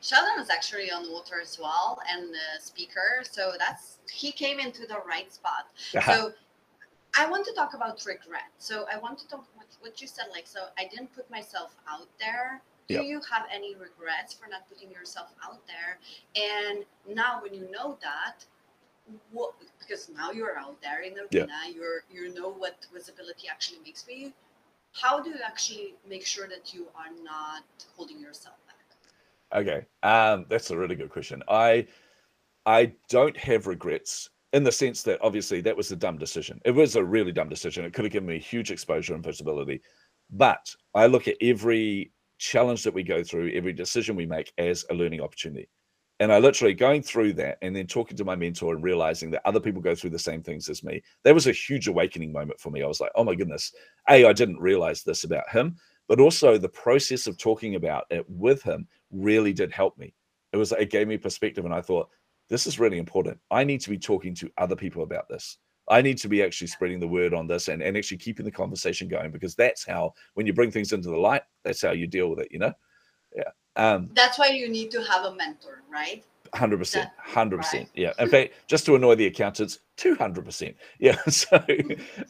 Sheldon 0.00 0.40
is 0.40 0.48
actually 0.48 0.92
on 0.92 1.10
water 1.10 1.40
as 1.42 1.58
well 1.58 1.98
and 2.08 2.30
a 2.30 2.60
speaker. 2.60 3.22
So 3.22 3.52
that's 3.58 3.98
he 4.12 4.30
came 4.32 4.60
into 4.60 4.86
the 4.86 4.98
right 5.06 5.32
spot. 5.32 5.66
Uh-huh. 5.96 6.14
So 6.14 6.32
I 7.16 7.28
want 7.28 7.44
to 7.46 7.52
talk 7.52 7.74
about 7.74 8.04
regret. 8.06 8.50
So 8.58 8.86
I 8.92 8.98
want 8.98 9.18
to 9.18 9.28
talk 9.28 9.44
what, 9.56 9.66
what 9.80 10.00
you 10.00 10.06
said, 10.06 10.26
like 10.30 10.46
so 10.46 10.66
I 10.78 10.84
didn't 10.84 11.14
put 11.14 11.28
myself 11.30 11.74
out 11.88 12.06
there 12.20 12.62
do 12.88 12.94
yep. 12.94 13.04
you 13.04 13.20
have 13.30 13.46
any 13.52 13.74
regrets 13.74 14.32
for 14.32 14.48
not 14.48 14.66
putting 14.68 14.90
yourself 14.90 15.28
out 15.44 15.60
there 15.66 15.98
and 16.34 16.84
now 17.14 17.40
when 17.42 17.52
you 17.52 17.70
know 17.70 17.98
that 18.02 18.44
what 19.32 19.54
because 19.78 20.10
now 20.14 20.30
you're 20.30 20.58
out 20.58 20.80
there 20.82 21.02
in 21.02 21.14
the 21.14 21.22
arena 21.22 21.52
yep. 21.66 21.74
you're 21.74 22.04
you 22.10 22.34
know 22.34 22.50
what 22.50 22.76
visibility 22.92 23.48
actually 23.50 23.78
makes 23.84 24.02
for 24.02 24.12
you. 24.12 24.32
How 24.92 25.20
do 25.20 25.30
you 25.30 25.36
actually 25.44 25.94
make 26.08 26.24
sure 26.24 26.48
that 26.48 26.72
you 26.74 26.86
are 26.96 27.12
not 27.22 27.64
holding 27.96 28.18
yourself 28.18 28.56
back? 28.66 29.60
Okay 29.60 29.86
um 30.02 30.46
that's 30.48 30.70
a 30.70 30.76
really 30.76 30.96
good 30.96 31.10
question. 31.10 31.42
I 31.48 31.86
i 32.66 32.92
don't 33.08 33.36
have 33.36 33.66
regrets 33.66 34.30
in 34.52 34.64
the 34.64 34.72
sense 34.72 35.02
that 35.02 35.20
obviously 35.22 35.60
that 35.60 35.76
was 35.76 35.90
a 35.92 35.96
dumb 35.96 36.18
decision. 36.18 36.60
It 36.64 36.70
was 36.70 36.96
a 36.96 37.04
really 37.04 37.32
dumb 37.32 37.48
decision. 37.48 37.84
It 37.84 37.92
could 37.92 38.04
have 38.04 38.12
given 38.12 38.28
me 38.28 38.38
huge 38.38 38.70
exposure 38.70 39.14
and 39.14 39.24
visibility. 39.24 39.80
But 40.30 40.74
i 40.94 41.06
look 41.06 41.28
at 41.28 41.36
every 41.40 42.12
challenge 42.38 42.82
that 42.84 42.94
we 42.94 43.02
go 43.02 43.22
through, 43.22 43.50
every 43.52 43.72
decision 43.72 44.16
we 44.16 44.26
make 44.26 44.52
as 44.58 44.84
a 44.90 44.94
learning 44.94 45.20
opportunity. 45.20 45.68
And 46.20 46.32
I 46.32 46.38
literally 46.38 46.74
going 46.74 47.02
through 47.02 47.34
that 47.34 47.58
and 47.62 47.74
then 47.74 47.86
talking 47.86 48.16
to 48.16 48.24
my 48.24 48.34
mentor 48.34 48.74
and 48.74 48.82
realizing 48.82 49.30
that 49.30 49.42
other 49.44 49.60
people 49.60 49.80
go 49.80 49.94
through 49.94 50.10
the 50.10 50.18
same 50.18 50.42
things 50.42 50.68
as 50.68 50.82
me. 50.82 51.00
That 51.22 51.34
was 51.34 51.46
a 51.46 51.52
huge 51.52 51.86
awakening 51.86 52.32
moment 52.32 52.58
for 52.58 52.70
me. 52.70 52.82
I 52.82 52.88
was 52.88 53.00
like, 53.00 53.12
oh 53.14 53.22
my 53.22 53.36
goodness. 53.36 53.72
A, 54.08 54.24
I 54.24 54.32
didn't 54.32 54.58
realize 54.58 55.04
this 55.04 55.22
about 55.22 55.48
him, 55.48 55.76
but 56.08 56.18
also 56.18 56.58
the 56.58 56.68
process 56.68 57.28
of 57.28 57.38
talking 57.38 57.76
about 57.76 58.06
it 58.10 58.24
with 58.28 58.62
him 58.62 58.88
really 59.12 59.52
did 59.52 59.70
help 59.70 59.96
me. 59.96 60.12
It 60.52 60.56
was, 60.56 60.72
it 60.72 60.90
gave 60.90 61.06
me 61.06 61.18
perspective. 61.18 61.64
And 61.64 61.74
I 61.74 61.82
thought, 61.82 62.08
this 62.48 62.66
is 62.66 62.80
really 62.80 62.98
important. 62.98 63.38
I 63.50 63.62
need 63.62 63.80
to 63.82 63.90
be 63.90 63.98
talking 63.98 64.34
to 64.36 64.50
other 64.58 64.74
people 64.74 65.04
about 65.04 65.28
this. 65.28 65.58
I 65.88 66.02
need 66.02 66.18
to 66.18 66.28
be 66.28 66.42
actually 66.42 66.66
spreading 66.66 66.98
the 66.98 67.08
word 67.08 67.32
on 67.32 67.46
this 67.46 67.68
and, 67.68 67.80
and 67.80 67.96
actually 67.96 68.18
keeping 68.18 68.44
the 68.44 68.50
conversation 68.50 69.06
going 69.06 69.30
because 69.30 69.54
that's 69.54 69.86
how, 69.86 70.14
when 70.34 70.46
you 70.46 70.52
bring 70.52 70.70
things 70.70 70.92
into 70.92 71.10
the 71.10 71.16
light, 71.16 71.42
that's 71.62 71.82
how 71.82 71.92
you 71.92 72.06
deal 72.06 72.28
with 72.28 72.40
it, 72.40 72.48
you 72.50 72.58
know? 72.58 72.72
Yeah. 73.36 73.50
Um, 73.78 74.10
that's 74.14 74.38
why 74.38 74.48
you 74.48 74.68
need 74.68 74.90
to 74.90 75.02
have 75.02 75.24
a 75.24 75.34
mentor, 75.34 75.82
right? 75.90 76.24
100%. 76.54 77.10
100%. 77.26 77.88
Yeah. 77.94 78.12
In 78.18 78.28
fact, 78.30 78.54
just 78.66 78.84
to 78.86 78.96
annoy 78.96 79.14
the 79.14 79.26
accountants, 79.26 79.80
200%. 79.96 80.74
Yeah. 80.98 81.16
So, 81.28 81.64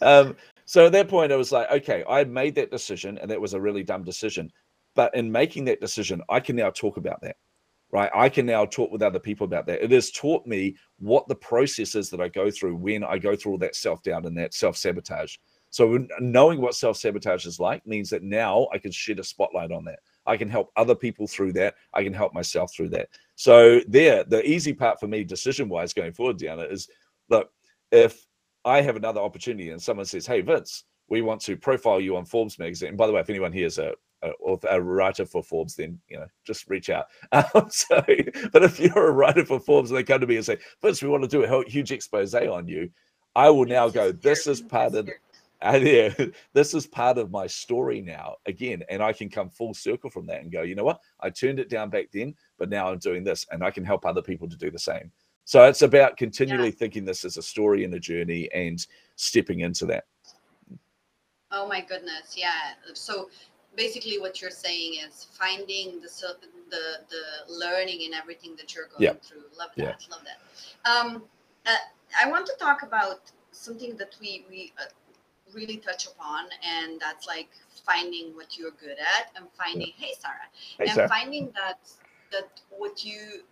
um, 0.03 0.37
so 0.67 0.87
at 0.87 0.93
that 0.93 1.09
point, 1.09 1.33
I 1.33 1.37
was 1.37 1.51
like, 1.51 1.71
okay, 1.71 2.05
I 2.09 2.25
made 2.25 2.55
that 2.57 2.71
decision 2.71 3.19
and 3.19 3.31
that 3.31 3.41
was 3.41 3.55
a 3.55 3.61
really 3.61 3.83
dumb 3.83 4.05
decision. 4.05 4.53
But 4.95 5.15
in 5.15 5.31
making 5.33 5.65
that 5.67 5.81
decision, 5.81 6.23
I 6.29 6.41
can 6.41 6.57
now 6.57 6.71
talk 6.71 6.97
about 6.97 7.21
that 7.23 7.37
right? 7.91 8.11
I 8.15 8.29
can 8.29 8.47
now 8.47 8.67
talk 8.67 8.91
with 8.91 9.03
other 9.03 9.19
people 9.19 9.45
about 9.45 9.67
that. 9.67 9.83
It 9.83 9.91
has 9.93 10.11
taught 10.11 10.47
me 10.47 10.77
what 10.99 11.27
the 11.29 11.35
process 11.35 11.95
is 11.95 12.11
that 12.11 12.21
I 12.21 12.29
go 12.29 12.51
through 12.51 12.77
when 12.77 13.03
I 13.03 13.19
go 13.19 13.35
through 13.35 13.53
all 13.53 13.59
that 13.59 13.77
self 13.77 14.03
doubt 14.03 14.27
and 14.27 14.37
that 14.39 14.55
self 14.55 14.77
sabotage. 14.77 15.37
So 15.71 16.07
knowing 16.21 16.61
what 16.61 16.75
self 16.75 16.97
sabotage 16.97 17.47
is 17.47 17.61
like 17.61 17.87
means 17.87 18.11
that 18.11 18.23
now 18.23 18.69
I 18.73 18.79
can 18.79 18.93
shed 18.93 19.19
a 19.19 19.25
spotlight 19.25 19.73
on 19.73 19.85
that. 19.85 20.01
I 20.29 20.37
can 20.37 20.49
help 20.49 20.71
other 20.77 20.95
people 20.95 21.27
through 21.27 21.53
that. 21.55 21.75
I 21.95 22.05
can 22.05 22.13
help 22.13 22.35
myself 22.35 22.73
through 22.75 22.91
that. 22.91 23.09
So 23.35 23.81
there, 23.89 24.25
the 24.25 24.49
easy 24.49 24.73
part 24.73 25.01
for 25.01 25.09
me, 25.09 25.25
decision 25.25 25.69
wise, 25.69 25.93
going 25.93 26.13
forward, 26.13 26.39
Dijana, 26.39 26.71
is 26.71 26.89
look 27.29 27.51
if 27.91 28.27
I 28.65 28.83
have 28.83 28.97
another 28.97 29.21
opportunity 29.21 29.71
and 29.71 29.83
someone 29.83 30.07
says, 30.07 30.27
"Hey, 30.27 30.41
Vince." 30.41 30.85
We 31.11 31.23
want 31.23 31.41
to 31.43 31.57
profile 31.57 32.03
you 32.03 32.19
on 32.19 32.27
Forbes 32.27 32.59
magazine. 32.59 32.91
And 32.91 32.99
by 32.99 33.07
the 33.07 33.15
way, 33.15 33.21
if 33.23 33.31
anyone 33.31 33.51
here 33.51 33.65
is 33.65 33.79
a 33.79 33.95
a, 34.23 34.33
a, 34.71 34.81
writer 34.81 35.25
for 35.25 35.43
Forbes, 35.43 35.77
then 35.77 35.99
you 36.09 36.19
know 36.19 36.27
just 36.45 36.69
reach 36.69 36.91
out. 36.91 37.07
Um, 37.33 37.71
so, 37.71 38.05
but 38.53 38.65
if 38.65 38.81
you're 38.81 39.09
a 39.09 39.13
writer 39.13 39.45
for 39.45 39.61
Forbes 39.61 39.91
and 39.91 39.99
they 39.99 40.03
come 40.03 40.21
to 40.21 40.27
me 40.27 40.37
and 40.37 40.45
say, 40.45 40.59
"First, 40.81 41.03
we 41.03 41.09
want 41.09 41.23
to 41.23 41.29
do 41.29 41.45
a 41.45 41.69
huge 41.69 41.93
expose 41.93 42.35
on 42.35 42.67
you," 42.69 42.91
I 43.37 43.51
will 43.51 43.65
now 43.65 43.89
go. 43.89 44.13
This 44.13 44.47
is 44.47 44.61
part 44.61 44.95
of. 44.95 45.09
Uh, 45.61 45.81
yeah, 45.83 46.15
this 46.53 46.75
is 46.75 46.87
part 46.87 47.19
of 47.19 47.31
my 47.31 47.47
story 47.47 48.01
now 48.01 48.37
again, 48.47 48.83
and 48.89 49.03
I 49.03 49.13
can 49.13 49.29
come 49.29 49.51
full 49.51 49.75
circle 49.75 50.11
from 50.11 50.27
that 50.27 50.43
and 50.43 50.53
go, 50.53 50.63
you 50.63 50.75
know 50.75 50.85
what? 50.85 51.01
I 51.21 51.31
turned 51.31 51.59
it 51.59 51.69
down 51.69 51.91
back 51.91 52.11
then, 52.13 52.35
but 52.59 52.69
now 52.69 52.91
I'm 52.91 52.99
doing 52.99 53.25
this, 53.25 53.47
and 53.51 53.65
I 53.65 53.71
can 53.71 53.85
help 53.85 54.07
other 54.07 54.23
people 54.23 54.49
to 54.49 54.57
do 54.57 54.71
the 54.71 54.79
same. 54.79 55.11
So 55.45 55.65
it's 55.65 55.83
about 55.83 56.17
continually 56.17 56.67
yeah. 56.67 56.75
thinking 56.79 57.05
this 57.05 57.25
as 57.25 57.39
a 57.39 57.43
story 57.43 57.85
and 57.85 57.95
a 57.95 58.01
journey, 58.01 58.49
and 58.55 58.85
stepping 59.17 59.61
into 59.61 59.87
that. 59.87 60.05
Oh 61.51 61.67
my 61.67 61.81
goodness, 61.81 62.37
yeah. 62.37 62.75
So 62.93 63.29
basically 63.77 64.19
what 64.19 64.43
you're 64.43 64.51
saying 64.51 64.95
is 65.07 65.27
finding 65.33 66.01
the 66.01 66.11
the 66.71 66.85
the 67.09 67.53
learning 67.53 68.03
in 68.03 68.13
everything 68.13 68.55
that 68.57 68.75
you're 68.75 68.89
going 68.89 69.03
yeah. 69.03 69.15
through. 69.23 69.45
Love 69.59 69.71
that. 69.77 70.07
Yeah. 70.07 70.15
Love 70.15 70.25
that. 70.29 70.91
Um, 70.91 71.23
uh, 71.67 71.71
I 72.23 72.31
want 72.31 72.47
to 72.47 72.53
talk 72.59 72.83
about 72.83 73.33
something 73.53 73.97
that 73.97 74.15
we 74.21 74.45
we 74.51 74.73
uh, 74.81 74.85
really 75.55 75.79
touch 75.79 76.07
upon, 76.07 76.47
and 76.63 77.01
that's 77.01 77.27
like 77.27 77.49
finding 77.85 78.35
what 78.35 78.59
you're 78.59 78.73
good 78.73 78.99
at 78.99 79.31
and 79.37 79.47
finding. 79.57 79.93
Yeah. 79.99 80.07
Hey, 80.07 80.15
Sarah, 80.19 80.49
hey, 80.79 80.85
and 80.85 80.93
Sarah. 80.93 81.09
finding 81.09 81.51
that 81.55 81.79
that 82.33 82.61
what 82.71 83.05
you 83.05 83.43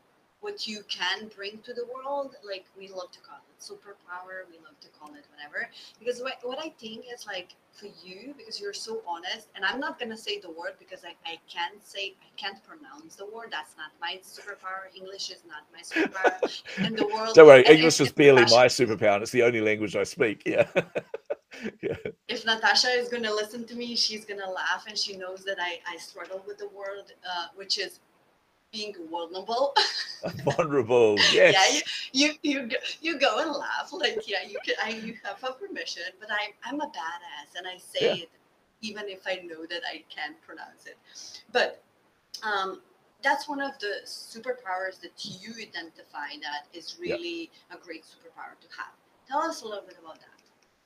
what 0.41 0.67
you 0.67 0.83
can 0.89 1.29
bring 1.35 1.59
to 1.59 1.73
the 1.73 1.85
world 1.93 2.37
like 2.47 2.67
we 2.79 2.89
love 2.89 3.11
to 3.11 3.21
call 3.21 3.39
it 3.39 3.61
superpower 3.61 4.47
we 4.51 4.59
love 4.59 4.79
to 4.81 4.89
call 4.99 5.09
it 5.15 5.25
whatever 5.35 5.69
because 5.99 6.21
what, 6.21 6.35
what 6.43 6.59
i 6.59 6.69
think 6.79 7.05
is 7.13 7.27
like 7.27 7.55
for 7.73 7.87
you 8.05 8.35
because 8.37 8.61
you're 8.61 8.73
so 8.73 9.03
honest 9.09 9.49
and 9.57 9.65
i'm 9.65 9.81
not 9.81 9.99
going 9.99 10.11
to 10.11 10.17
say 10.17 10.39
the 10.39 10.51
word 10.51 10.75
because 10.79 11.05
I, 11.05 11.15
I 11.29 11.39
can't 11.49 11.85
say 11.85 12.15
i 12.23 12.31
can't 12.37 12.63
pronounce 12.63 13.17
the 13.17 13.27
word 13.27 13.49
that's 13.51 13.75
not 13.77 13.91
my 14.01 14.21
superpower 14.23 14.95
english 14.95 15.31
is 15.31 15.43
not 15.49 15.65
my 15.73 15.81
superpower 15.81 16.87
in 16.87 16.95
the 16.95 17.07
world 17.07 17.35
don't 17.35 17.47
worry 17.47 17.65
english 17.65 18.01
is 18.01 18.13
barely 18.13 18.43
my 18.43 18.67
superpower 18.67 19.23
it's 19.23 19.33
the 19.33 19.43
only 19.43 19.61
language 19.61 19.97
i 19.97 20.05
speak 20.05 20.43
yeah 20.47 20.67
yeah. 21.83 21.97
If 22.29 22.45
Natasha 22.45 22.89
is 22.89 23.09
going 23.09 23.23
to 23.23 23.35
listen 23.35 23.67
to 23.67 23.75
me, 23.75 23.97
she's 23.97 24.25
going 24.25 24.41
to 24.41 24.51
laugh 24.51 24.85
and 24.89 24.97
she 24.97 25.17
knows 25.17 25.45
that 25.45 25.59
I, 25.61 25.81
I 25.89 25.97
struggle 25.97 26.43
with 26.47 26.59
the 26.59 26.69
word, 26.69 27.13
uh, 27.29 27.47
which 27.55 27.79
is 27.79 28.01
being 28.73 28.95
vulnerable. 29.11 29.75
vulnerable, 30.45 31.17
yes. 31.33 31.55
yeah, 31.55 31.81
you, 32.13 32.33
you 32.43 32.61
you 32.69 32.77
you 33.01 33.19
go 33.19 33.39
and 33.39 33.53
laugh 33.53 33.91
like 33.93 34.29
yeah, 34.29 34.39
you 34.47 34.59
can. 34.65 34.75
I 34.83 34.91
you 34.91 35.15
have 35.23 35.43
a 35.43 35.53
permission, 35.53 36.03
but 36.21 36.29
I'm 36.31 36.53
I'm 36.65 36.81
a 36.81 36.87
badass 36.87 37.57
and 37.57 37.67
I 37.67 37.79
say 37.79 38.07
yeah. 38.07 38.23
it 38.25 38.31
even 38.83 39.09
if 39.09 39.27
I 39.27 39.37
know 39.37 39.67
that 39.67 39.83
I 39.91 40.05
can't 40.15 40.41
pronounce 40.43 40.87
it. 40.87 40.99
But 41.53 41.83
um, 42.43 42.83
that's 43.23 43.49
one 43.49 43.61
of 43.61 43.79
the 43.79 44.01
superpowers 44.05 45.01
that 45.01 45.25
you 45.25 45.53
identify 45.61 46.37
that 46.43 46.67
is 46.73 46.97
really 47.01 47.51
yeah. 47.71 47.77
a 47.77 47.85
great 47.85 48.05
superpower 48.05 48.59
to 48.61 48.69
have. 48.77 48.93
Tell 49.29 49.41
us 49.41 49.63
a 49.63 49.65
little 49.67 49.85
bit 49.85 49.97
about 50.01 50.21
that. 50.21 50.36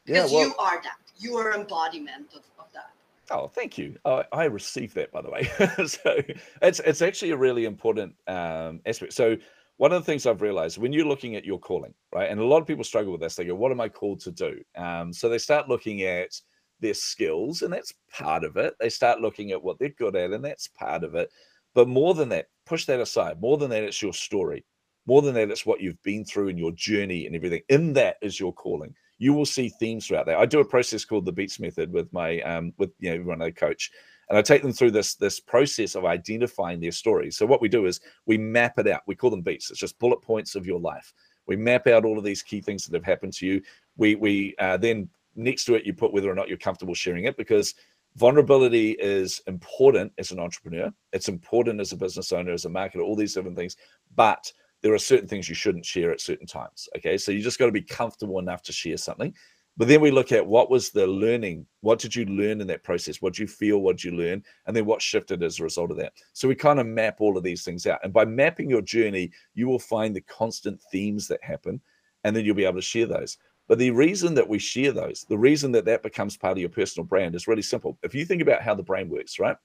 Because 0.04 0.32
yeah, 0.32 0.38
well, 0.38 0.48
you 0.48 0.54
are 0.58 0.82
that. 0.82 0.96
You 1.18 1.36
are 1.36 1.54
embodiment 1.54 2.32
of, 2.34 2.42
of 2.58 2.72
that. 2.72 2.90
Oh, 3.30 3.46
thank 3.46 3.78
you. 3.78 3.96
Uh, 4.04 4.24
I 4.32 4.44
received 4.44 4.94
that, 4.96 5.12
by 5.12 5.22
the 5.22 5.30
way. 5.30 5.44
so 5.86 6.16
it's 6.62 6.80
it's 6.80 7.02
actually 7.02 7.30
a 7.30 7.36
really 7.36 7.64
important 7.64 8.14
um, 8.26 8.80
aspect. 8.86 9.12
So 9.12 9.36
one 9.76 9.92
of 9.92 10.02
the 10.02 10.06
things 10.06 10.26
I've 10.26 10.42
realized 10.42 10.78
when 10.78 10.92
you're 10.92 11.06
looking 11.06 11.36
at 11.36 11.44
your 11.44 11.58
calling, 11.58 11.94
right, 12.12 12.30
and 12.30 12.40
a 12.40 12.44
lot 12.44 12.60
of 12.60 12.66
people 12.66 12.84
struggle 12.84 13.12
with 13.12 13.20
this. 13.20 13.36
They 13.36 13.44
go, 13.44 13.54
"What 13.54 13.72
am 13.72 13.80
I 13.80 13.88
called 13.88 14.20
to 14.20 14.30
do?" 14.30 14.60
Um, 14.76 15.12
so 15.12 15.28
they 15.28 15.38
start 15.38 15.68
looking 15.68 16.02
at 16.02 16.40
their 16.80 16.94
skills, 16.94 17.62
and 17.62 17.72
that's 17.72 17.94
part 18.10 18.42
of 18.42 18.56
it. 18.56 18.74
They 18.80 18.88
start 18.88 19.20
looking 19.20 19.52
at 19.52 19.62
what 19.62 19.78
they're 19.78 19.90
good 19.90 20.16
at, 20.16 20.32
and 20.32 20.44
that's 20.44 20.68
part 20.68 21.04
of 21.04 21.14
it. 21.14 21.30
But 21.74 21.88
more 21.88 22.14
than 22.14 22.30
that, 22.30 22.46
push 22.66 22.84
that 22.86 23.00
aside. 23.00 23.40
More 23.40 23.58
than 23.58 23.70
that, 23.70 23.84
it's 23.84 24.02
your 24.02 24.14
story. 24.14 24.64
More 25.06 25.22
than 25.22 25.34
that, 25.34 25.50
it's 25.50 25.66
what 25.66 25.80
you've 25.80 26.02
been 26.02 26.24
through 26.24 26.48
in 26.48 26.58
your 26.58 26.72
journey 26.72 27.26
and 27.26 27.36
everything. 27.36 27.62
In 27.68 27.92
that 27.92 28.16
is 28.22 28.40
your 28.40 28.52
calling 28.52 28.94
you 29.20 29.35
will 29.35 29.46
see 29.46 29.68
themes 29.68 30.06
throughout 30.06 30.24
there. 30.24 30.38
I 30.38 30.46
do 30.46 30.61
a 30.61 30.64
process 30.64 31.04
called 31.04 31.26
the 31.26 31.33
Beats 31.33 31.61
Method 31.61 31.92
with 31.92 32.11
my 32.11 32.40
um, 32.40 32.72
with 32.78 32.90
you 32.98 33.11
know 33.11 33.16
everyone 33.16 33.42
I 33.42 33.50
coach, 33.50 33.92
and 34.30 34.38
I 34.38 34.42
take 34.42 34.62
them 34.62 34.72
through 34.72 34.92
this 34.92 35.14
this 35.14 35.38
process 35.38 35.94
of 35.94 36.06
identifying 36.06 36.80
their 36.80 36.90
stories. 36.90 37.37
So 37.37 37.44
what 37.44 37.61
we 37.61 37.68
do 37.68 37.85
is 37.85 38.00
we 38.24 38.38
map 38.38 38.78
it 38.78 38.88
out. 38.88 39.02
We 39.06 39.14
call 39.14 39.28
them 39.28 39.42
beats. 39.42 39.70
It's 39.70 39.78
just 39.78 39.98
bullet 39.98 40.22
points 40.22 40.54
of 40.56 40.66
your 40.66 40.80
life. 40.80 41.12
We 41.46 41.54
map 41.54 41.87
out 41.87 42.06
all 42.06 42.16
of 42.16 42.24
these 42.24 42.42
key 42.42 42.62
things 42.62 42.87
that 42.87 42.96
have 42.96 43.04
happened 43.04 43.35
to 43.35 43.46
you. 43.46 43.62
We 43.98 44.14
we 44.14 44.54
uh, 44.59 44.78
then 44.78 45.06
next 45.37 45.66
to 45.66 45.74
it 45.74 45.85
you 45.85 45.92
put 45.92 46.14
whether 46.14 46.30
or 46.30 46.35
not 46.35 46.48
you're 46.48 46.56
comfortable 46.56 46.94
sharing 46.94 47.26
it 47.26 47.37
because 47.37 47.74
vulnerability 48.16 48.92
is 48.92 49.42
important 49.46 50.12
as 50.16 50.30
an 50.30 50.40
entrepreneur. 50.40 50.90
It's 51.12 51.28
important 51.28 51.78
as 51.78 51.92
a 51.92 51.96
business 51.96 52.33
owner, 52.33 52.52
as 52.52 52.64
a 52.64 52.70
marketer, 52.70 53.04
all 53.04 53.16
these 53.16 53.35
different 53.35 53.56
things. 53.56 53.76
But 54.16 54.50
there 54.82 54.94
are 54.94 54.98
certain 54.98 55.28
things 55.28 55.48
you 55.48 55.54
shouldn't 55.54 55.84
share 55.84 56.10
at 56.10 56.20
certain 56.20 56.46
times. 56.46 56.88
Okay. 56.96 57.18
So 57.18 57.32
you 57.32 57.42
just 57.42 57.58
got 57.58 57.66
to 57.66 57.72
be 57.72 57.82
comfortable 57.82 58.38
enough 58.38 58.62
to 58.62 58.72
share 58.72 58.96
something. 58.96 59.34
But 59.76 59.88
then 59.88 60.00
we 60.00 60.10
look 60.10 60.32
at 60.32 60.46
what 60.46 60.70
was 60.70 60.90
the 60.90 61.06
learning? 61.06 61.64
What 61.80 61.98
did 61.98 62.14
you 62.14 62.26
learn 62.26 62.60
in 62.60 62.66
that 62.66 62.84
process? 62.84 63.22
What 63.22 63.34
did 63.34 63.40
you 63.40 63.46
feel? 63.46 63.78
What 63.78 63.96
did 63.96 64.04
you 64.04 64.12
learn? 64.12 64.42
And 64.66 64.76
then 64.76 64.84
what 64.84 65.00
shifted 65.00 65.42
as 65.42 65.58
a 65.58 65.62
result 65.62 65.90
of 65.90 65.96
that? 65.98 66.12
So 66.32 66.48
we 66.48 66.54
kind 66.54 66.80
of 66.80 66.86
map 66.86 67.20
all 67.20 67.36
of 67.38 67.44
these 67.44 67.64
things 67.64 67.86
out. 67.86 68.00
And 68.02 68.12
by 68.12 68.24
mapping 68.24 68.68
your 68.68 68.82
journey, 68.82 69.30
you 69.54 69.68
will 69.68 69.78
find 69.78 70.14
the 70.14 70.20
constant 70.22 70.80
themes 70.92 71.28
that 71.28 71.42
happen. 71.42 71.80
And 72.24 72.36
then 72.36 72.44
you'll 72.44 72.56
be 72.56 72.64
able 72.64 72.74
to 72.74 72.82
share 72.82 73.06
those. 73.06 73.38
But 73.68 73.78
the 73.78 73.92
reason 73.92 74.34
that 74.34 74.48
we 74.48 74.58
share 74.58 74.90
those, 74.90 75.24
the 75.28 75.38
reason 75.38 75.70
that 75.72 75.84
that 75.84 76.02
becomes 76.02 76.36
part 76.36 76.52
of 76.52 76.58
your 76.58 76.68
personal 76.68 77.06
brand 77.06 77.36
is 77.36 77.46
really 77.46 77.62
simple. 77.62 77.96
If 78.02 78.14
you 78.14 78.24
think 78.24 78.42
about 78.42 78.62
how 78.62 78.74
the 78.74 78.82
brain 78.82 79.08
works, 79.08 79.38
right? 79.38 79.56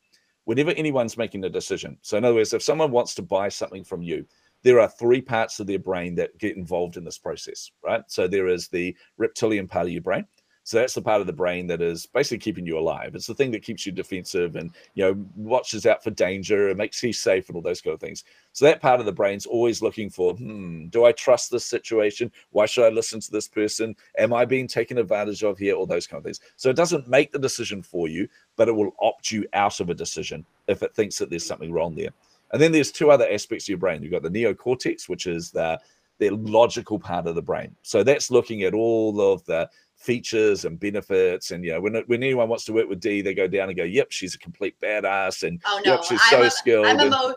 Whenever 0.44 0.70
anyone's 0.72 1.18
making 1.18 1.44
a 1.44 1.50
decision, 1.50 1.98
so 2.04 2.16
in 2.16 2.24
other 2.24 2.36
words, 2.36 2.54
if 2.54 2.62
someone 2.62 2.92
wants 2.92 3.16
to 3.16 3.24
buy 3.24 3.50
something 3.50 3.84
from 3.84 4.04
you, 4.04 4.24
there 4.66 4.80
are 4.80 4.90
three 4.90 5.22
parts 5.22 5.60
of 5.60 5.68
their 5.68 5.78
brain 5.78 6.16
that 6.16 6.36
get 6.40 6.58
involved 6.58 6.98
in 6.98 7.04
this 7.04 7.20
process, 7.20 7.70
right? 7.84 8.02
So 8.08 8.28
there 8.28 8.48
is 8.48 8.68
the 8.68 8.98
reptilian 9.16 9.68
part 9.68 9.86
of 9.86 9.92
your 9.94 10.02
brain. 10.02 10.26
So 10.64 10.78
that's 10.80 10.96
the 10.96 11.04
part 11.04 11.22
of 11.22 11.28
the 11.28 11.34
brain 11.34 11.68
that 11.68 11.84
is 11.84 12.08
basically 12.08 12.40
keeping 12.40 12.66
you 12.66 12.80
alive. 12.80 13.14
It's 13.14 13.28
the 13.28 13.36
thing 13.36 13.52
that 13.52 13.62
keeps 13.62 13.86
you 13.86 13.92
defensive 13.92 14.56
and 14.56 14.72
you 14.96 15.06
know 15.06 15.24
watches 15.36 15.86
out 15.86 16.04
for 16.04 16.10
danger 16.10 16.70
and 16.70 16.80
makes 16.80 17.04
you 17.04 17.14
safe 17.14 17.48
and 17.48 17.56
all 17.56 17.62
those 17.62 17.80
kind 17.80 17.94
of 17.94 18.00
things. 18.00 18.24
So 18.54 18.66
that 18.66 18.82
part 18.82 19.00
of 19.00 19.06
the 19.06 19.12
brain's 19.12 19.46
always 19.46 19.84
looking 19.84 20.10
for, 20.10 20.34
hmm, 20.34 20.88
do 20.88 21.06
I 21.06 21.12
trust 21.12 21.52
this 21.52 21.66
situation? 21.66 22.32
Why 22.50 22.66
should 22.66 22.86
I 22.86 22.90
listen 22.90 23.20
to 23.20 23.32
this 23.32 23.48
person? 23.48 23.96
Am 24.18 24.34
I 24.34 24.46
being 24.46 24.68
taken 24.68 24.98
advantage 24.98 25.44
of 25.44 25.60
here? 25.60 25.76
All 25.76 25.86
those 25.86 26.08
kind 26.08 26.18
of 26.18 26.24
things. 26.24 26.40
So 26.56 26.72
it 26.72 26.76
doesn't 26.76 27.08
make 27.08 27.32
the 27.32 27.38
decision 27.38 27.84
for 27.84 28.08
you, 28.08 28.28
but 28.56 28.68
it 28.68 28.76
will 28.76 28.96
opt 29.00 29.32
you 29.32 29.46
out 29.54 29.80
of 29.80 29.92
a 29.92 29.94
decision 29.94 30.44
if 30.68 30.82
it 30.82 30.96
thinks 30.96 31.20
that 31.20 31.30
there's 31.30 31.46
something 31.46 31.72
wrong 31.72 31.94
there. 31.94 32.10
And 32.54 32.62
then 32.62 32.72
there's 32.72 32.92
two 32.92 33.12
other 33.12 33.28
aspects 33.30 33.66
of 33.66 33.70
your 33.70 33.78
brain. 33.78 34.02
You've 34.02 34.12
got 34.12 34.24
the 34.24 34.30
neocortex, 34.30 35.10
which 35.10 35.28
is 35.28 35.52
the 35.52 35.80
the 36.18 36.30
logical 36.30 36.98
part 36.98 37.28
of 37.28 37.36
the 37.36 37.42
brain. 37.42 37.76
So 37.82 38.02
that's 38.02 38.32
looking 38.32 38.64
at 38.64 38.74
all 38.74 39.20
of 39.20 39.44
the 39.46 39.70
features 39.98 40.64
and 40.64 40.80
benefits. 40.80 41.52
And 41.52 41.64
you 41.64 41.74
know, 41.74 41.82
when 41.82 41.96
when 42.08 42.24
anyone 42.24 42.48
wants 42.48 42.66
to 42.66 42.74
work 42.74 42.88
with 42.88 43.00
D, 43.00 43.22
they 43.22 43.34
go 43.34 43.48
down 43.48 43.70
and 43.70 43.78
go, 43.78 43.84
"Yep, 43.84 44.08
she's 44.12 44.36
a 44.36 44.40
complete 44.40 44.80
badass," 44.80 45.44
and 45.44 45.62
oh, 45.66 45.82
no. 45.86 45.94
"Yep, 45.94 46.04
she's 46.04 46.22
I'm 46.26 46.30
so 46.30 46.44
a, 46.44 46.52
skilled." 46.52 46.86
I'm 46.86 47.00
and, 47.00 47.36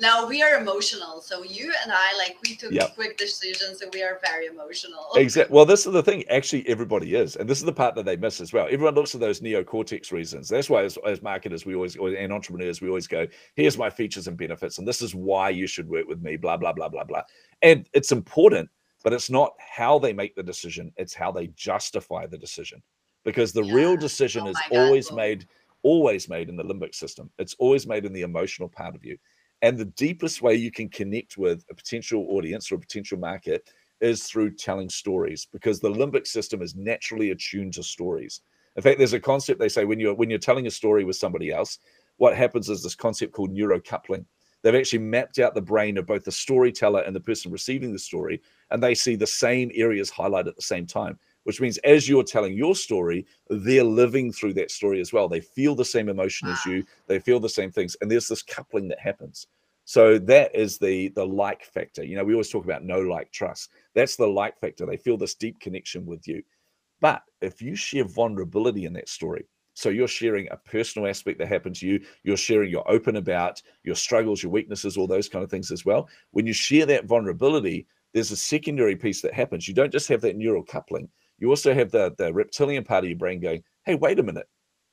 now 0.00 0.26
we 0.26 0.42
are 0.42 0.58
emotional. 0.58 1.20
So 1.20 1.42
you 1.44 1.72
and 1.82 1.92
I, 1.92 2.16
like, 2.16 2.38
we 2.42 2.56
took 2.56 2.72
yep. 2.72 2.94
quick 2.94 3.18
decisions, 3.18 3.82
and 3.82 3.92
we 3.92 4.02
are 4.02 4.18
very 4.24 4.46
emotional. 4.46 5.06
Exactly. 5.20 5.54
Well, 5.54 5.66
this 5.66 5.86
is 5.86 5.92
the 5.92 6.02
thing. 6.02 6.24
Actually, 6.28 6.66
everybody 6.66 7.14
is, 7.14 7.36
and 7.36 7.48
this 7.48 7.58
is 7.58 7.64
the 7.64 7.72
part 7.72 7.94
that 7.96 8.06
they 8.06 8.16
miss 8.16 8.40
as 8.40 8.52
well. 8.52 8.66
Everyone 8.70 8.94
looks 8.94 9.14
at 9.14 9.20
those 9.20 9.40
neocortex 9.40 10.12
reasons. 10.12 10.48
That's 10.48 10.70
why, 10.70 10.84
as, 10.84 10.96
as 11.06 11.20
marketers, 11.20 11.66
we 11.66 11.74
always 11.74 11.96
and 11.96 12.32
entrepreneurs, 12.32 12.80
we 12.80 12.88
always 12.88 13.06
go, 13.06 13.26
"Here's 13.54 13.76
my 13.76 13.90
features 13.90 14.28
and 14.28 14.36
benefits, 14.36 14.78
and 14.78 14.88
this 14.88 15.02
is 15.02 15.14
why 15.14 15.50
you 15.50 15.66
should 15.66 15.88
work 15.88 16.06
with 16.08 16.22
me." 16.22 16.36
Blah 16.36 16.56
blah 16.56 16.72
blah 16.72 16.88
blah 16.88 17.04
blah. 17.04 17.22
And 17.60 17.86
it's 17.92 18.12
important, 18.12 18.70
but 19.04 19.12
it's 19.12 19.30
not 19.30 19.52
how 19.58 19.98
they 19.98 20.12
make 20.12 20.34
the 20.34 20.42
decision; 20.42 20.92
it's 20.96 21.14
how 21.14 21.30
they 21.30 21.48
justify 21.48 22.26
the 22.26 22.38
decision. 22.38 22.82
Because 23.24 23.52
the 23.52 23.64
yeah. 23.64 23.74
real 23.74 23.96
decision 23.96 24.44
oh 24.46 24.50
is 24.50 24.56
always 24.70 25.12
made, 25.12 25.46
always 25.82 26.28
made 26.28 26.48
in 26.48 26.56
the 26.56 26.64
limbic 26.64 26.94
system. 26.94 27.30
It's 27.38 27.54
always 27.58 27.86
made 27.86 28.06
in 28.06 28.14
the 28.14 28.22
emotional 28.22 28.68
part 28.68 28.94
of 28.94 29.04
you. 29.04 29.18
And 29.62 29.76
the 29.76 29.84
deepest 29.86 30.40
way 30.42 30.54
you 30.54 30.70
can 30.70 30.88
connect 30.88 31.36
with 31.36 31.64
a 31.70 31.74
potential 31.74 32.26
audience 32.30 32.72
or 32.72 32.76
a 32.76 32.80
potential 32.80 33.18
market 33.18 33.70
is 34.00 34.24
through 34.24 34.54
telling 34.54 34.88
stories 34.88 35.46
because 35.52 35.80
the 35.80 35.90
limbic 35.90 36.26
system 36.26 36.62
is 36.62 36.74
naturally 36.74 37.30
attuned 37.30 37.74
to 37.74 37.82
stories. 37.82 38.40
In 38.76 38.82
fact, 38.82 38.98
there's 38.98 39.12
a 39.12 39.20
concept 39.20 39.60
they 39.60 39.68
say 39.68 39.84
when 39.84 40.00
you're 40.00 40.14
when 40.14 40.30
you're 40.30 40.38
telling 40.38 40.66
a 40.66 40.70
story 40.70 41.04
with 41.04 41.16
somebody 41.16 41.52
else, 41.52 41.78
what 42.16 42.36
happens 42.36 42.68
is 42.68 42.82
this 42.82 42.94
concept 42.94 43.32
called 43.32 43.54
neurocoupling. 43.54 44.24
They've 44.62 44.74
actually 44.74 45.00
mapped 45.00 45.38
out 45.38 45.54
the 45.54 45.62
brain 45.62 45.96
of 45.98 46.06
both 46.06 46.24
the 46.24 46.32
storyteller 46.32 47.00
and 47.00 47.16
the 47.16 47.20
person 47.20 47.50
receiving 47.50 47.92
the 47.92 47.98
story, 47.98 48.40
and 48.70 48.82
they 48.82 48.94
see 48.94 49.16
the 49.16 49.26
same 49.26 49.70
areas 49.74 50.10
highlighted 50.10 50.48
at 50.48 50.56
the 50.56 50.62
same 50.62 50.86
time. 50.86 51.18
Which 51.44 51.60
means 51.60 51.78
as 51.78 52.08
you're 52.08 52.22
telling 52.22 52.54
your 52.54 52.74
story, 52.74 53.26
they're 53.48 53.82
living 53.84 54.32
through 54.32 54.54
that 54.54 54.70
story 54.70 55.00
as 55.00 55.12
well. 55.12 55.28
They 55.28 55.40
feel 55.40 55.74
the 55.74 55.84
same 55.84 56.08
emotion 56.08 56.48
wow. 56.48 56.54
as 56.54 56.66
you, 56.66 56.84
they 57.06 57.18
feel 57.18 57.40
the 57.40 57.48
same 57.48 57.70
things, 57.70 57.96
and 58.00 58.10
there's 58.10 58.28
this 58.28 58.42
coupling 58.42 58.88
that 58.88 59.00
happens. 59.00 59.46
So 59.84 60.18
that 60.18 60.54
is 60.54 60.78
the 60.78 61.08
the 61.08 61.26
like 61.26 61.64
factor. 61.64 62.04
You 62.04 62.16
know, 62.16 62.24
we 62.24 62.34
always 62.34 62.50
talk 62.50 62.64
about 62.64 62.84
no 62.84 63.00
like 63.00 63.32
trust. 63.32 63.70
That's 63.94 64.16
the 64.16 64.26
like 64.26 64.60
factor. 64.60 64.86
They 64.86 64.96
feel 64.96 65.16
this 65.16 65.34
deep 65.34 65.58
connection 65.60 66.06
with 66.06 66.28
you. 66.28 66.42
But 67.00 67.22
if 67.40 67.62
you 67.62 67.74
share 67.74 68.04
vulnerability 68.04 68.84
in 68.84 68.92
that 68.92 69.08
story, 69.08 69.46
so 69.74 69.88
you're 69.88 70.08
sharing 70.08 70.46
a 70.50 70.56
personal 70.56 71.08
aspect 71.08 71.38
that 71.38 71.48
happened 71.48 71.76
to 71.76 71.86
you, 71.86 72.00
you're 72.22 72.36
sharing, 72.36 72.70
you're 72.70 72.90
open 72.90 73.16
about 73.16 73.62
your 73.82 73.94
struggles, 73.94 74.42
your 74.42 74.52
weaknesses, 74.52 74.96
all 74.96 75.06
those 75.06 75.28
kind 75.28 75.42
of 75.42 75.50
things 75.50 75.70
as 75.70 75.86
well. 75.86 76.08
When 76.32 76.46
you 76.46 76.52
share 76.52 76.84
that 76.86 77.06
vulnerability, 77.06 77.86
there's 78.12 78.30
a 78.30 78.36
secondary 78.36 78.96
piece 78.96 79.22
that 79.22 79.32
happens. 79.32 79.66
You 79.66 79.74
don't 79.74 79.92
just 79.92 80.08
have 80.08 80.20
that 80.20 80.36
neural 80.36 80.64
coupling. 80.64 81.08
You 81.40 81.50
also 81.50 81.74
have 81.74 81.90
the 81.90 82.14
the 82.16 82.32
reptilian 82.32 82.84
part 82.84 83.04
of 83.04 83.10
your 83.10 83.18
brain 83.18 83.40
going, 83.40 83.64
"Hey, 83.84 83.96
wait 83.96 84.18
a 84.20 84.22
minute. 84.22 84.48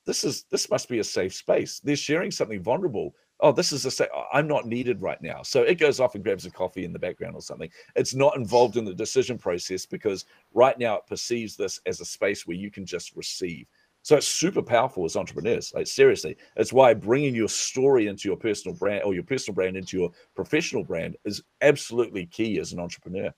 This 0.06 0.24
is 0.24 0.46
this 0.52 0.70
must 0.70 0.90
be 0.90 1.00
a 1.00 1.04
safe 1.04 1.34
space. 1.36 1.80
They're 1.80 1.96
sharing 1.96 2.32
something 2.32 2.64
vulnerable 2.64 3.14
oh, 3.40 3.52
this 3.52 3.72
is 3.72 3.86
a 3.86 3.92
say, 3.92 4.08
I'm 4.34 4.48
not 4.48 4.66
needed 4.66 5.02
right 5.02 5.22
now. 5.22 5.42
So 5.44 5.62
it 5.62 5.80
goes 5.80 6.00
off 6.00 6.16
and 6.16 6.24
grabs 6.24 6.46
a 6.46 6.52
coffee 6.52 6.86
in 6.86 6.94
the 6.94 7.00
background 7.00 7.36
or 7.36 7.42
something. 7.42 7.70
It's 7.96 8.16
not 8.16 8.36
involved 8.36 8.78
in 8.78 8.86
the 8.86 8.94
decision 8.94 9.38
process 9.38 9.86
because 9.86 10.26
right 10.54 10.78
now 10.80 10.96
it 10.96 11.08
perceives 11.08 11.56
this 11.56 11.80
as 11.86 12.02
a 12.02 12.06
space 12.06 12.48
where 12.48 12.58
you 12.58 12.72
can 12.72 12.86
just 12.86 13.16
receive. 13.16 13.68
So 14.02 14.16
it's 14.16 14.28
super 14.28 14.62
powerful 14.62 15.06
as 15.06 15.18
entrepreneurs. 15.18 15.74
Like 15.76 15.88
seriously, 15.88 16.38
it's 16.56 16.72
why 16.72 16.94
bringing 16.94 17.36
your 17.36 17.50
story 17.50 18.08
into 18.08 18.30
your 18.30 18.38
personal 18.38 18.76
brand 18.76 19.04
or 19.04 19.14
your 19.14 19.24
personal 19.24 19.54
brand 19.54 19.76
into 19.76 19.98
your 19.98 20.12
professional 20.34 20.84
brand 20.84 21.18
is 21.26 21.44
absolutely 21.62 22.26
key 22.26 22.58
as 22.60 22.72
an 22.72 22.80
entrepreneur. 22.80 23.32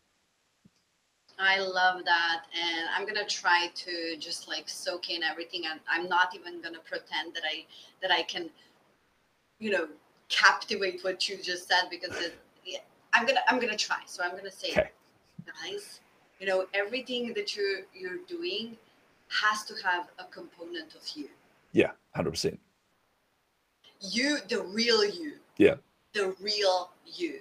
I 1.40 1.60
love 1.60 2.04
that, 2.04 2.44
and 2.54 2.90
I'm 2.96 3.06
gonna 3.06 3.26
try 3.26 3.70
to 3.74 4.18
just 4.18 4.48
like 4.50 4.68
soak 4.68 5.10
in 5.10 5.24
everything. 5.24 5.64
And 5.70 5.80
I'm 5.90 6.10
not 6.10 6.36
even 6.36 6.62
gonna 6.62 6.80
pretend 6.80 7.34
that 7.34 7.44
I 7.46 7.66
that 8.02 8.12
I 8.12 8.24
can 8.24 8.50
you 9.60 9.72
know 9.72 9.88
captivate 10.28 11.04
what 11.04 11.28
you 11.30 11.38
just 11.42 11.68
said 11.68 11.84
because 11.90 12.16
it, 12.18 12.38
yeah, 12.66 12.80
I'm 13.14 13.26
gonna 13.26 13.40
I'm 13.48 13.60
gonna 13.60 13.78
try. 13.78 14.00
So 14.06 14.22
I'm 14.24 14.36
gonna 14.36 14.52
say, 14.52 14.72
Okay. 14.72 14.90
guys, 15.64 16.02
you 16.40 16.48
know, 16.48 16.66
everything 16.74 17.34
that 17.34 17.56
you're 17.56 17.82
you're 17.96 18.20
doing 18.28 18.78
has 19.30 19.64
to 19.66 19.76
have 19.84 20.10
a 20.20 20.26
component 20.26 20.94
of 20.96 21.08
you. 21.16 21.30
Yeah, 21.72 21.92
hundred 22.16 22.32
percent. 22.32 22.60
You, 24.02 24.40
the 24.48 24.62
real 24.64 25.06
you. 25.06 25.34
Yeah. 25.58 25.76
The 26.14 26.36
real 26.42 26.90
you. 27.06 27.40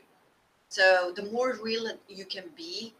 So 0.68 1.12
the 1.14 1.22
more 1.24 1.58
real 1.62 1.90
you 2.08 2.24
can 2.24 2.44
be, 2.56 2.92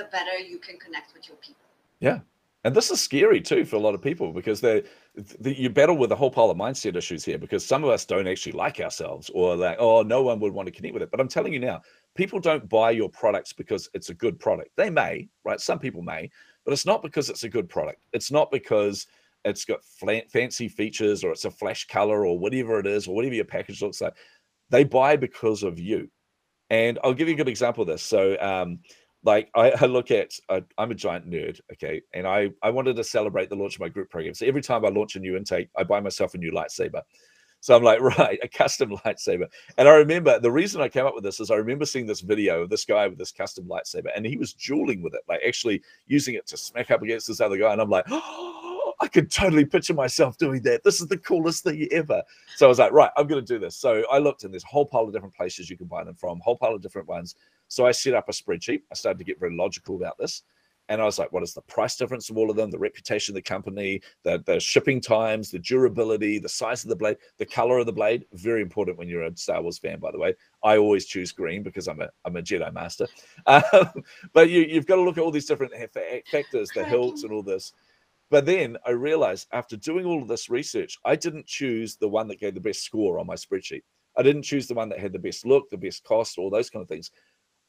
the 0.00 0.08
better 0.10 0.38
you 0.38 0.58
can 0.58 0.78
connect 0.78 1.14
with 1.14 1.28
your 1.28 1.36
people. 1.36 1.62
Yeah. 2.00 2.20
And 2.64 2.74
this 2.74 2.90
is 2.90 3.00
scary 3.00 3.40
too 3.40 3.64
for 3.64 3.76
a 3.76 3.80
lot 3.80 3.94
of 3.94 4.02
people 4.02 4.32
because 4.32 4.60
they 4.60 4.82
th- 5.42 5.58
you 5.58 5.70
battle 5.70 5.96
with 5.96 6.12
a 6.12 6.16
whole 6.16 6.30
pile 6.30 6.50
of 6.50 6.58
mindset 6.58 6.94
issues 6.94 7.24
here 7.24 7.38
because 7.38 7.64
some 7.64 7.84
of 7.84 7.90
us 7.90 8.04
don't 8.04 8.28
actually 8.28 8.52
like 8.52 8.80
ourselves 8.80 9.30
or 9.32 9.56
like 9.56 9.76
oh 9.78 10.02
no 10.02 10.22
one 10.22 10.40
would 10.40 10.52
want 10.52 10.66
to 10.66 10.72
connect 10.72 10.92
with 10.92 11.02
it. 11.02 11.10
But 11.10 11.20
I'm 11.20 11.28
telling 11.28 11.54
you 11.54 11.58
now, 11.58 11.80
people 12.14 12.38
don't 12.38 12.68
buy 12.68 12.90
your 12.90 13.08
products 13.08 13.54
because 13.54 13.88
it's 13.94 14.10
a 14.10 14.14
good 14.14 14.38
product. 14.38 14.70
They 14.76 14.90
may, 14.90 15.28
right? 15.44 15.60
Some 15.60 15.78
people 15.78 16.02
may, 16.02 16.30
but 16.64 16.72
it's 16.72 16.84
not 16.84 17.02
because 17.02 17.30
it's 17.30 17.44
a 17.44 17.48
good 17.48 17.68
product. 17.68 18.04
It's 18.12 18.30
not 18.30 18.50
because 18.50 19.06
it's 19.46 19.64
got 19.64 19.80
fancy 20.30 20.68
features 20.68 21.24
or 21.24 21.32
it's 21.32 21.46
a 21.46 21.50
flash 21.50 21.86
color 21.86 22.26
or 22.26 22.38
whatever 22.38 22.78
it 22.78 22.86
is 22.86 23.08
or 23.08 23.14
whatever 23.14 23.34
your 23.34 23.46
package 23.46 23.80
looks 23.80 24.02
like. 24.02 24.14
They 24.68 24.84
buy 24.84 25.16
because 25.16 25.62
of 25.62 25.78
you. 25.78 26.10
And 26.68 26.98
I'll 27.02 27.14
give 27.14 27.26
you 27.26 27.34
a 27.34 27.36
good 27.36 27.48
example 27.48 27.82
of 27.82 27.88
this. 27.88 28.02
So, 28.02 28.36
um, 28.40 28.78
like 29.22 29.50
I, 29.54 29.70
I 29.72 29.86
look 29.86 30.10
at, 30.10 30.32
uh, 30.48 30.60
I'm 30.78 30.90
a 30.90 30.94
giant 30.94 31.28
nerd, 31.28 31.60
okay, 31.72 32.02
and 32.14 32.26
I 32.26 32.50
I 32.62 32.70
wanted 32.70 32.96
to 32.96 33.04
celebrate 33.04 33.50
the 33.50 33.56
launch 33.56 33.74
of 33.74 33.80
my 33.80 33.88
group 33.88 34.10
program. 34.10 34.34
So 34.34 34.46
every 34.46 34.62
time 34.62 34.84
I 34.84 34.88
launch 34.88 35.16
a 35.16 35.20
new 35.20 35.36
intake, 35.36 35.68
I 35.76 35.84
buy 35.84 36.00
myself 36.00 36.34
a 36.34 36.38
new 36.38 36.52
lightsaber. 36.52 37.02
So 37.60 37.76
I'm 37.76 37.82
like, 37.82 38.00
right, 38.18 38.38
a 38.42 38.48
custom 38.48 38.90
lightsaber. 39.04 39.46
And 39.76 39.88
I 39.88 39.92
remember 39.92 40.38
the 40.40 40.50
reason 40.50 40.80
I 40.80 40.88
came 40.88 41.06
up 41.06 41.14
with 41.14 41.24
this 41.24 41.40
is 41.40 41.50
I 41.50 41.56
remember 41.56 41.84
seeing 41.84 42.06
this 42.06 42.20
video 42.20 42.62
of 42.62 42.70
this 42.70 42.84
guy 42.84 43.06
with 43.06 43.18
this 43.18 43.32
custom 43.32 43.66
lightsaber, 43.66 44.08
and 44.14 44.24
he 44.24 44.36
was 44.36 44.54
dueling 44.54 45.02
with 45.02 45.14
it, 45.14 45.22
like 45.28 45.40
actually 45.46 45.82
using 46.06 46.34
it 46.34 46.46
to 46.48 46.56
smack 46.56 46.90
up 46.90 47.02
against 47.02 47.28
this 47.28 47.40
other 47.40 47.58
guy. 47.58 47.72
And 47.72 47.80
I'm 47.80 47.90
like, 47.90 48.06
oh, 48.08 48.69
I 49.00 49.08
could 49.08 49.30
totally 49.30 49.64
picture 49.64 49.94
myself 49.94 50.36
doing 50.36 50.60
that. 50.62 50.84
This 50.84 51.00
is 51.00 51.08
the 51.08 51.16
coolest 51.16 51.64
thing 51.64 51.88
ever. 51.90 52.22
So 52.56 52.66
I 52.66 52.68
was 52.68 52.78
like, 52.78 52.92
right, 52.92 53.10
I'm 53.16 53.26
going 53.26 53.44
to 53.44 53.54
do 53.54 53.58
this. 53.58 53.76
So 53.76 54.04
I 54.10 54.18
looked, 54.18 54.44
and 54.44 54.52
there's 54.52 54.64
a 54.64 54.68
whole 54.68 54.84
pile 54.84 55.02
of 55.04 55.12
different 55.12 55.34
places 55.34 55.70
you 55.70 55.78
can 55.78 55.86
buy 55.86 56.04
them 56.04 56.14
from, 56.14 56.38
whole 56.40 56.56
pile 56.56 56.74
of 56.74 56.82
different 56.82 57.08
ones. 57.08 57.34
So 57.68 57.86
I 57.86 57.92
set 57.92 58.14
up 58.14 58.28
a 58.28 58.32
spreadsheet. 58.32 58.82
I 58.90 58.94
started 58.94 59.18
to 59.18 59.24
get 59.24 59.40
very 59.40 59.56
logical 59.56 59.96
about 59.96 60.18
this. 60.18 60.42
And 60.90 61.00
I 61.00 61.04
was 61.04 61.20
like, 61.20 61.30
what 61.30 61.44
is 61.44 61.54
the 61.54 61.62
price 61.62 61.96
difference 61.96 62.30
of 62.30 62.36
all 62.36 62.50
of 62.50 62.56
them? 62.56 62.68
The 62.68 62.78
reputation 62.78 63.32
of 63.32 63.36
the 63.36 63.42
company, 63.42 64.02
the, 64.24 64.42
the 64.44 64.58
shipping 64.58 65.00
times, 65.00 65.50
the 65.52 65.60
durability, 65.60 66.40
the 66.40 66.48
size 66.48 66.82
of 66.82 66.90
the 66.90 66.96
blade, 66.96 67.16
the 67.38 67.46
color 67.46 67.78
of 67.78 67.86
the 67.86 67.92
blade. 67.92 68.24
Very 68.32 68.60
important 68.60 68.98
when 68.98 69.08
you're 69.08 69.22
a 69.22 69.36
Star 69.36 69.62
Wars 69.62 69.78
fan, 69.78 70.00
by 70.00 70.10
the 70.10 70.18
way. 70.18 70.34
I 70.64 70.78
always 70.78 71.06
choose 71.06 71.30
green 71.30 71.62
because 71.62 71.86
I'm 71.86 72.00
a 72.00 72.08
I'm 72.24 72.36
a 72.36 72.42
Jedi 72.42 72.72
master. 72.74 73.06
Um, 73.46 74.02
but 74.32 74.50
you, 74.50 74.62
you've 74.62 74.86
got 74.86 74.96
to 74.96 75.02
look 75.02 75.16
at 75.16 75.22
all 75.22 75.30
these 75.30 75.46
different 75.46 75.72
factors, 75.72 76.70
the 76.74 76.84
hilts 76.84 77.22
and 77.22 77.32
all 77.32 77.42
this. 77.42 77.72
But 78.30 78.46
then 78.46 78.76
I 78.86 78.90
realized 78.90 79.48
after 79.52 79.76
doing 79.76 80.06
all 80.06 80.22
of 80.22 80.28
this 80.28 80.48
research, 80.48 80.96
I 81.04 81.16
didn't 81.16 81.46
choose 81.46 81.96
the 81.96 82.08
one 82.08 82.28
that 82.28 82.40
gave 82.40 82.54
the 82.54 82.60
best 82.60 82.84
score 82.84 83.18
on 83.18 83.26
my 83.26 83.34
spreadsheet. 83.34 83.82
I 84.16 84.22
didn't 84.22 84.42
choose 84.42 84.66
the 84.66 84.74
one 84.74 84.88
that 84.90 84.98
had 84.98 85.12
the 85.12 85.18
best 85.18 85.46
look, 85.46 85.70
the 85.70 85.76
best 85.76 86.04
cost, 86.04 86.38
all 86.38 86.50
those 86.50 86.70
kind 86.70 86.82
of 86.82 86.88
things 86.88 87.10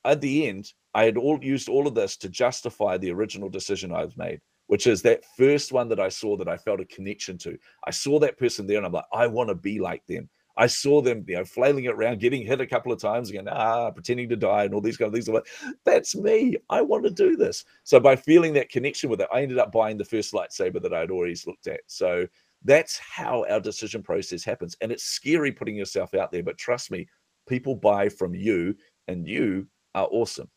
at 0.05 0.21
the 0.21 0.47
end, 0.47 0.73
I 0.93 1.05
had 1.05 1.17
all 1.17 1.39
used 1.43 1.69
all 1.69 1.87
of 1.87 1.95
this 1.95 2.17
to 2.17 2.29
justify 2.29 2.97
the 2.97 3.11
original 3.11 3.49
decision 3.49 3.91
I've 3.91 4.17
made, 4.17 4.41
which 4.67 4.87
is 4.87 5.01
that 5.03 5.23
first 5.37 5.71
one 5.71 5.89
that 5.89 5.99
I 5.99 6.09
saw 6.09 6.35
that 6.37 6.47
I 6.47 6.57
felt 6.57 6.81
a 6.81 6.85
connection 6.85 7.37
to. 7.39 7.57
I 7.85 7.91
saw 7.91 8.19
that 8.19 8.37
person 8.37 8.67
there 8.67 8.77
and 8.77 8.85
I'm 8.85 8.91
like, 8.91 9.05
I 9.13 9.27
want 9.27 9.49
to 9.49 9.55
be 9.55 9.79
like 9.79 10.05
them. 10.07 10.29
I 10.57 10.67
saw 10.67 11.01
them, 11.01 11.23
you 11.27 11.35
know, 11.35 11.45
flailing 11.45 11.85
it 11.85 11.93
around, 11.93 12.19
getting 12.19 12.45
hit 12.45 12.61
a 12.61 12.67
couple 12.67 12.91
of 12.91 13.01
times 13.01 13.29
again, 13.29 13.47
ah, 13.47 13.91
pretending 13.91 14.29
to 14.29 14.35
die 14.35 14.65
and 14.65 14.73
all 14.73 14.81
these 14.81 14.97
kind 14.97 15.07
of 15.07 15.13
things. 15.13 15.27
I'm 15.27 15.35
like, 15.35 15.47
that's 15.85 16.15
me. 16.15 16.57
I 16.69 16.81
want 16.81 17.03
to 17.05 17.09
do 17.09 17.35
this. 17.35 17.63
So 17.83 17.99
by 17.99 18.15
feeling 18.15 18.53
that 18.53 18.69
connection 18.69 19.09
with 19.09 19.21
it, 19.21 19.29
I 19.33 19.41
ended 19.41 19.59
up 19.59 19.71
buying 19.71 19.97
the 19.97 20.05
first 20.05 20.33
lightsaber 20.33 20.81
that 20.81 20.93
I'd 20.93 21.11
always 21.11 21.47
looked 21.47 21.67
at. 21.67 21.81
So 21.87 22.27
that's 22.63 22.97
how 22.97 23.45
our 23.49 23.59
decision 23.59 24.03
process 24.03 24.43
happens. 24.43 24.75
And 24.81 24.91
it's 24.91 25.03
scary 25.03 25.51
putting 25.51 25.75
yourself 25.75 26.13
out 26.13 26.31
there, 26.31 26.43
but 26.43 26.57
trust 26.57 26.91
me, 26.91 27.07
people 27.47 27.75
buy 27.75 28.09
from 28.09 28.35
you 28.35 28.75
and 29.07 29.27
you 29.27 29.67
are 29.95 30.07
awesome. 30.11 30.49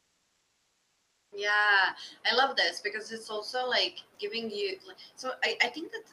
Yeah, 1.34 1.90
I 2.30 2.34
love 2.34 2.56
this 2.56 2.80
because 2.80 3.10
it's 3.10 3.28
also 3.28 3.66
like 3.66 3.96
giving 4.20 4.50
you. 4.50 4.76
So 5.16 5.32
I, 5.42 5.56
I 5.62 5.68
think 5.68 5.90
that 5.92 6.04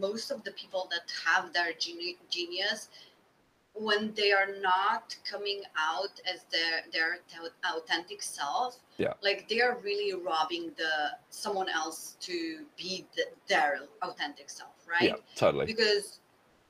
most 0.00 0.30
of 0.30 0.42
the 0.44 0.52
people 0.52 0.88
that 0.90 1.12
have 1.26 1.52
their 1.52 1.72
geni- 1.78 2.16
genius, 2.30 2.88
when 3.74 4.12
they 4.14 4.32
are 4.32 4.48
not 4.60 5.16
coming 5.28 5.62
out 5.78 6.20
as 6.32 6.44
their 6.50 6.82
their 6.92 7.18
authentic 7.74 8.22
self, 8.22 8.78
Yeah. 8.98 9.14
like 9.22 9.48
they 9.48 9.60
are 9.60 9.78
really 9.78 10.12
robbing 10.14 10.72
the 10.76 11.16
someone 11.30 11.68
else 11.68 12.16
to 12.20 12.64
be 12.76 13.06
the, 13.16 13.24
their 13.48 13.80
authentic 14.02 14.50
self, 14.50 14.74
right? 14.86 15.02
Yeah, 15.02 15.16
totally. 15.36 15.66
because 15.66 16.20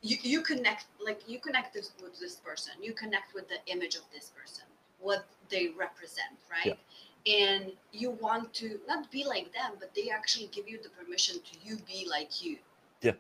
you, 0.03 0.16
you 0.22 0.42
connect 0.42 0.86
like 1.05 1.20
you 1.28 1.38
connect 1.38 1.72
this, 1.74 1.92
with 2.03 2.18
this 2.18 2.36
person 2.36 2.72
you 2.82 2.92
connect 2.92 3.34
with 3.34 3.48
the 3.48 3.59
image 3.72 3.94
of 3.94 4.03
this 4.12 4.32
person 4.38 4.64
what 5.00 5.24
they 5.48 5.68
represent 5.78 6.34
right 6.50 6.76
yeah. 7.24 7.34
and 7.55 7.72
you 7.92 8.11
want 8.11 8.53
to 8.53 8.80
not 8.88 9.11
be 9.11 9.24
like 9.24 9.53
them 9.53 9.72
but 9.78 9.94
they 9.94 10.11
actually 10.11 10.48
give 10.53 10.68
you 10.68 10.78
the 10.82 10.88
permission 10.90 11.36
to 11.36 11.57
you 11.64 11.76
be 11.86 12.07
like 12.11 12.44
you 12.44 12.57
Yeah. 13.00 13.12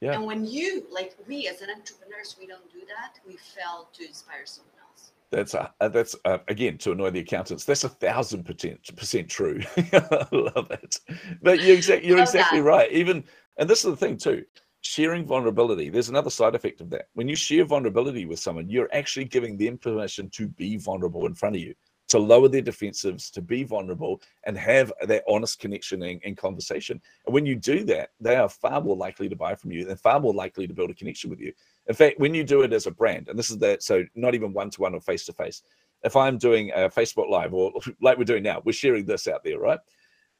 Yeah. 0.00 0.14
and 0.14 0.24
when 0.24 0.46
you 0.46 0.86
like 0.90 1.14
we 1.28 1.46
as 1.46 1.60
an 1.62 1.68
entrepreneurs 1.70 2.36
we 2.40 2.46
don't 2.46 2.70
do 2.72 2.80
that 2.88 3.18
we 3.26 3.36
fail 3.36 3.88
to 3.92 4.06
inspire 4.06 4.46
someone 4.46 4.72
else 4.88 5.12
That's 5.30 5.54
uh, 5.54 5.68
uh, 5.80 5.88
that's 5.88 6.16
uh, 6.24 6.38
again 6.48 6.78
to 6.78 6.92
annoy 6.92 7.10
the 7.10 7.20
accountants. 7.20 7.64
That's 7.64 7.84
a 7.84 7.88
thousand 7.88 8.44
percent 8.44 8.80
percent 8.96 9.28
true. 9.28 9.60
I 9.76 10.26
love 10.32 10.70
it. 10.70 10.98
But 11.42 11.62
you're 11.62 11.76
exactly 11.76 12.08
you're 12.08 12.18
exactly 12.18 12.60
that. 12.60 12.64
right. 12.66 12.90
Even 12.90 13.22
and 13.58 13.68
this 13.70 13.84
is 13.84 13.90
the 13.92 13.96
thing 13.96 14.16
too. 14.16 14.44
Sharing 14.80 15.24
vulnerability. 15.26 15.88
There's 15.90 16.08
another 16.08 16.30
side 16.30 16.54
effect 16.54 16.80
of 16.80 16.88
that. 16.90 17.04
When 17.12 17.28
you 17.28 17.36
share 17.36 17.64
vulnerability 17.64 18.24
with 18.26 18.40
someone, 18.40 18.68
you're 18.68 18.88
actually 18.92 19.26
giving 19.26 19.56
them 19.56 19.78
permission 19.78 20.30
to 20.30 20.48
be 20.48 20.76
vulnerable 20.78 21.26
in 21.26 21.34
front 21.34 21.54
of 21.56 21.62
you, 21.62 21.74
to 22.10 22.18
lower 22.18 22.48
their 22.48 22.62
defensives, 22.62 23.30
to 23.30 23.40
be 23.40 23.62
vulnerable, 23.62 24.20
and 24.44 24.58
have 24.58 24.92
that 25.06 25.24
honest 25.28 25.60
connection 25.60 26.02
and, 26.02 26.20
and 26.24 26.36
conversation. 26.36 27.00
And 27.24 27.32
when 27.32 27.46
you 27.46 27.54
do 27.54 27.84
that, 27.84 28.10
they 28.20 28.36
are 28.36 28.48
far 28.48 28.80
more 28.80 28.96
likely 28.96 29.28
to 29.28 29.36
buy 29.36 29.54
from 29.54 29.70
you 29.70 29.88
and 29.88 29.98
far 29.98 30.18
more 30.18 30.34
likely 30.34 30.66
to 30.66 30.74
build 30.74 30.90
a 30.90 30.94
connection 30.94 31.30
with 31.30 31.40
you. 31.40 31.52
In 31.86 31.94
fact, 31.94 32.18
when 32.18 32.34
you 32.34 32.42
do 32.42 32.62
it 32.62 32.72
as 32.72 32.86
a 32.86 32.90
brand, 32.90 33.28
and 33.28 33.38
this 33.38 33.50
is 33.50 33.58
that, 33.58 33.82
so 33.82 34.04
not 34.14 34.34
even 34.34 34.52
one 34.52 34.70
to 34.70 34.80
one 34.80 34.94
or 34.94 35.00
face 35.00 35.24
to 35.26 35.32
face. 35.32 35.62
If 36.02 36.16
I'm 36.16 36.36
doing 36.36 36.70
a 36.70 36.88
Facebook 36.88 37.30
Live 37.30 37.54
or 37.54 37.72
like 38.02 38.18
we're 38.18 38.24
doing 38.24 38.42
now, 38.42 38.60
we're 38.64 38.72
sharing 38.72 39.06
this 39.06 39.28
out 39.28 39.44
there, 39.44 39.60
right? 39.60 39.78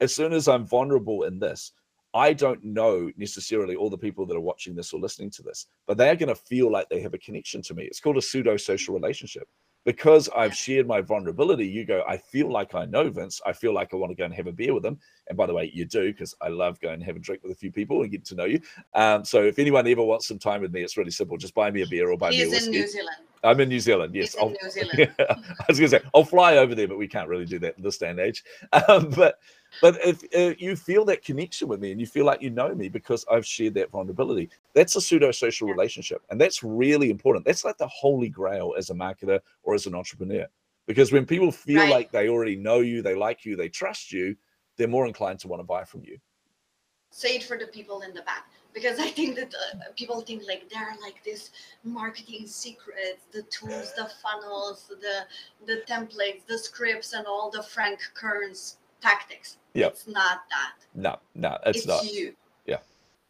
As 0.01 0.13
soon 0.13 0.33
as 0.33 0.47
I'm 0.47 0.65
vulnerable 0.65 1.23
in 1.23 1.39
this, 1.39 1.71
I 2.13 2.33
don't 2.33 2.61
know 2.65 3.09
necessarily 3.15 3.77
all 3.77 3.89
the 3.89 3.97
people 3.97 4.25
that 4.25 4.35
are 4.35 4.41
watching 4.41 4.75
this 4.75 4.91
or 4.91 4.99
listening 4.99 5.29
to 5.31 5.43
this, 5.43 5.67
but 5.87 5.97
they 5.97 6.09
are 6.09 6.15
going 6.17 6.27
to 6.27 6.35
feel 6.35 6.69
like 6.69 6.89
they 6.89 6.99
have 6.99 7.13
a 7.13 7.19
connection 7.19 7.61
to 7.61 7.73
me. 7.73 7.85
It's 7.85 8.01
called 8.01 8.17
a 8.17 8.21
pseudo 8.21 8.57
social 8.57 8.93
relationship. 8.93 9.47
Because 9.83 10.29
I've 10.35 10.55
shared 10.55 10.87
my 10.87 11.01
vulnerability, 11.01 11.65
you 11.65 11.85
go, 11.85 12.03
I 12.07 12.17
feel 12.17 12.51
like 12.51 12.75
I 12.75 12.85
know 12.85 13.09
Vince. 13.09 13.41
I 13.45 13.53
feel 13.53 13.73
like 13.73 13.93
I 13.93 13.97
want 13.97 14.11
to 14.11 14.15
go 14.15 14.25
and 14.25 14.33
have 14.33 14.47
a 14.47 14.51
beer 14.51 14.73
with 14.73 14.85
him. 14.85 14.99
And 15.27 15.37
by 15.37 15.47
the 15.47 15.53
way, 15.53 15.71
you 15.73 15.85
do, 15.85 16.11
because 16.11 16.35
I 16.39 16.49
love 16.49 16.79
going 16.81 16.95
and 16.95 17.03
have 17.03 17.15
a 17.15 17.19
drink 17.19 17.41
with 17.41 17.51
a 17.51 17.55
few 17.55 17.71
people 17.71 18.01
and 18.03 18.11
get 18.11 18.23
to 18.25 18.35
know 18.35 18.45
you. 18.45 18.61
Um, 18.93 19.25
so 19.25 19.43
if 19.43 19.57
anyone 19.57 19.87
ever 19.87 20.03
wants 20.03 20.27
some 20.27 20.37
time 20.37 20.61
with 20.61 20.71
me, 20.71 20.83
it's 20.83 20.97
really 20.97 21.11
simple. 21.11 21.35
Just 21.37 21.55
buy 21.55 21.71
me 21.71 21.81
a 21.81 21.87
beer 21.87 22.11
or 22.11 22.17
buy 22.17 22.29
me 22.29 22.43
a 22.43 22.45
he's 22.45 22.67
in 22.67 22.71
new 22.71 22.87
zealand 22.87 23.17
I'm 23.43 23.59
in 23.59 23.69
New 23.69 23.79
Zealand. 23.79 24.13
Yes, 24.15 24.35
I'll, 24.39 24.49
new 24.49 24.57
zealand 24.69 24.97
yeah, 24.97 25.07
I 25.19 25.65
was 25.67 25.79
going 25.79 25.89
to 25.91 25.99
say 25.99 26.03
I'll 26.13 26.23
fly 26.23 26.57
over 26.57 26.75
there, 26.75 26.87
but 26.87 26.97
we 26.97 27.07
can't 27.07 27.27
really 27.27 27.45
do 27.45 27.59
that 27.59 27.77
in 27.77 27.83
this 27.83 27.97
day 27.97 28.09
and 28.09 28.19
age. 28.19 28.43
Um, 28.87 29.09
but 29.11 29.39
but 29.81 29.97
if 30.05 30.23
uh, 30.35 30.53
you 30.59 30.75
feel 30.75 31.03
that 31.05 31.23
connection 31.23 31.67
with 31.67 31.79
me 31.81 31.91
and 31.91 31.99
you 31.99 32.05
feel 32.05 32.23
like 32.25 32.41
you 32.41 32.51
know 32.51 32.73
me 32.75 32.87
because 32.87 33.25
I've 33.31 33.45
shared 33.45 33.73
that 33.75 33.89
vulnerability, 33.89 34.49
that's 34.75 34.95
a 34.95 35.01
pseudo 35.01 35.31
social 35.31 35.67
Yeah. 35.67 35.73
relationship, 35.73 36.21
and 36.29 36.39
that's 36.39 36.63
really 36.63 37.09
important. 37.09 37.45
That's 37.45 37.65
like 37.65 37.77
the 37.77 37.87
holy 37.87 38.29
grail 38.29 38.75
as 38.77 38.91
a 38.91 38.93
marketer 38.93 39.39
or 39.63 39.73
as 39.73 39.87
an 39.87 39.95
entrepreneur, 39.95 40.45
because 40.85 41.11
when 41.11 41.25
people 41.25 41.51
feel 41.51 41.79
Right. 41.79 41.89
like 41.89 42.11
they 42.11 42.29
already 42.29 42.55
know 42.55 42.79
you, 42.81 43.01
they 43.01 43.15
like 43.15 43.43
you, 43.43 43.55
they 43.55 43.69
trust 43.69 44.11
you, 44.11 44.35
they're 44.77 44.87
more 44.87 45.07
inclined 45.07 45.39
to 45.39 45.47
want 45.47 45.59
to 45.61 45.65
buy 45.65 45.83
from 45.83 46.03
you. 46.05 46.17
say 47.09 47.35
it 47.35 47.43
for 47.43 47.57
the 47.57 47.67
people 47.67 48.01
in 48.01 48.13
the 48.13 48.21
back 48.21 48.45
because 48.73 48.99
i 48.99 49.07
think 49.07 49.35
that 49.35 49.53
uh, 49.53 49.91
people 49.95 50.21
think 50.21 50.43
like 50.47 50.69
they're 50.69 50.95
like 51.01 51.23
this 51.23 51.51
marketing 51.83 52.45
secrets 52.47 53.25
the 53.31 53.43
tools 53.43 53.93
the 53.97 54.09
funnels 54.21 54.89
the 55.01 55.25
the 55.65 55.81
templates 55.87 56.45
the 56.47 56.57
scripts 56.57 57.13
and 57.13 57.25
all 57.25 57.49
the 57.49 57.63
frank 57.63 57.99
Kern's 58.13 58.77
tactics 59.01 59.57
Yeah, 59.73 59.87
it's 59.87 60.07
not 60.07 60.41
that 60.49 60.73
No, 60.93 61.17
no, 61.35 61.57
it's, 61.65 61.79
it's, 61.79 61.87
not. 61.87 62.05
you 62.05 62.33
Yeah. 62.65 62.77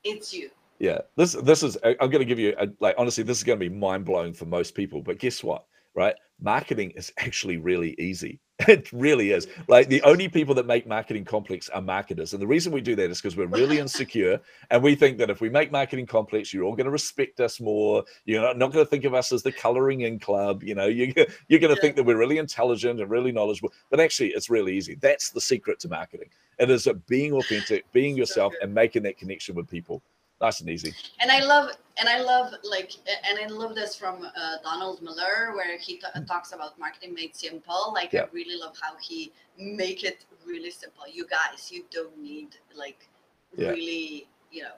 it's 0.03 0.33
you 0.33 0.49
Yeah, 0.79 0.99
this 1.15 1.33
this 1.33 1.63
is. 1.63 1.77
I'm 1.83 2.09
going 2.09 2.19
to 2.19 2.25
give 2.25 2.39
you 2.39 2.55
a, 2.59 2.67
like 2.79 2.95
honestly, 2.97 3.23
this 3.23 3.37
is 3.37 3.43
going 3.43 3.59
to 3.59 3.69
be 3.69 3.73
mind 3.73 4.03
blowing 4.03 4.33
for 4.33 4.45
most 4.45 4.73
people. 4.73 5.01
But 5.01 5.19
guess 5.19 5.43
what? 5.43 5.65
Right, 5.93 6.15
marketing 6.39 6.91
is 6.91 7.13
actually 7.17 7.57
really 7.57 7.95
easy. 7.99 8.39
It 8.67 8.91
really 8.91 9.31
is. 9.31 9.47
Like 9.67 9.89
the 9.89 10.01
only 10.03 10.27
people 10.29 10.53
that 10.55 10.65
make 10.65 10.85
marketing 10.87 11.25
complex 11.25 11.69
are 11.69 11.81
marketers. 11.81 12.33
And 12.33 12.41
the 12.41 12.47
reason 12.47 12.71
we 12.71 12.81
do 12.81 12.95
that 12.95 13.09
is 13.09 13.19
because 13.21 13.35
we're 13.35 13.47
really 13.47 13.79
insecure. 13.85 14.39
And 14.69 14.81
we 14.83 14.95
think 14.95 15.17
that 15.17 15.29
if 15.29 15.41
we 15.41 15.49
make 15.49 15.71
marketing 15.71 16.05
complex, 16.05 16.53
you're 16.53 16.63
all 16.63 16.75
going 16.75 16.85
to 16.85 16.91
respect 16.91 17.39
us 17.39 17.59
more. 17.59 18.03
You're 18.25 18.53
not, 18.55 18.71
going 18.71 18.85
to 18.85 18.89
think 18.89 19.05
of 19.05 19.13
us 19.13 19.31
as 19.31 19.43
the 19.43 19.51
coloring 19.51 20.01
in 20.01 20.19
club. 20.19 20.63
You 20.63 20.75
know, 20.75 20.85
you, 20.87 21.13
you're 21.47 21.59
going 21.59 21.73
to 21.73 21.75
Yeah. 21.75 21.81
think 21.81 21.95
that 21.95 22.03
we're 22.03 22.17
really 22.17 22.37
intelligent 22.37 22.99
and 23.01 23.09
really 23.09 23.31
knowledgeable. 23.31 23.71
But 23.89 23.99
actually, 23.99 24.29
it's 24.29 24.49
really 24.49 24.75
easy. 24.77 24.95
That's 24.95 25.29
the 25.31 25.41
secret 25.41 25.79
to 25.81 25.89
marketing. 25.89 26.29
It 26.59 26.69
is 26.69 26.87
being 27.07 27.33
authentic, 27.33 27.91
being 27.91 28.15
yourself, 28.15 28.53
good. 28.53 28.63
and 28.63 28.73
making 28.73 29.03
that 29.03 29.17
connection 29.17 29.55
with 29.55 29.67
people. 29.69 30.01
Nice 30.39 30.59
and 30.59 30.69
easy. 30.69 30.93
and 31.19 31.29
I 31.31 31.39
love 31.43 31.69
and 32.01 32.09
I 32.09 32.19
love 32.21 32.53
like 32.63 32.91
and 33.29 33.37
I 33.39 33.45
love 33.45 33.75
this 33.75 33.95
from 33.95 34.25
uh, 34.25 34.55
Donald 34.63 35.01
Miller 35.03 35.53
where 35.55 35.77
he 35.77 35.93
t- 35.97 36.25
talks 36.27 36.51
about 36.51 36.77
marketing 36.79 37.13
made 37.13 37.35
simple. 37.35 37.91
Like 37.93 38.11
Yeah. 38.11 38.23
I 38.23 38.27
really 38.33 38.57
love 38.59 38.75
how 38.81 38.93
he 38.97 39.31
make 39.57 40.03
it 40.03 40.25
really 40.45 40.71
simple. 40.71 41.03
You 41.07 41.27
guys, 41.27 41.71
you 41.71 41.85
don't 41.91 42.17
need 42.17 42.49
like 42.75 43.07
Yeah. 43.55 43.69
really 43.69 44.27
you 44.51 44.63
know 44.63 44.77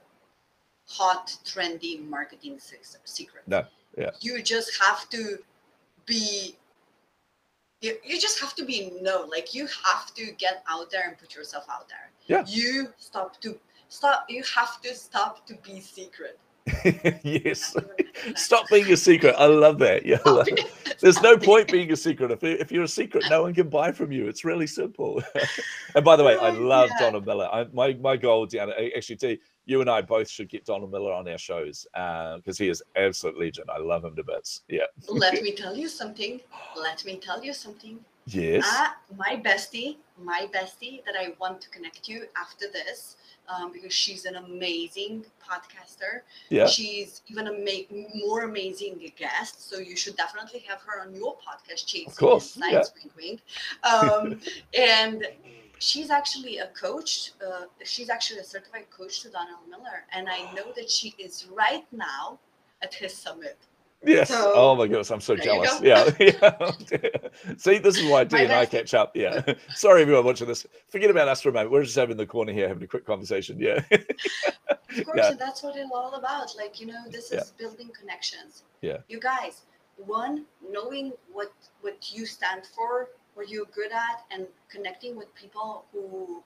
hot 0.85 1.25
trendy 1.45 1.93
marketing 2.15 2.59
se- 2.59 2.99
secret. 3.05 3.43
No, 3.47 3.65
yeah. 3.97 4.11
You 4.19 4.43
just 4.43 4.69
have 4.83 5.09
to 5.11 5.21
be. 6.05 6.57
You, 7.79 7.97
you 8.03 8.19
just 8.19 8.39
have 8.39 8.53
to 8.55 8.65
be 8.65 8.91
known. 9.01 9.29
Like 9.29 9.53
you 9.55 9.65
have 9.85 10.13
to 10.15 10.31
get 10.33 10.63
out 10.69 10.91
there 10.91 11.07
and 11.07 11.17
put 11.17 11.35
yourself 11.35 11.65
out 11.69 11.87
there. 11.87 12.07
Yeah. 12.27 12.43
You 12.47 12.89
stop 12.97 13.39
to 13.41 13.57
stop. 13.87 14.25
You 14.27 14.43
have 14.55 14.81
to 14.81 14.93
stop 14.93 15.45
to 15.47 15.53
be 15.67 15.79
secret. 15.79 16.37
yes. 17.23 17.75
Stop 18.35 18.69
being 18.69 18.91
a 18.91 18.97
secret. 18.97 19.35
I 19.37 19.45
love 19.45 19.79
that. 19.79 20.05
Yeah. 20.05 20.19
Love. 20.25 20.47
There's 20.99 21.21
no 21.21 21.37
point 21.37 21.71
being 21.71 21.91
a 21.91 21.95
secret. 21.95 22.31
If, 22.31 22.43
if 22.43 22.71
you're 22.71 22.83
a 22.83 22.87
secret, 22.87 23.25
no 23.29 23.41
one 23.43 23.53
can 23.53 23.69
buy 23.69 23.91
from 23.91 24.11
you. 24.11 24.27
It's 24.27 24.45
really 24.45 24.67
simple. 24.67 25.21
and 25.95 26.05
by 26.05 26.15
the 26.15 26.23
way, 26.23 26.37
I 26.37 26.49
Oh, 26.49 26.59
love 26.61 26.89
yeah. 26.91 27.05
Donald 27.05 27.25
Miller. 27.25 27.49
I, 27.51 27.65
my 27.73 27.93
my 27.95 28.15
goal, 28.15 28.47
Dijana, 28.47 28.95
actually, 28.95 29.17
T, 29.17 29.39
you 29.65 29.81
and 29.81 29.89
I 29.89 30.01
both 30.01 30.29
should 30.29 30.49
get 30.49 30.65
Donald 30.65 30.91
Miller 30.91 31.11
on 31.11 31.27
our 31.27 31.37
shows 31.37 31.85
because 31.93 32.57
he 32.57 32.69
is 32.69 32.81
absolute 32.95 33.37
legend. 33.37 33.69
I 33.69 33.79
love 33.79 34.05
him 34.05 34.15
to 34.15 34.23
bits. 34.23 34.61
Yeah. 34.69 34.83
Let 35.09 35.33
me 35.43 35.51
tell 35.53 35.75
you 35.75 35.89
something. 35.89 36.39
Let 36.77 37.03
me 37.05 37.17
tell 37.17 37.43
you 37.43 37.53
something. 37.53 37.99
Yes. 38.27 38.63
Ah, 38.65 38.95
my 39.17 39.41
bestie, 39.43 39.97
my 40.17 40.47
bestie 40.53 41.03
that 41.05 41.15
I 41.19 41.33
want 41.41 41.59
to 41.61 41.69
connect 41.69 42.07
you 42.07 42.25
after 42.39 42.67
this, 42.71 43.17
um, 43.49 43.71
because 43.71 43.93
she's 43.93 44.25
an 44.25 44.35
amazing 44.35 45.25
podcaster. 45.41 46.21
Yeah. 46.49 46.67
She's 46.67 47.21
even 47.27 47.47
a 47.47 47.51
ma- 47.51 47.97
more 48.15 48.43
amazing 48.43 49.11
guest, 49.17 49.69
so 49.69 49.79
you 49.79 49.95
should 49.95 50.15
definitely 50.15 50.59
have 50.67 50.81
her 50.81 51.01
on 51.01 51.13
your 51.13 51.35
podcast, 51.37 51.85
Chasing 51.85 52.07
Of 52.07 52.17
course, 52.17 52.57
Insights, 52.57 52.91
wink, 52.95 53.15
wink. 53.15 53.41
Um, 53.83 54.39
and 54.77 55.27
she's 55.79 56.09
actually 56.09 56.59
a 56.59 56.67
coach. 56.67 57.31
Uh, 57.45 57.65
she's 57.83 58.09
actually 58.09 58.39
a 58.39 58.43
certified 58.43 58.89
coach 58.89 59.21
to 59.21 59.29
Donald 59.29 59.67
Miller, 59.69 60.05
and 60.11 60.29
I 60.29 60.51
know 60.53 60.71
that 60.75 60.89
she 60.89 61.13
is 61.17 61.47
right 61.47 61.85
now 61.91 62.39
at 62.81 62.93
his 62.93 63.13
summit. 63.13 63.57
Yes. 64.05 64.29
So, 64.29 64.51
oh 64.55 64.75
my 64.75 64.87
goodness, 64.87 65.11
I'm 65.11 65.21
so 65.21 65.35
jealous. 65.35 65.79
Yeah. 65.81 66.09
yeah. 66.19 66.71
See, 67.57 67.77
this 67.77 67.97
is 67.97 68.09
why 68.09 68.23
D 68.25 68.37
and 68.37 68.51
I 68.51 68.65
catch 68.65 68.93
up. 68.93 69.15
Yeah. 69.15 69.41
Sorry, 69.75 70.01
everyone 70.01 70.25
watching 70.25 70.47
this. 70.47 70.65
Forget 70.89 71.09
about 71.09 71.27
us 71.27 71.41
for 71.41 71.49
a 71.49 71.53
moment. 71.53 71.71
We're 71.71 71.83
just 71.83 71.95
having 71.95 72.17
the 72.17 72.25
corner 72.25 72.51
here, 72.53 72.67
having 72.67 72.83
a 72.83 72.87
quick 72.87 73.05
conversation. 73.05 73.59
Yeah. 73.59 73.79
Of 73.91 75.05
course, 75.05 75.17
Yeah. 75.17 75.29
and 75.31 75.39
that's 75.39 75.63
what 75.63 75.75
it's 75.75 75.89
all 75.93 76.15
about. 76.15 76.55
Like, 76.57 76.79
you 76.79 76.87
know, 76.87 77.01
this 77.09 77.31
Yeah. 77.31 77.39
is 77.41 77.51
building 77.51 77.89
connections. 77.97 78.63
Yeah. 78.81 78.97
You 79.07 79.19
guys, 79.19 79.61
one, 79.97 80.45
knowing 80.69 81.13
what 81.31 81.51
what 81.81 82.11
you 82.13 82.25
stand 82.25 82.65
for, 82.65 83.09
what 83.35 83.49
you're 83.49 83.65
good 83.73 83.91
at, 83.91 84.25
and 84.31 84.47
connecting 84.69 85.15
with 85.15 85.33
people 85.35 85.85
who 85.91 86.43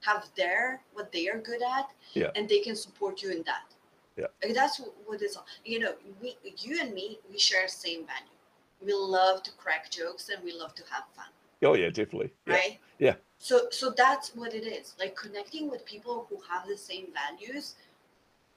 have 0.00 0.28
their 0.36 0.80
what 0.94 1.10
they 1.12 1.28
are 1.28 1.38
good 1.38 1.62
at, 1.62 1.90
Yeah. 2.14 2.30
and 2.36 2.48
they 2.48 2.60
can 2.60 2.76
support 2.76 3.22
you 3.22 3.30
in 3.30 3.42
that. 3.44 3.71
Yeah. 4.16 4.26
Like, 4.44 4.54
that's 4.54 4.78
wh- 4.78 5.08
what 5.08 5.22
is 5.22 5.38
you 5.64 5.78
know, 5.80 5.94
we 6.20 6.36
you 6.58 6.78
and 6.80 6.92
me, 6.94 7.18
we 7.30 7.38
share 7.38 7.66
same 7.68 8.04
value. 8.06 8.38
We 8.84 8.92
love 8.92 9.42
to 9.44 9.50
crack 9.52 9.90
jokes 9.90 10.28
and 10.28 10.42
we 10.44 10.52
love 10.52 10.74
to 10.74 10.82
have 10.90 11.04
fun 11.14 11.26
Oh 11.62 11.74
yeah, 11.74 11.88
definitely. 11.88 12.32
Yeah. 12.46 12.54
right 12.54 12.78
Yeah. 12.98 13.14
so 13.38 13.68
so 13.70 13.94
that's 13.96 14.34
what 14.34 14.54
it 14.54 14.66
is 14.66 14.94
like 14.98 15.14
connecting 15.14 15.70
with 15.70 15.84
people 15.86 16.26
who 16.28 16.38
have 16.50 16.66
the 16.66 16.76
same 16.76 17.06
values 17.14 17.76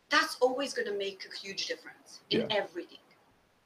that's 0.10 0.38
always 0.42 0.74
going 0.74 0.88
to 0.88 0.98
make 0.98 1.28
a 1.32 1.38
huge 1.38 1.68
difference 1.68 2.20
in 2.30 2.52
everything 2.52 3.00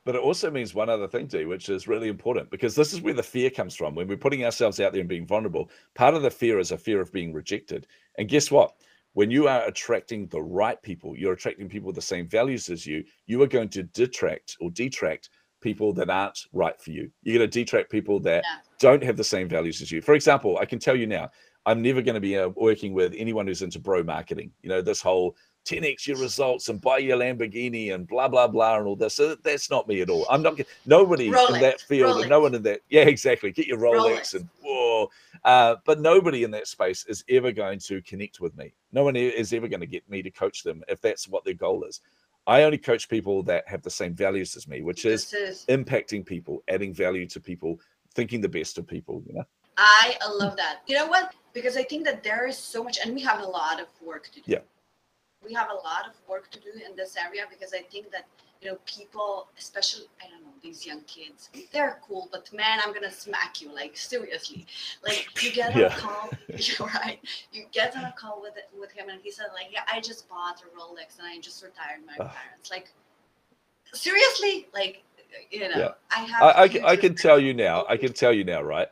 But 0.06 0.16
it 0.16 0.22
also 0.22 0.50
means 0.50 0.74
one 0.74 0.90
other 0.90 1.08
thing, 1.08 1.28
D, 1.28 1.46
which 1.46 1.70
is 1.70 1.88
really 1.88 2.08
important 2.08 2.50
because 2.50 2.74
this 2.76 2.94
is 2.94 3.02
where 3.02 3.14
the 3.14 3.22
fear 3.24 3.50
comes 3.50 3.76
from. 3.76 3.94
When 3.96 4.08
we're 4.08 4.18
putting 4.18 4.44
ourselves 4.46 4.80
out 4.80 4.92
there 4.94 5.02
and 5.02 5.10
being 5.10 5.28
vulnerable, 5.28 5.70
part 5.94 6.16
of 6.16 6.22
the 6.24 6.32
fear 6.32 6.58
is 6.60 6.72
a 6.72 6.78
fear 6.78 7.02
of 7.02 7.12
being 7.12 7.34
rejected. 7.34 7.86
And 8.18 8.28
guess 8.30 8.50
what? 8.50 8.74
When 9.20 9.30
you 9.30 9.50
are 9.50 9.68
attracting 9.68 10.28
the 10.28 10.42
right 10.42 10.82
people, 10.82 11.14
you're 11.14 11.34
attracting 11.34 11.68
people 11.68 11.88
with 11.88 11.98
the 11.98 12.02
same 12.02 12.26
values 12.26 12.70
as 12.70 12.86
you, 12.86 13.04
you 13.26 13.42
are 13.42 13.48
going 13.48 13.68
to 13.68 13.84
detract 13.84 14.56
or 14.62 14.72
detract 14.72 15.30
people 15.60 15.92
that 15.96 16.10
aren't 16.10 16.40
right 16.54 16.82
for 16.82 16.92
you. 16.92 17.12
You're 17.24 17.38
going 17.38 17.50
to 17.50 17.60
detract 17.60 17.92
people 17.92 18.22
that 18.22 18.46
Yeah. 18.46 18.60
don't 18.80 19.04
have 19.04 19.18
the 19.18 19.24
same 19.26 19.50
values 19.50 19.82
as 19.82 19.92
you. 19.92 20.02
For 20.02 20.14
example, 20.14 20.58
I 20.58 20.64
can 20.64 20.80
tell 20.80 20.96
you 20.96 21.06
now, 21.06 21.30
I'm 21.66 21.82
never 21.82 22.02
going 22.02 22.16
to 22.16 22.22
be 22.22 22.38
uh, 22.38 22.48
working 22.56 22.94
with 22.94 23.14
anyone 23.18 23.46
who's 23.46 23.62
into 23.62 23.78
bro 23.78 24.04
marketing. 24.04 24.54
You 24.62 24.70
know, 24.70 24.82
this 24.82 25.02
whole 25.02 25.36
10x 25.66 26.08
your 26.08 26.18
results 26.18 26.70
and 26.70 26.82
buy 26.82 26.98
your 26.98 27.18
Lamborghini 27.18 27.94
and 27.94 28.08
blah 28.08 28.28
blah 28.28 28.48
blah 28.48 28.78
and 28.78 28.88
all 28.88 28.96
this. 28.96 29.16
So 29.16 29.36
that's 29.36 29.70
not 29.70 29.88
me 29.88 30.02
at 30.02 30.10
all. 30.10 30.26
I'm 30.30 30.42
not. 30.42 30.60
Nobody 30.86 31.28
in 31.28 31.34
that 31.34 31.82
field, 31.82 32.22
and 32.22 32.30
no 32.30 32.40
one 32.40 32.56
in 32.56 32.64
that. 32.64 32.82
Yeah, 32.90 33.02
exactly. 33.04 33.52
Get 33.52 33.68
your 33.68 33.78
Rolex, 33.78 33.94
Rolex. 33.94 34.36
and 34.36 34.50
whoa. 34.64 35.10
Uh, 35.46 35.76
but 35.86 36.00
nobody 36.00 36.44
in 36.44 36.52
that 36.52 36.68
space 36.68 37.06
is 37.08 37.24
ever 37.30 37.52
going 37.52 37.80
to 37.80 38.02
connect 38.02 38.40
with 38.40 38.58
me. 38.58 38.74
No 38.92 39.04
one 39.04 39.16
is 39.16 39.54
ever 39.54 39.68
going 39.68 39.80
to 39.80 39.86
get 39.88 40.10
me 40.10 40.22
to 40.22 40.32
coach 40.32 40.64
them 40.64 40.84
if 40.88 41.00
that's 41.02 41.28
what 41.28 41.46
their 41.46 41.54
goal 41.54 41.84
is. 41.84 42.02
I 42.48 42.64
only 42.64 42.78
coach 42.80 43.08
people 43.08 43.44
that 43.44 43.68
have 43.68 43.84
the 43.84 43.92
same 43.92 44.16
values 44.16 44.56
as 44.56 44.68
me, 44.68 44.82
which 44.82 45.06
is 45.06 45.32
is 45.34 45.66
impacting 45.70 46.26
people, 46.26 46.64
adding 46.68 46.94
value 46.94 47.28
to 47.28 47.40
people, 47.40 47.80
thinking 48.16 48.42
the 48.42 48.50
best 48.50 48.78
of 48.78 48.88
people. 48.88 49.22
You 49.28 49.36
know. 49.36 49.46
i 49.78 50.16
love 50.34 50.56
that 50.58 50.80
you 50.88 50.96
know 50.98 51.08
what 51.08 51.34
because 51.54 51.78
i 51.78 51.84
think 51.84 52.04
that 52.06 52.22
there 52.22 52.46
is 52.48 52.58
so 52.58 52.84
much 52.84 52.98
and 53.04 53.14
we 53.16 53.22
have 53.22 53.40
a 53.42 53.46
lot 53.46 53.80
of 53.80 53.88
work 54.06 54.28
to 54.34 54.42
do 54.42 54.42
Yeah. 54.46 54.60
We 55.46 55.54
have 55.54 55.70
a 55.70 55.74
lot 55.74 56.06
of 56.08 56.14
work 56.28 56.50
to 56.52 56.60
do 56.60 56.70
in 56.88 56.96
this 56.96 57.16
area 57.18 57.44
because 57.50 57.74
i 57.74 57.82
think 57.92 58.12
that 58.12 58.26
you 58.62 58.70
know 58.70 58.78
people 58.86 59.48
especially 59.58 60.06
i 60.22 60.30
don't 60.30 60.42
know 60.44 60.50
these 60.62 60.86
young 60.86 61.02
kids 61.02 61.50
they're 61.72 62.00
cool 62.06 62.28
but 62.32 62.52
man 62.54 62.80
i'm 62.86 62.94
gonna 62.94 63.12
smack 63.12 63.62
you 63.62 63.74
like 63.74 63.96
seriously 63.96 64.66
like 65.06 65.28
you 65.42 65.52
get 65.52 65.74
on 65.74 65.80
Yeah. 65.80 65.96
a 65.96 66.00
call 66.00 66.30
you're 66.58 66.88
right 66.88 67.20
you 67.54 67.64
get 67.72 67.96
on 67.96 68.04
a 68.06 68.12
call 68.18 68.42
with 68.42 68.54
with 68.80 68.92
him 68.92 69.08
and 69.10 69.22
he 69.24 69.32
said 69.32 69.48
like 69.54 69.68
yeah 69.72 69.82
i 69.92 70.02
just 70.02 70.28
bought 70.28 70.62
a 70.62 70.66
rolex 70.78 71.18
and 71.20 71.28
i 71.28 71.40
just 71.40 71.64
retired 71.64 72.02
my 72.06 72.14
Ugh. 72.26 72.32
parents 72.36 72.70
like 72.70 72.92
seriously 73.94 74.68
like 74.74 75.04
you 75.52 75.62
know 75.62 75.70
Yeah. 75.78 75.90
i 76.12 76.20
have 76.26 76.42
I, 76.44 76.62
I, 76.64 76.68
can- 76.68 76.86
I 76.86 76.96
can 76.96 77.16
tell 77.16 77.40
you 77.40 77.54
now. 77.54 77.86
I 77.88 77.98
can 77.98 78.14
tell 78.22 78.34
you 78.34 78.44
now, 78.44 78.62
right? 78.62 78.88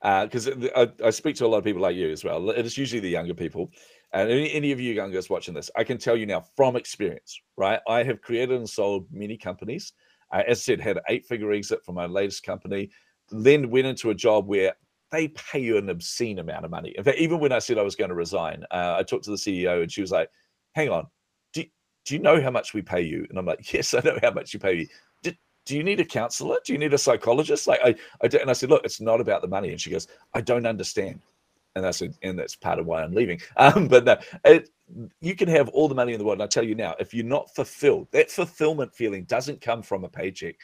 Uh, 0.00 0.24
because 0.24 0.48
I, 0.74 0.90
I 1.04 1.10
speak 1.10 1.36
to 1.36 1.46
a 1.46 1.48
lot 1.48 1.58
of 1.58 1.64
people 1.64 1.80
like 1.82 1.94
you 1.94 2.10
as 2.10 2.24
well. 2.24 2.50
It 2.50 2.66
is 2.66 2.76
usually 2.76 2.98
the 3.00 3.08
younger 3.08 3.34
people, 3.34 3.70
and 4.12 4.30
any, 4.30 4.52
any 4.52 4.72
of 4.72 4.80
you 4.80 4.92
youngers 4.92 5.30
watching 5.30 5.54
this, 5.54 5.70
I 5.76 5.84
can 5.84 5.98
tell 5.98 6.16
you 6.16 6.26
now 6.26 6.44
from 6.56 6.76
experience, 6.76 7.40
right? 7.56 7.80
I 7.88 8.02
have 8.02 8.20
created 8.20 8.56
and 8.56 8.68
sold 8.68 9.06
many 9.10 9.36
companies. 9.36 9.92
Uh, 10.32 10.42
as 10.46 10.58
I 10.58 10.62
said, 10.62 10.80
had 10.80 10.96
an 10.98 11.02
eight-figure 11.08 11.52
exit 11.52 11.84
from 11.84 11.94
my 11.94 12.06
latest 12.06 12.42
company, 12.42 12.90
then 13.30 13.70
went 13.70 13.86
into 13.86 14.10
a 14.10 14.14
job 14.14 14.46
where 14.46 14.74
they 15.10 15.28
pay 15.28 15.60
you 15.60 15.76
an 15.76 15.90
obscene 15.90 16.38
amount 16.38 16.64
of 16.64 16.70
money. 16.70 16.94
In 16.96 17.04
fact, 17.04 17.18
even 17.18 17.38
when 17.38 17.52
I 17.52 17.58
said 17.58 17.78
I 17.78 17.82
was 17.82 17.96
going 17.96 18.08
to 18.08 18.14
resign, 18.14 18.64
uh, 18.70 18.96
I 18.98 19.02
talked 19.02 19.24
to 19.24 19.30
the 19.30 19.36
CEO, 19.36 19.82
and 19.82 19.92
she 19.92 20.00
was 20.00 20.10
like, 20.10 20.30
"Hang 20.74 20.88
on, 20.88 21.06
do, 21.52 21.64
do 22.06 22.14
you 22.14 22.20
know 22.20 22.40
how 22.40 22.50
much 22.50 22.72
we 22.72 22.80
pay 22.82 23.02
you?" 23.02 23.26
And 23.28 23.38
I'm 23.38 23.44
like, 23.46 23.72
"Yes, 23.72 23.92
I 23.94 24.00
know 24.00 24.18
how 24.22 24.30
much 24.30 24.54
you 24.54 24.60
pay 24.60 24.74
me." 24.74 24.88
"Do- 25.22 25.32
Do 25.66 25.76
you 25.76 25.84
need 25.84 26.00
a 26.00 26.04
counselor? 26.04 26.56
Do 26.64 26.72
you 26.72 26.78
need 26.78 26.94
a 26.94 26.98
psychologist? 26.98 27.66
Like 27.66 27.80
I, 27.84 27.94
I 28.22 28.28
don't, 28.28 28.40
and 28.42 28.50
I 28.50 28.54
said, 28.54 28.70
look, 28.70 28.84
it's 28.84 29.00
not 29.00 29.20
about 29.20 29.42
the 29.42 29.48
money. 29.48 29.70
And 29.70 29.80
she 29.80 29.90
goes, 29.90 30.08
I 30.34 30.40
don't 30.40 30.66
understand. 30.66 31.20
And 31.74 31.86
I 31.86 31.90
said, 31.90 32.14
and 32.22 32.38
that's 32.38 32.54
part 32.54 32.78
of 32.78 32.86
why 32.86 33.02
I'm 33.02 33.14
leaving. 33.14 33.40
Um, 33.56 33.88
but 33.88 34.04
no, 34.04 34.16
it, 34.44 34.68
you 35.20 35.34
can 35.34 35.48
have 35.48 35.68
all 35.70 35.88
the 35.88 35.94
money 35.94 36.12
in 36.12 36.18
the 36.18 36.24
world. 36.24 36.36
And 36.36 36.42
I 36.42 36.46
tell 36.46 36.64
you 36.64 36.74
now, 36.74 36.94
if 36.98 37.14
you're 37.14 37.24
not 37.24 37.54
fulfilled, 37.54 38.08
that 38.12 38.30
fulfillment 38.30 38.94
feeling 38.94 39.24
doesn't 39.24 39.60
come 39.60 39.82
from 39.82 40.04
a 40.04 40.08
paycheck. 40.08 40.56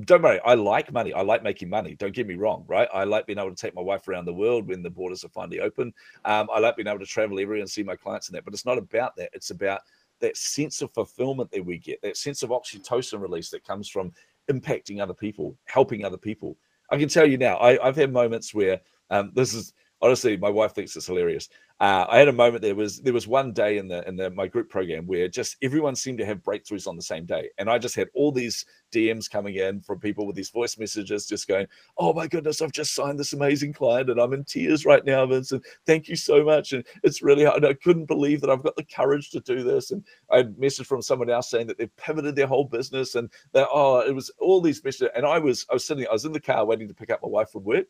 Don't 0.00 0.22
worry, 0.22 0.40
I 0.44 0.54
like 0.54 0.92
money. 0.92 1.12
I 1.12 1.22
like 1.22 1.42
making 1.44 1.68
money. 1.68 1.94
Don't 1.94 2.14
get 2.14 2.26
me 2.26 2.34
wrong, 2.34 2.64
right? 2.66 2.88
I 2.92 3.04
like 3.04 3.26
being 3.26 3.38
able 3.38 3.50
to 3.50 3.56
take 3.56 3.76
my 3.76 3.82
wife 3.82 4.08
around 4.08 4.24
the 4.24 4.34
world 4.34 4.66
when 4.66 4.82
the 4.82 4.90
borders 4.90 5.24
are 5.24 5.28
finally 5.28 5.60
open. 5.60 5.92
Um, 6.24 6.48
I 6.52 6.58
like 6.58 6.76
being 6.76 6.88
able 6.88 6.98
to 6.98 7.06
travel 7.06 7.38
everywhere 7.38 7.60
and 7.60 7.70
see 7.70 7.84
my 7.84 7.94
clients 7.94 8.28
and 8.28 8.36
that. 8.36 8.44
But 8.44 8.54
it's 8.54 8.66
not 8.66 8.78
about 8.78 9.14
that. 9.16 9.30
It's 9.32 9.50
about 9.50 9.82
that 10.20 10.36
sense 10.36 10.82
of 10.82 10.92
fulfillment 10.92 11.50
that 11.52 11.64
we 11.64 11.78
get, 11.78 12.02
that 12.02 12.16
sense 12.16 12.42
of 12.42 12.50
oxytocin 12.50 13.20
release 13.20 13.50
that 13.50 13.64
comes 13.64 13.88
from 13.88 14.12
impacting 14.50 15.00
other 15.00 15.14
people, 15.14 15.56
helping 15.66 16.04
other 16.04 16.16
people. 16.16 16.56
I 16.90 16.98
can 16.98 17.08
tell 17.08 17.26
you 17.26 17.38
now, 17.38 17.56
I, 17.56 17.86
I've 17.86 17.96
had 17.96 18.12
moments 18.12 18.52
where 18.52 18.80
um, 19.10 19.32
this 19.34 19.54
is 19.54 19.74
honestly, 20.02 20.36
my 20.36 20.50
wife 20.50 20.74
thinks 20.74 20.96
it's 20.96 21.06
hilarious. 21.06 21.48
uh, 21.80 22.06
I 22.08 22.18
had 22.18 22.28
a 22.28 22.32
moment. 22.32 22.62
There 22.62 22.74
was 22.74 23.00
there 23.00 23.12
was 23.12 23.26
one 23.26 23.52
day 23.52 23.78
in 23.78 23.88
the 23.88 24.06
in 24.08 24.16
the 24.16 24.30
my 24.30 24.46
group 24.46 24.68
program 24.70 25.06
where 25.06 25.28
just 25.28 25.56
everyone 25.62 25.96
seemed 25.96 26.18
to 26.18 26.26
have 26.26 26.42
breakthroughs 26.42 26.86
on 26.86 26.96
the 26.96 27.02
same 27.02 27.26
day, 27.26 27.50
and 27.58 27.68
I 27.68 27.78
just 27.78 27.96
had 27.96 28.08
all 28.14 28.30
these 28.30 28.64
DMs 28.92 29.28
coming 29.30 29.56
in 29.56 29.80
from 29.80 29.98
people 29.98 30.26
with 30.26 30.36
these 30.36 30.50
voice 30.50 30.78
messages, 30.78 31.26
just 31.26 31.48
going, 31.48 31.66
"Oh 31.98 32.12
my 32.12 32.28
goodness, 32.28 32.62
I've 32.62 32.72
just 32.72 32.94
signed 32.94 33.18
this 33.18 33.32
amazing 33.32 33.72
client, 33.72 34.08
and 34.10 34.20
I'm 34.20 34.32
in 34.32 34.44
tears 34.44 34.86
right 34.86 35.04
now, 35.04 35.26
Vincent. 35.26 35.64
Thank 35.86 36.08
you 36.08 36.16
so 36.16 36.44
much, 36.44 36.72
and 36.72 36.84
it's 37.02 37.22
really 37.22 37.44
hard. 37.44 37.64
I 37.64 37.74
couldn't 37.74 38.06
believe 38.06 38.40
that 38.42 38.50
I've 38.50 38.62
got 38.62 38.76
the 38.76 38.84
courage 38.84 39.30
to 39.30 39.40
do 39.40 39.62
this." 39.64 39.90
And 39.90 40.04
I 40.30 40.38
had 40.38 40.58
message 40.58 40.86
from 40.86 41.02
someone 41.02 41.30
else 41.30 41.50
saying 41.50 41.66
that 41.68 41.78
they've 41.78 41.96
pivoted 41.96 42.36
their 42.36 42.46
whole 42.46 42.64
business, 42.64 43.16
and 43.16 43.30
that 43.52 43.68
oh, 43.72 44.00
it 44.00 44.14
was 44.14 44.30
all 44.38 44.60
these 44.60 44.82
messages, 44.84 45.10
and 45.16 45.26
I 45.26 45.38
was 45.40 45.66
I 45.70 45.74
was 45.74 45.84
sitting, 45.86 46.06
I 46.08 46.12
was 46.12 46.24
in 46.24 46.32
the 46.32 46.40
car 46.40 46.64
waiting 46.64 46.88
to 46.88 46.94
pick 46.94 47.10
up 47.10 47.20
my 47.22 47.28
wife 47.28 47.50
from 47.50 47.64
work 47.64 47.86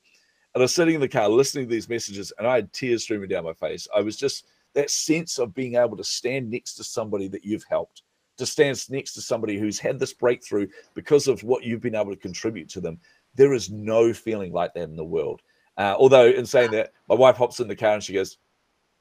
and 0.55 0.63
I 0.63 0.65
was 0.65 0.75
sitting 0.75 0.95
in 0.95 1.01
the 1.01 1.09
car 1.09 1.29
listening 1.29 1.67
to 1.67 1.71
these 1.71 1.89
messages, 1.89 2.33
and 2.39 2.47
I 2.47 2.57
had 2.57 2.73
tears 2.73 3.03
streaming 3.03 3.29
down 3.29 3.45
my 3.45 3.55
face. 3.55 3.89
I 3.95 4.01
was 4.01 4.17
just 4.17 4.47
that 4.75 4.91
sense 4.91 5.39
of 5.39 5.55
being 5.55 5.75
able 5.75 5.97
to 5.97 6.05
stand 6.05 6.51
next 6.51 6.75
to 6.75 6.85
somebody 6.85 7.27
that 7.29 7.45
you've 7.45 7.65
helped, 7.69 8.03
to 8.39 8.47
stand 8.47 8.79
next 8.91 9.15
to 9.15 9.21
somebody 9.21 9.59
who's 9.59 9.81
had 9.81 9.99
this 9.99 10.13
breakthrough 10.13 10.69
because 10.95 11.27
of 11.27 11.43
what 11.43 11.65
you've 11.65 11.81
been 11.81 11.97
able 11.97 12.11
to 12.13 12.17
contribute 12.17 12.69
to 12.69 12.81
them. 12.81 12.99
There 13.35 13.53
is 13.53 13.71
no 13.71 14.13
feeling 14.13 14.53
like 14.53 14.75
that 14.75 14.85
in 14.85 14.97
the 14.97 15.05
world. 15.05 15.43
Uh, 15.77 15.97
although, 15.99 16.27
in 16.27 16.47
saying 16.47 16.71
that, 16.71 16.93
my 17.09 17.17
wife 17.17 17.37
hops 17.37 17.59
in 17.59 17.67
the 17.67 17.75
car 17.75 17.95
and 17.95 18.03
she 18.03 18.13
goes, 18.13 18.39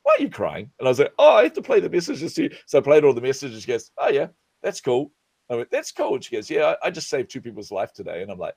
Why 0.01 0.15
are 0.17 0.23
you 0.23 0.29
crying? 0.29 0.71
And 0.79 0.87
I 0.87 0.89
was 0.89 0.99
like, 0.99 1.13
Oh, 1.19 1.35
I 1.35 1.43
have 1.43 1.53
to 1.53 1.61
play 1.61 1.79
the 1.79 1.89
messages 1.89 2.33
to 2.33 2.43
you. 2.43 2.49
So 2.65 2.79
I 2.79 2.81
played 2.81 3.03
all 3.03 3.13
the 3.13 3.21
messages. 3.21 3.61
She 3.61 3.67
goes, 3.67 3.91
Oh, 3.99 4.09
yeah, 4.09 4.27
that's 4.63 4.81
cool. 4.81 5.11
I 5.51 5.55
went, 5.55 5.69
That's 5.69 5.91
cool. 5.91 6.15
And 6.15 6.23
she 6.23 6.35
goes, 6.35 6.49
Yeah, 6.49 6.73
I, 6.81 6.87
I 6.87 6.89
just 6.89 7.09
saved 7.09 7.29
two 7.29 7.41
people's 7.41 7.71
life 7.71 7.93
today. 7.93 8.23
And 8.23 8.31
I'm 8.31 8.39
like, 8.39 8.55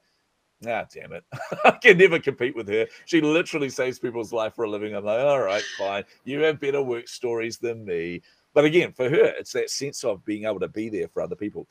Ah, 0.65 0.87
damn 0.93 1.13
it. 1.13 1.25
I 1.65 1.73
can 1.73 1.99
never 1.99 2.19
compete 2.19 2.57
with 2.57 2.69
her. 2.69 2.87
She 3.05 3.21
literally 3.21 3.69
saves 3.69 3.99
people's 3.99 4.33
life 4.33 4.55
for 4.55 4.65
a 4.65 4.71
living. 4.71 4.95
I'm 4.95 5.05
like, 5.05 5.21
all 5.21 5.43
right, 5.43 5.63
fine. 5.77 6.05
You 6.25 6.41
have 6.43 6.61
better 6.61 6.83
work 6.83 7.09
stories 7.09 7.59
than 7.59 7.85
me. 7.85 8.23
But 8.55 8.65
again, 8.65 8.93
for 8.93 9.11
her, 9.11 9.35
it's 9.39 9.53
that 9.53 9.69
sense 9.69 10.03
of 10.03 10.25
being 10.25 10.45
able 10.45 10.61
to 10.61 10.69
be 10.69 10.89
there 10.89 11.09
for 11.09 11.21
other 11.21 11.37
people. 11.37 11.69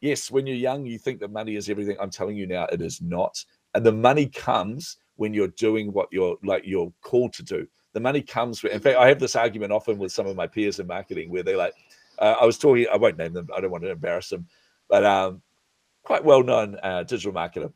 Yes, 0.00 0.30
when 0.30 0.46
you're 0.46 0.56
young, 0.56 0.84
you 0.84 0.98
think 0.98 1.20
that 1.20 1.32
money 1.32 1.56
is 1.56 1.70
everything. 1.70 1.96
I'm 1.98 2.10
telling 2.10 2.36
you 2.36 2.46
now, 2.46 2.66
it 2.70 2.82
is 2.82 3.00
not. 3.00 3.42
And 3.74 3.84
the 3.84 3.92
money 3.92 4.26
comes 4.26 4.98
when 5.16 5.32
you're 5.32 5.48
doing 5.48 5.92
what 5.92 6.08
you're 6.12 6.36
like 6.44 6.62
you're 6.66 6.92
called 7.00 7.32
to 7.34 7.42
do. 7.42 7.66
The 7.94 8.00
money 8.00 8.20
comes. 8.20 8.62
In 8.62 8.78
fact, 8.78 8.98
I 8.98 9.08
have 9.08 9.18
this 9.18 9.36
argument 9.36 9.72
often 9.72 9.98
with 9.98 10.12
some 10.12 10.26
of 10.26 10.36
my 10.36 10.46
peers 10.46 10.78
in 10.78 10.86
marketing 10.86 11.30
where 11.30 11.42
they're 11.42 11.56
like, 11.56 11.74
uh, 12.18 12.36
I 12.40 12.44
was 12.44 12.58
talking. 12.58 12.86
I 12.92 12.96
won't 12.96 13.16
name 13.18 13.32
them. 13.32 13.48
I 13.56 13.60
don't 13.60 13.70
want 13.70 13.84
to 13.84 13.90
embarrass 13.90 14.28
them, 14.28 14.46
but 14.88 15.04
um, 15.04 15.42
quite 16.04 16.24
well 16.24 16.42
known 16.42 16.76
uh, 16.82 17.02
digital 17.02 17.32
marketer 17.32 17.72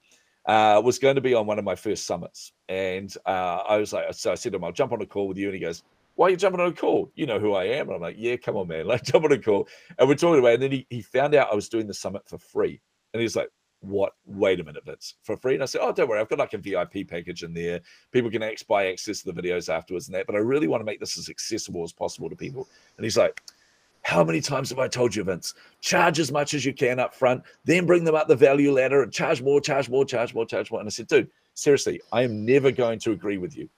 uh, 0.47 0.81
was 0.85 0.99
going 0.99 1.15
to 1.15 1.21
be 1.21 1.35
on 1.35 1.47
one 1.47 1.59
of 1.59 1.65
my 1.65 1.75
first 1.75 2.07
summits. 2.07 2.53
And 2.69 3.15
uh, 3.27 3.63
I 3.69 3.77
was 3.77 3.93
like, 3.93 4.13
so 4.15 4.33
I 4.33 4.35
said 4.35 4.53
to 4.53 4.59
him, 4.59 4.65
I'll 4.65 4.73
jump 4.73 4.93
on 4.93 5.03
a 5.03 5.07
call 5.07 5.29
with 5.29 5.39
you. 5.39 5.47
And 5.47 5.55
he 5.55 5.61
goes, 5.61 5.83
Why 6.15 6.27
are 6.27 6.31
you 6.31 6.37
jumping 6.37 6.61
on 6.61 6.69
a 6.69 6.73
call? 6.73 7.11
You 7.15 7.27
know 7.27 7.39
who 7.39 7.55
I 7.55 7.65
am. 7.65 7.89
And 7.89 7.97
I'm 7.97 8.03
like, 8.03 8.17
Yeah, 8.19 8.37
come 8.37 8.57
on, 8.57 8.69
man. 8.69 8.87
Like, 8.93 9.05
jump 9.05 9.25
on 9.25 9.33
a 9.33 9.39
call. 9.39 9.69
And 9.99 10.09
we're 10.09 10.15
talking 10.15 10.41
about 10.41 10.51
it. 10.51 10.55
And 10.55 10.63
then 10.65 10.73
he, 10.73 10.87
he 10.91 11.03
found 11.03 11.35
out 11.35 11.53
I 11.53 11.55
was 11.55 11.69
doing 11.69 11.87
the 11.87 11.95
summit 11.95 12.23
for 12.27 12.39
free. 12.39 12.81
And 13.13 13.21
he's 13.21 13.37
like, 13.37 13.49
what? 13.83 14.13
Wait 14.25 14.61
a 14.61 14.65
minute, 14.65 14.85
Vince, 14.87 15.17
for 15.23 15.37
free? 15.37 15.55
And 15.55 15.63
I 15.63 15.67
said, 15.67 15.81
oh, 15.83 15.93
don't 15.93 16.09
worry, 16.09 16.21
I've 16.21 16.29
got 16.29 16.39
like 16.39 16.55
a 16.55 16.59
VIP 16.59 17.09
package 17.09 17.43
in 17.43 17.53
there. 17.53 17.81
People 18.13 18.31
can 18.31 18.49
buy 18.69 18.87
access 18.87 19.23
to 19.23 19.33
the 19.33 19.43
videos 19.43 19.73
afterwards 19.73 20.09
and 20.09 20.15
that. 20.15 20.27
But 20.27 20.37
I 20.37 20.39
really 20.39 20.69
want 20.69 20.81
to 20.81 20.85
make 20.85 21.01
this 21.01 21.19
as 21.19 21.29
accessible 21.29 21.83
as 21.83 21.93
possible 21.93 22.31
to 22.31 22.37
people. 22.37 22.69
And 22.97 23.05
he's 23.05 23.17
like, 23.17 23.43
how 24.03 24.25
many 24.25 24.41
times 24.41 24.69
have 24.71 24.79
I 24.79 24.89
told 24.89 25.15
you, 25.15 25.25
Vince? 25.25 25.55
Charge 25.81 26.19
as 26.19 26.33
much 26.33 26.55
as 26.55 26.65
you 26.65 26.75
can 26.75 26.99
up 26.99 27.15
front, 27.15 27.43
then 27.65 27.87
bring 27.87 28.05
them 28.05 28.15
up 28.15 28.29
the 28.29 28.37
value 28.37 28.73
ladder 28.73 29.03
and 29.03 29.13
charge 29.13 29.41
more, 29.41 29.61
charge 29.61 29.89
more, 29.89 30.05
charge 30.05 30.35
more, 30.35 30.45
charge 30.45 30.71
more. 30.71 30.81
And 30.81 30.89
I 30.89 30.91
said, 30.91 31.07
dude, 31.07 31.31
seriously, 31.55 32.01
I 32.13 32.23
am 32.23 32.45
never 32.45 32.71
going 32.71 32.99
to 33.01 33.13
agree 33.13 33.39
with 33.39 33.57
you. 33.57 33.69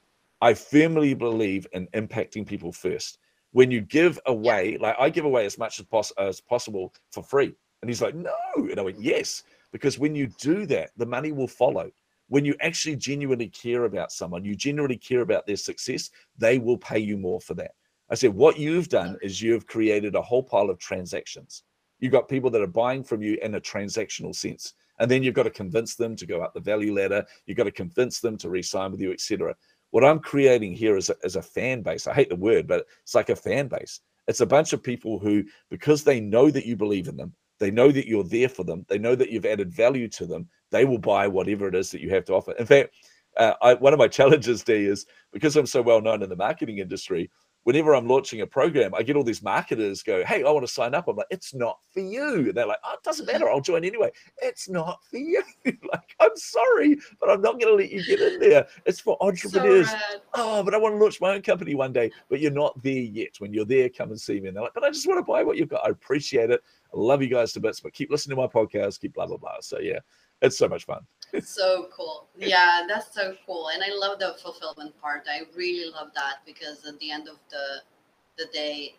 I 0.41 0.55
firmly 0.55 1.15
believe 1.15 1.67
in 1.73 1.87
impacting 1.89 2.47
people 2.47 2.73
first. 2.73 3.19
When 3.53 3.71
you 3.71 3.83
give 3.83 4.19
away, 4.27 4.79
like 4.81 4.97
I 4.99 5.11
give 5.11 5.25
away 5.25 5.47
as 5.47 5.59
much 5.59 5.81
as, 5.81 6.13
as 6.19 6.41
possible 6.41 6.95
for 7.11 7.23
free. 7.23 7.55
And 7.83 7.89
he's 7.89 8.03
like, 8.03 8.15
no. 8.15 8.35
And 8.57 8.79
I 8.79 8.83
went, 8.83 9.01
yes. 9.01 9.43
Because 9.73 9.99
when 9.99 10.15
you 10.15 10.27
do 10.39 10.67
that, 10.67 10.91
the 10.97 11.07
money 11.07 11.33
will 11.33 11.49
follow. 11.49 11.91
When 12.29 12.45
you 12.45 12.55
actually 12.61 12.97
genuinely 12.97 13.49
care 13.49 13.85
about 13.85 14.11
someone, 14.11 14.45
you 14.45 14.57
genuinely 14.57 14.97
care 14.97 15.21
about 15.21 15.47
their 15.47 15.57
success, 15.57 16.11
they 16.39 16.59
will 16.59 16.79
pay 16.79 16.99
you 16.99 17.19
more 17.19 17.41
for 17.41 17.55
that. 17.55 17.73
I 18.15 18.17
said, 18.17 18.33
what 18.33 18.61
you've 18.61 18.89
done 18.89 19.19
is 19.23 19.43
you've 19.43 19.67
created 19.67 20.15
a 20.15 20.23
whole 20.23 20.45
pile 20.45 20.71
of 20.71 20.79
transactions. 20.79 21.65
You've 21.99 22.13
got 22.13 22.29
people 22.29 22.49
that 22.51 22.63
are 22.63 22.69
buying 22.69 23.03
from 23.03 23.23
you 23.23 23.37
in 23.43 23.57
a 23.57 23.61
transactional 23.61 24.33
sense. 24.33 24.75
And 25.01 25.11
then 25.11 25.25
you've 25.25 25.35
got 25.35 25.43
to 25.43 25.51
convince 25.51 25.97
them 25.97 26.15
to 26.15 26.25
go 26.25 26.41
up 26.41 26.55
the 26.55 26.61
value 26.61 26.95
ladder. 26.95 27.27
You've 27.45 27.57
got 27.57 27.65
to 27.65 27.73
convince 27.73 28.21
them 28.21 28.39
to 28.39 28.51
re-sign 28.51 28.93
with 28.93 29.01
you, 29.01 29.11
etc. 29.11 29.57
What 29.91 30.05
I'm 30.05 30.21
creating 30.21 30.75
here 30.75 30.97
is 30.97 31.11
a, 31.11 31.17
is 31.25 31.35
a 31.35 31.43
fan 31.43 31.83
base. 31.83 32.07
I 32.07 32.15
hate 32.15 32.29
the 32.29 32.37
word, 32.37 32.69
but 32.69 32.87
it's 33.03 33.17
like 33.17 33.31
a 33.31 33.35
fan 33.35 33.67
base. 33.67 33.99
It's 34.29 34.43
a 34.43 34.47
bunch 34.47 34.73
of 34.73 34.81
people 34.81 35.19
who, 35.19 35.43
because 35.69 36.05
they 36.05 36.21
know 36.21 36.53
that 36.53 36.67
you 36.67 36.77
believe 36.77 37.09
in 37.09 37.17
them, 37.17 37.35
they 37.59 37.73
know 37.73 37.91
that 37.91 38.07
you're 38.07 38.23
there 38.23 38.49
for 38.49 38.63
them, 38.63 38.87
they 38.89 38.99
know 38.99 39.17
that 39.17 39.31
you've 39.31 39.45
added 39.45 39.73
value 39.73 40.07
to 40.11 40.25
them, 40.25 40.49
they 40.71 40.85
will 40.85 40.99
buy 40.99 41.27
whatever 41.27 41.67
it 41.67 41.75
is 41.75 41.91
that 41.91 42.01
you 42.01 42.11
have 42.11 42.27
to 42.27 42.35
offer. 42.35 42.53
In 42.53 42.67
fact, 42.67 42.95
uh, 43.37 43.55
I, 43.61 43.75
one 43.75 43.93
of 43.93 43.99
my 43.99 44.09
challenges, 44.21 44.63
D, 44.63 44.87
is 44.87 45.05
because 45.33 45.57
I'm 45.57 45.67
so 45.67 45.83
well 45.83 46.01
known 46.01 46.23
in 46.23 46.29
the 46.29 46.37
marketing 46.37 46.79
industry, 46.79 47.29
whenever 47.65 47.95
I'm 47.95 48.07
launching 48.07 48.41
a 48.41 48.47
program, 48.47 48.95
I 48.95 49.03
get 49.03 49.17
all 49.17 49.25
these 49.25 49.43
marketers 49.43 50.03
go, 50.03 50.25
Hey, 50.25 50.45
I 50.45 50.51
want 50.51 50.67
to 50.67 50.73
sign 50.73 50.95
up. 50.95 51.09
I'm 51.09 51.17
like, 51.17 51.27
It's 51.31 51.55
not 51.55 51.79
for 51.93 52.01
you. 52.01 52.47
And 52.49 52.55
they're 52.55 52.67
like, 52.67 52.79
Oh, 52.85 52.95
it 52.95 53.03
doesn't 53.03 53.27
matter. 53.27 53.49
I'll 53.49 53.61
join 53.61 53.85
anyway. 53.85 54.11
It's 54.41 54.69
not 54.69 55.01
for 55.11 55.17
you. 55.17 55.43
like, 55.65 56.15
I'm 56.21 56.37
sorry, 56.37 56.97
but 57.21 57.31
I'm 57.31 57.43
not 57.43 57.61
going 57.61 57.73
to 57.73 57.75
let 57.75 57.91
you 57.91 58.05
get 58.05 58.21
in 58.21 58.39
there. 58.39 58.67
It's 58.87 59.01
for 59.01 59.17
entrepreneurs. 59.21 59.91
So 59.91 59.99
oh, 60.35 60.63
but 60.63 60.75
I 60.75 60.79
want 60.79 60.95
to 60.95 60.99
launch 60.99 61.21
my 61.21 61.35
own 61.35 61.43
company 61.43 61.75
one 61.75 61.93
day. 61.93 62.11
But 62.29 62.41
you're 62.41 62.51
not 62.51 62.81
there 62.83 62.93
yet. 62.93 63.37
When 63.39 63.53
you're 63.53 63.65
there, 63.65 63.89
come 63.89 64.11
and 64.11 64.21
see 64.21 64.41
me. 64.41 64.49
And 64.49 64.57
they're 64.57 64.65
like, 64.65 64.75
But 64.75 64.85
I 64.85 64.91
just 64.91 65.09
want 65.09 65.19
to 65.19 65.31
buy 65.31 65.43
what 65.43 65.57
you've 65.57 65.69
got. 65.69 65.87
I 65.87 65.91
appreciate 65.91 66.51
it. 66.51 66.63
I 66.95 66.97
love 66.97 67.23
you 67.23 67.29
guys 67.29 67.53
to 67.55 67.61
bits, 67.61 67.81
but 67.81 67.93
keep 67.93 68.11
listening 68.11 68.37
to 68.37 68.43
my 68.43 68.49
podcast, 68.49 69.01
keep 69.01 69.15
blah, 69.15 69.27
blah, 69.27 69.37
blah. 69.37 69.57
So, 69.61 69.81
yeah, 69.81 69.99
it's 70.43 70.59
so 70.59 70.69
much 70.69 70.85
fun 70.85 71.05
so 71.43 71.89
cool. 71.93 72.29
Yeah, 72.37 72.87
that's 72.89 73.15
so 73.15 73.35
cool. 73.47 73.69
And 73.69 73.83
I 73.83 73.95
love 73.95 74.19
the 74.19 74.37
fulfillment 74.43 75.01
part. 75.01 75.27
I 75.29 75.43
really 75.57 75.91
love 75.91 76.09
that 76.15 76.37
because 76.47 76.85
at 76.87 76.99
the 77.01 77.11
end 77.11 77.29
of 77.29 77.39
the 77.51 77.83
the 78.37 78.51
day, 78.53 78.95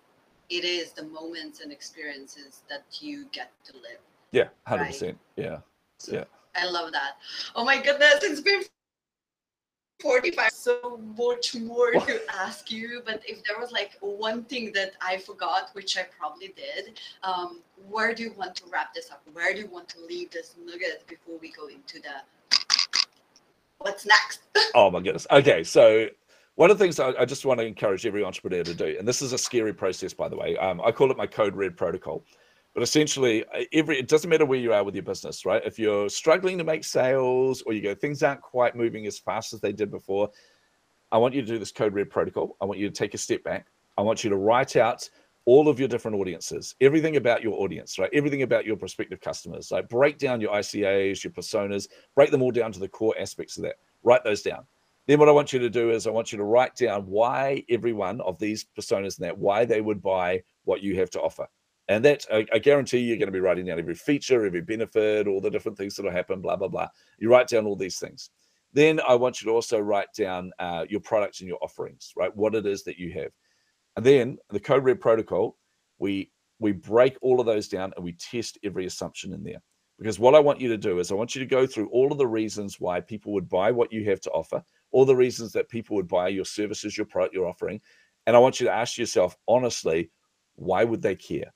it 0.49 0.63
is 0.63 0.91
the 0.91 1.03
moments 1.03 1.61
and 1.61 1.71
experiences 1.71 2.63
that 2.69 2.83
you 3.01 3.25
get 3.31 3.51
to 3.65 3.73
live. 3.73 3.99
Yeah, 4.31 4.49
hundred 4.65 4.83
right? 4.83 4.91
percent. 4.91 5.17
Yeah, 5.35 5.59
so 5.99 6.13
yeah. 6.13 6.23
I 6.55 6.65
love 6.65 6.91
that. 6.93 7.17
Oh 7.55 7.65
my 7.65 7.81
goodness, 7.81 8.23
it's 8.23 8.41
been 8.41 8.63
45 10.01 10.51
so 10.51 10.99
much 11.17 11.55
more 11.55 11.91
to 11.91 12.19
ask 12.29 12.69
you 12.69 13.01
but 13.05 13.23
if 13.25 13.43
there 13.45 13.57
was 13.59 13.71
like 13.71 13.97
one 14.01 14.43
thing 14.43 14.71
that 14.73 14.93
i 15.01 15.17
forgot 15.17 15.69
which 15.73 15.97
i 15.97 16.03
probably 16.17 16.53
did 16.55 16.99
um, 17.23 17.61
where 17.89 18.13
do 18.13 18.23
you 18.23 18.33
want 18.33 18.55
to 18.55 18.63
wrap 18.71 18.93
this 18.93 19.11
up? 19.11 19.21
Where 19.33 19.53
do 19.53 19.59
you 19.59 19.67
want 19.67 19.89
to 19.89 19.99
leave 19.99 20.31
this 20.31 20.55
nugget 20.63 21.05
before 21.07 21.37
we 21.39 21.51
go 21.51 21.67
into 21.67 21.99
the 21.99 22.63
what's 23.79 24.05
next? 24.05 24.41
Oh 24.75 24.89
my 24.91 25.01
goodness. 25.01 25.27
Okay 25.31 25.63
so 25.63 26.07
one 26.55 26.71
of 26.71 26.77
the 26.77 26.83
things 26.83 26.99
I, 26.99 27.25
just 27.25 27.45
want 27.45 27.59
to 27.59 27.65
encourage 27.65 28.05
every 28.05 28.23
entrepreneur 28.23 28.63
to 28.63 28.73
do 28.73 28.95
and 28.97 29.07
this 29.07 29.21
is 29.21 29.33
a 29.33 29.37
scary 29.37 29.73
process 29.73 30.13
by 30.13 30.29
the 30.29 30.37
way 30.37 30.57
um, 30.57 30.81
i 30.85 30.91
call 30.91 31.11
it 31.11 31.17
my 31.17 31.27
code 31.27 31.53
red 31.53 31.75
protocol 31.75 32.23
but 32.75 32.83
essentially, 32.83 33.45
uh, 33.45 33.63
every 33.71 33.97
it 33.97 34.09
doesn't 34.09 34.29
matter 34.29 34.45
where 34.45 34.59
you 34.59 34.73
are 34.73 34.83
with 34.83 34.95
your 34.95 35.03
business, 35.03 35.45
right? 35.45 35.61
If 35.65 35.79
you're 35.79 36.09
struggling 36.09 36.57
to 36.57 36.65
make 36.65 36.83
sales 36.83 37.63
or 37.65 37.73
you 37.73 37.81
go 37.81 37.95
things 37.95 38.21
aren't 38.21 38.41
quite 38.41 38.75
moving 38.75 39.07
as 39.07 39.17
fast 39.17 39.53
as 39.53 39.61
they 39.61 39.71
did 39.71 39.89
before, 39.89 40.29
I 41.11 41.17
want 41.17 41.33
you 41.33 41.41
to 41.41 41.47
do 41.47 41.57
this 41.57 41.71
code 41.71 41.93
red 41.93 42.09
protocol. 42.09 42.57
I 42.61 42.65
want 42.65 42.77
you 42.77 42.89
to 42.89 42.93
take 42.93 43.13
a 43.13 43.17
step 43.17 43.43
back. 43.45 43.67
I 43.97 44.01
want 44.01 44.25
you 44.25 44.29
to 44.29 44.35
write 44.35 44.75
out 44.75 45.09
all 45.45 45.69
of 45.69 45.79
your 45.79 45.87
different 45.87 46.17
audiences, 46.17 46.75
everything 46.81 47.15
about 47.15 47.41
your 47.41 47.53
audience, 47.61 47.97
right? 47.97 48.09
Everything 48.11 48.41
about 48.41 48.65
your 48.65 48.75
prospective 48.75 49.21
customers. 49.21 49.71
Like 49.71 49.87
break 49.87 50.17
down 50.17 50.41
your 50.41 50.51
ICAs, 50.51 51.23
your 51.23 51.31
personas, 51.31 51.87
break 52.13 52.29
them 52.29 52.41
all 52.41 52.51
down 52.51 52.73
to 52.73 52.79
the 52.79 52.89
core 52.89 53.15
aspects 53.17 53.55
of 53.55 53.63
that. 53.63 53.75
Write 54.03 54.25
those 54.25 54.41
down. 54.41 54.65
Then 55.07 55.19
what 55.19 55.29
I 55.29 55.33
want 55.33 55.53
you 55.53 55.59
to 55.59 55.69
do 55.69 55.91
is 55.91 56.07
I 56.07 56.09
want 56.09 56.33
you 56.33 56.39
to 56.39 56.43
write 56.43 56.75
down 56.75 57.03
why 57.03 57.63
every 57.69 57.93
one 57.93 58.19
of 58.21 58.37
these 58.37 58.65
personas 58.77 59.17
and 59.17 59.27
that 59.27 59.37
why 59.37 59.63
they 59.63 59.79
would 59.79 60.01
buy 60.01 60.43
what 60.65 60.81
you 60.81 60.99
have 60.99 61.11
to 61.11 61.21
offer. 61.21 61.47
And 61.87 62.03
that 62.03 62.25
I, 62.31 62.45
I, 62.51 62.57
guarantee 62.57 62.97
you're 62.97 63.17
going 63.17 63.27
to 63.27 63.31
be 63.31 63.39
writing 63.39 63.65
down 63.65 63.77
every 63.77 63.93
feature, 63.93 64.43
every 64.43 64.61
benefit, 64.61 65.27
all 65.27 65.39
the 65.39 65.51
different 65.51 65.77
things 65.77 65.95
that'll 65.95 66.11
happen, 66.11 66.41
blah, 66.41 66.55
blah, 66.55 66.67
blah. 66.67 66.87
You 67.19 67.29
write 67.29 67.47
down 67.47 67.67
all 67.67 67.75
these 67.75 67.99
things. 67.99 68.31
Then 68.73 68.99
I 69.07 69.15
want 69.15 69.39
you 69.39 69.47
to 69.49 69.53
also 69.53 69.79
write 69.79 70.07
down 70.17 70.51
uh, 70.57 70.85
your 70.89 70.99
products 70.99 71.41
and 71.41 71.47
your 71.47 71.59
offerings, 71.61 72.11
right? 72.17 72.35
What 72.35 72.55
it 72.55 72.65
is 72.65 72.83
that 72.85 72.97
you 72.97 73.13
have. 73.13 73.31
And 73.95 74.05
then 74.05 74.37
the 74.49 74.59
Code 74.59 74.83
Red 74.83 74.99
protocol, 74.99 75.57
we 75.99 76.31
we 76.59 76.71
break 76.71 77.17
all 77.21 77.39
of 77.39 77.45
those 77.45 77.67
down 77.67 77.93
and 77.95 78.03
we 78.03 78.13
test 78.13 78.57
every 78.63 78.85
assumption 78.85 79.33
in 79.33 79.43
there. 79.43 79.61
Because 79.97 80.19
what 80.19 80.35
I 80.35 80.39
want 80.39 80.59
you 80.59 80.67
to 80.69 80.77
do 80.77 80.99
is 80.99 81.11
I 81.11 81.15
want 81.15 81.35
you 81.35 81.39
to 81.39 81.45
go 81.45 81.65
through 81.65 81.87
all 81.89 82.11
of 82.11 82.17
the 82.17 82.27
reasons 82.27 82.79
why 82.79 82.99
people 82.99 83.31
would 83.33 83.47
buy 83.47 83.71
what 83.71 83.93
you 83.93 84.03
have 84.09 84.19
to 84.21 84.31
offer, 84.31 84.61
all 84.91 85.05
the 85.05 85.15
reasons 85.15 85.53
that 85.53 85.69
people 85.69 85.95
would 85.95 86.07
buy 86.07 86.27
your 86.27 86.45
services, 86.45 86.97
your 86.97 87.05
product, 87.05 87.33
your 87.33 87.47
offering. 87.47 87.79
And 88.27 88.35
I 88.35 88.39
want 88.39 88.59
you 88.59 88.65
to 88.65 88.73
ask 88.73 88.97
yourself 88.97 89.37
honestly, 89.47 90.11
why 90.55 90.83
would 90.83 91.01
they 91.01 91.15
care? 91.15 91.53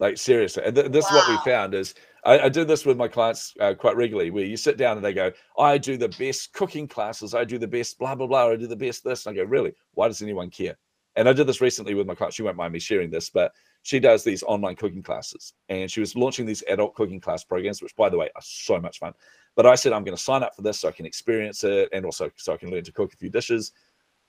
Like 0.00 0.16
seriously, 0.16 0.62
and 0.64 0.76
th- 0.76 0.92
this 0.92 1.04
wow. 1.10 1.18
is 1.18 1.28
what 1.28 1.30
we 1.30 1.50
found 1.50 1.74
is 1.74 1.94
I, 2.24 2.38
I 2.40 2.48
do 2.48 2.64
this 2.64 2.86
with 2.86 2.96
my 2.96 3.08
clients 3.08 3.52
uh, 3.60 3.74
quite 3.74 3.96
regularly, 3.96 4.30
where 4.30 4.44
you 4.44 4.56
sit 4.56 4.76
down 4.76 4.96
and 4.96 5.04
they 5.04 5.12
go, 5.12 5.32
"I 5.58 5.76
do 5.76 5.96
the 5.96 6.08
best 6.10 6.52
cooking 6.52 6.86
classes, 6.86 7.34
I 7.34 7.44
do 7.44 7.58
the 7.58 7.66
best 7.66 7.98
blah 7.98 8.14
blah 8.14 8.28
blah, 8.28 8.48
I 8.48 8.56
do 8.56 8.68
the 8.68 8.76
best 8.76 9.02
this," 9.02 9.26
and 9.26 9.34
I 9.34 9.42
go, 9.42 9.48
"Really? 9.48 9.72
Why 9.94 10.06
does 10.06 10.22
anyone 10.22 10.50
care?" 10.50 10.76
And 11.16 11.28
I 11.28 11.32
did 11.32 11.48
this 11.48 11.60
recently 11.60 11.94
with 11.94 12.06
my 12.06 12.14
client. 12.14 12.32
She 12.32 12.42
won't 12.42 12.56
mind 12.56 12.72
me 12.72 12.78
sharing 12.78 13.10
this, 13.10 13.28
but 13.28 13.50
she 13.82 13.98
does 13.98 14.22
these 14.22 14.44
online 14.44 14.76
cooking 14.76 15.02
classes 15.02 15.52
and 15.68 15.90
she 15.90 15.98
was 15.98 16.14
launching 16.14 16.46
these 16.46 16.62
adult 16.68 16.94
cooking 16.94 17.20
class 17.20 17.42
programs, 17.42 17.82
which, 17.82 17.96
by 17.96 18.08
the 18.08 18.16
way, 18.16 18.26
are 18.36 18.42
so 18.42 18.78
much 18.78 18.98
fun. 18.98 19.14
But 19.56 19.66
I 19.66 19.74
said, 19.74 19.92
I'm 19.92 20.04
going 20.04 20.16
to 20.16 20.22
sign 20.22 20.44
up 20.44 20.54
for 20.54 20.62
this 20.62 20.78
so 20.78 20.88
I 20.88 20.92
can 20.92 21.06
experience 21.06 21.64
it 21.64 21.88
and 21.92 22.04
also 22.04 22.30
so 22.36 22.52
I 22.52 22.56
can 22.56 22.70
learn 22.70 22.84
to 22.84 22.92
cook 22.92 23.12
a 23.12 23.16
few 23.16 23.30
dishes. 23.30 23.72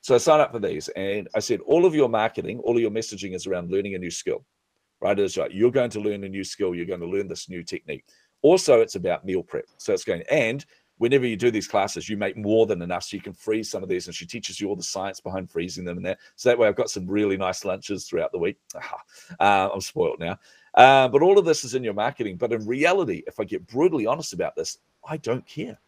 So 0.02 0.16
I 0.16 0.18
signed 0.18 0.42
up 0.42 0.52
for 0.52 0.60
these 0.60 0.88
and 0.90 1.28
I 1.36 1.40
said, 1.40 1.60
all 1.62 1.86
of 1.86 1.94
your 1.94 2.10
marketing, 2.10 2.60
all 2.60 2.76
of 2.76 2.82
your 2.82 2.90
messaging 2.90 3.36
is 3.36 3.46
around 3.46 3.70
learning 3.70 3.94
a 3.94 4.00
new 4.00 4.10
skill, 4.10 4.44
right? 5.02 5.18
It's 5.20 5.38
right. 5.38 5.52
You're 5.52 5.72
going 5.72 5.90
to 5.92 6.00
learn 6.00 6.24
a 6.24 6.30
new 6.30 6.44
skill. 6.44 6.76
You're 6.76 6.86
going 6.86 7.00
to 7.00 7.08
learn 7.08 7.28
this 7.28 7.50
new 7.50 7.64
technique. 7.64 8.06
Also, 8.42 8.82
it's 8.82 8.96
about 8.96 9.26
meal 9.26 9.44
prep. 9.44 9.66
So 9.78 9.94
it's 9.94 10.04
going, 10.04 10.24
and 10.32 10.66
whenever 10.98 11.26
you 11.26 11.36
do 11.36 11.50
these 11.50 11.68
classes, 11.68 12.08
you 12.08 12.18
make 12.18 12.38
more 12.38 12.66
than 12.66 12.82
enough 12.82 13.04
so 13.04 13.16
you 13.16 13.22
can 13.22 13.34
freeze 13.34 13.70
some 13.70 13.84
of 13.84 13.90
these. 13.90 14.08
And 14.08 14.16
she 14.16 14.26
teaches 14.26 14.62
you 14.62 14.70
all 14.70 14.76
the 14.76 14.84
science 14.84 15.20
behind 15.20 15.50
freezing 15.50 15.86
them 15.86 15.98
and 15.98 16.06
that. 16.06 16.20
So 16.36 16.50
that 16.50 16.60
way 16.60 16.68
I've 16.68 16.76
got 16.76 16.90
some 16.90 17.08
really 17.08 17.38
nice 17.38 17.66
lunches 17.66 18.08
throughout 18.08 18.32
the 18.32 18.40
week. 18.40 18.58
Uh, 19.40 19.70
I'm 19.74 19.82
spoiled 19.82 20.20
now. 20.20 20.38
Uh, 20.74 21.08
but 21.08 21.22
all 21.22 21.38
of 21.38 21.46
this 21.46 21.64
is 21.64 21.76
in 21.76 21.84
your 21.84 21.94
marketing. 21.94 22.38
But 22.38 22.52
in 22.52 22.66
reality, 22.66 23.24
if 23.28 23.40
I 23.40 23.44
get 23.44 23.66
brutally 23.68 24.06
honest 24.06 24.34
about 24.34 24.56
this, 24.56 24.78
I 25.08 25.18
don't 25.18 25.46
care. 25.46 25.80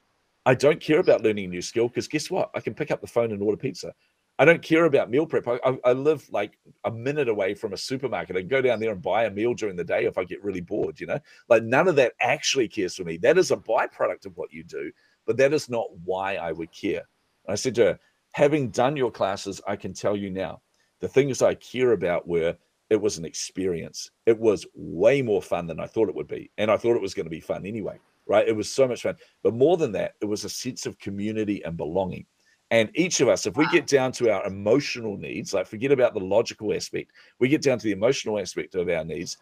I 0.45 0.55
don't 0.55 0.79
care 0.79 0.99
about 0.99 1.21
learning 1.21 1.45
a 1.45 1.49
new 1.49 1.61
skill 1.61 1.87
because 1.87 2.07
guess 2.07 2.31
what? 2.31 2.49
I 2.55 2.61
can 2.61 2.73
pick 2.73 2.89
up 2.89 3.01
the 3.01 3.07
phone 3.07 3.31
and 3.31 3.41
order 3.41 3.57
pizza. 3.57 3.93
I 4.41 4.45
don't 4.45 4.63
care 4.63 4.85
about 4.85 5.11
meal 5.11 5.27
prep. 5.27 5.47
I, 5.47 5.59
I, 5.63 5.77
I, 5.85 5.93
live 5.93 6.27
like 6.31 6.57
a 6.85 6.89
minute 6.89 7.29
away 7.29 7.53
from 7.53 7.73
a 7.73 7.77
supermarket. 7.77 8.35
I 8.35 8.41
go 8.41 8.59
down 8.59 8.79
there 8.79 8.91
and 8.91 8.99
buy 8.99 9.25
a 9.25 9.29
meal 9.29 9.53
during 9.53 9.75
the 9.75 9.83
day 9.83 10.05
if 10.05 10.17
I 10.17 10.23
get 10.23 10.43
really 10.43 10.61
bored, 10.61 10.99
you 10.99 11.05
know? 11.05 11.19
Like 11.47 11.61
none 11.61 11.87
of 11.87 11.95
that 11.97 12.13
actually 12.21 12.67
cares 12.67 12.95
for 12.95 13.03
me. 13.03 13.17
That 13.17 13.37
is 13.37 13.51
a 13.51 13.55
byproduct 13.55 14.25
of 14.25 14.35
what 14.37 14.51
you 14.51 14.63
do, 14.63 14.91
but 15.27 15.37
that 15.37 15.53
is 15.53 15.69
not 15.69 15.95
why 16.05 16.37
I 16.37 16.53
would 16.53 16.71
care. 16.71 17.03
And 17.45 17.53
I 17.53 17.53
said 17.53 17.75
to 17.75 17.83
her, 17.83 17.99
having 18.31 18.71
done 18.71 18.97
your 18.97 19.11
classes, 19.11 19.61
I 19.67 19.75
can 19.75 19.93
tell 19.93 20.17
you 20.17 20.31
now, 20.31 20.63
the 21.01 21.07
things 21.07 21.43
I 21.43 21.53
care 21.53 21.91
about 21.91 22.27
were 22.27 22.57
it 22.89 22.99
was 22.99 23.19
an 23.19 23.25
experience. 23.25 24.09
It 24.25 24.39
was 24.39 24.65
way 24.73 25.21
more 25.21 25.43
fun 25.43 25.67
than 25.67 25.79
I 25.79 25.85
thought 25.85 26.09
it 26.09 26.15
would 26.15 26.27
be. 26.27 26.49
And 26.57 26.71
I 26.71 26.77
thought 26.77 26.95
it 26.95 27.01
was 27.01 27.13
going 27.13 27.27
to 27.27 27.29
be 27.29 27.41
fun 27.41 27.67
anyway, 27.67 27.99
right? 28.25 28.47
It 28.47 28.55
was 28.55 28.71
so 28.71 28.87
much 28.87 29.03
fun. 29.03 29.17
But 29.43 29.53
more 29.53 29.77
than 29.77 29.91
that, 29.91 30.15
it 30.19 30.25
was 30.25 30.45
a 30.45 30.49
sense 30.49 30.87
of 30.87 30.97
community 30.97 31.63
and 31.63 31.77
belonging. 31.77 32.25
And 32.71 32.89
each 32.95 33.19
of 33.19 33.27
us, 33.27 33.45
if 33.45 33.57
we 33.57 33.67
get 33.67 33.85
down 33.85 34.13
to 34.13 34.31
our 34.31 34.45
emotional 34.47 35.17
needs, 35.17 35.53
like 35.53 35.67
forget 35.67 35.91
about 35.91 36.13
the 36.13 36.21
logical 36.21 36.73
aspect, 36.73 37.11
we 37.37 37.49
get 37.49 37.61
down 37.61 37.77
to 37.77 37.83
the 37.83 37.91
emotional 37.91 38.39
aspect 38.39 38.75
of 38.75 38.87
our 38.87 39.03
needs, 39.03 39.37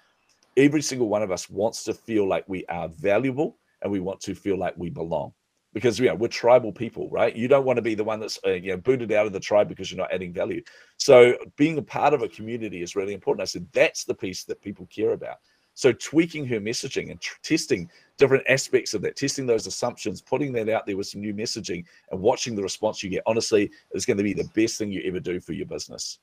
every 0.57 0.81
single 0.81 1.07
one 1.07 1.21
of 1.21 1.31
us 1.31 1.47
wants 1.47 1.83
to 1.83 1.93
feel 1.93 2.27
like 2.27 2.43
we 2.47 2.65
are 2.65 2.89
valuable 2.89 3.57
and 3.83 3.91
we 3.91 3.99
want 3.99 4.19
to 4.21 4.33
feel 4.33 4.57
like 4.57 4.73
we 4.77 4.89
belong 4.89 5.31
because 5.73 5.99
you 5.99 6.07
know, 6.07 6.15
we're 6.15 6.27
tribal 6.27 6.71
people, 6.71 7.07
right? 7.09 7.35
You 7.35 7.47
don't 7.47 7.65
want 7.65 7.77
to 7.77 7.83
be 7.83 7.93
the 7.93 8.03
one 8.03 8.19
that's 8.19 8.39
uh, 8.45 8.51
you 8.51 8.71
know 8.71 8.77
booted 8.77 9.11
out 9.11 9.27
of 9.27 9.33
the 9.33 9.39
tribe 9.39 9.69
because 9.69 9.91
you're 9.91 9.99
not 9.99 10.11
adding 10.11 10.33
value. 10.33 10.63
So 10.97 11.35
being 11.55 11.77
a 11.77 11.83
part 11.83 12.13
of 12.15 12.23
a 12.23 12.27
community 12.27 12.81
is 12.81 12.95
really 12.95 13.13
important. 13.13 13.43
I 13.43 13.45
said 13.45 13.67
that's 13.73 14.03
the 14.05 14.15
piece 14.15 14.43
that 14.45 14.61
people 14.61 14.87
care 14.87 15.13
about. 15.13 15.37
So 15.75 15.93
tweaking 15.93 16.45
her 16.47 16.59
messaging 16.59 17.11
and 17.11 17.21
tr- 17.21 17.37
testing 17.43 17.89
different 18.19 18.43
aspects 18.47 18.93
of 18.93 19.01
that, 19.01 19.15
testing 19.15 19.47
those 19.47 19.65
assumptions, 19.65 20.21
putting 20.21 20.51
that 20.53 20.69
out 20.69 20.85
there 20.85 20.97
with 20.97 21.07
some 21.07 21.21
new 21.21 21.33
messaging 21.33 21.83
and 22.11 22.19
watching 22.19 22.55
the 22.55 22.61
response 22.61 23.01
you 23.01 23.09
get, 23.09 23.23
honestly, 23.25 23.71
is 23.93 24.05
going 24.05 24.17
to 24.17 24.23
be 24.23 24.33
the 24.33 24.49
best 24.53 24.77
thing 24.77 24.91
you 24.91 25.01
ever 25.05 25.19
do 25.19 25.39
for 25.39 25.53
your 25.53 25.65
business. 25.65 26.19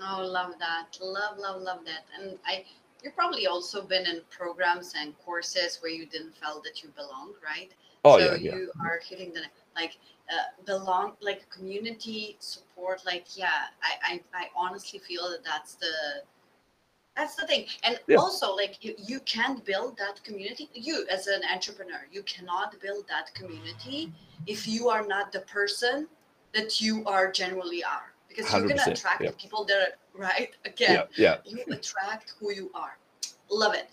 Oh, 0.00 0.24
love 0.24 0.54
that. 0.58 0.96
Love, 1.02 1.38
love, 1.38 1.60
love 1.60 1.80
that. 1.84 2.06
And 2.18 2.38
I 2.46 2.64
you've 3.02 3.14
probably 3.14 3.46
also 3.46 3.82
been 3.82 4.06
in 4.06 4.22
programs 4.30 4.94
and 4.98 5.14
courses 5.24 5.78
where 5.82 5.92
you 5.92 6.06
didn't 6.06 6.34
feel 6.36 6.62
that 6.64 6.82
you 6.82 6.88
belonged, 6.96 7.34
right? 7.44 7.70
Oh, 8.04 8.18
so 8.18 8.34
yeah, 8.34 8.54
you 8.54 8.72
are 8.80 9.00
hitting 9.06 9.32
the 9.32 9.42
like 9.76 9.98
uh, 10.30 10.64
belong 10.64 11.12
like 11.20 11.48
community 11.50 12.36
support 12.38 13.02
like 13.04 13.26
yeah 13.36 13.68
I, 13.82 14.14
I 14.14 14.20
i 14.34 14.44
honestly 14.56 14.98
feel 14.98 15.28
that 15.30 15.44
that's 15.44 15.74
the 15.74 16.22
that's 17.16 17.34
the 17.36 17.46
thing. 17.46 17.66
And 17.82 18.00
Yeah. 18.06 18.16
also 18.16 18.54
like 18.54 18.84
you, 18.84 18.94
you 18.98 19.20
can't 19.20 19.64
build 19.64 19.96
that 19.98 20.22
community. 20.24 20.68
You 20.74 21.06
as 21.10 21.26
an 21.26 21.42
entrepreneur 21.52 22.06
you 22.10 22.22
cannot 22.24 22.78
build 22.80 23.06
that 23.08 23.34
community 23.34 24.12
if 24.46 24.66
you 24.66 24.88
are 24.88 25.06
not 25.06 25.32
the 25.32 25.40
person 25.40 26.08
that 26.52 26.80
you 26.80 27.04
are 27.06 27.30
generally 27.30 27.82
are. 27.84 28.12
Because 28.28 28.52
you're 28.52 28.66
going 28.66 28.78
to 28.78 28.90
attract 28.90 29.22
yeah. 29.22 29.30
the 29.30 29.36
people 29.36 29.64
that 29.66 29.78
are 29.80 29.92
right 30.20 30.54
again 30.64 31.06
Yeah, 31.16 31.36
yeah. 31.44 31.52
you 31.52 31.64
attract 31.72 32.34
who 32.38 32.52
you 32.52 32.70
are. 32.74 32.98
Love 33.50 33.74
it. 33.74 33.90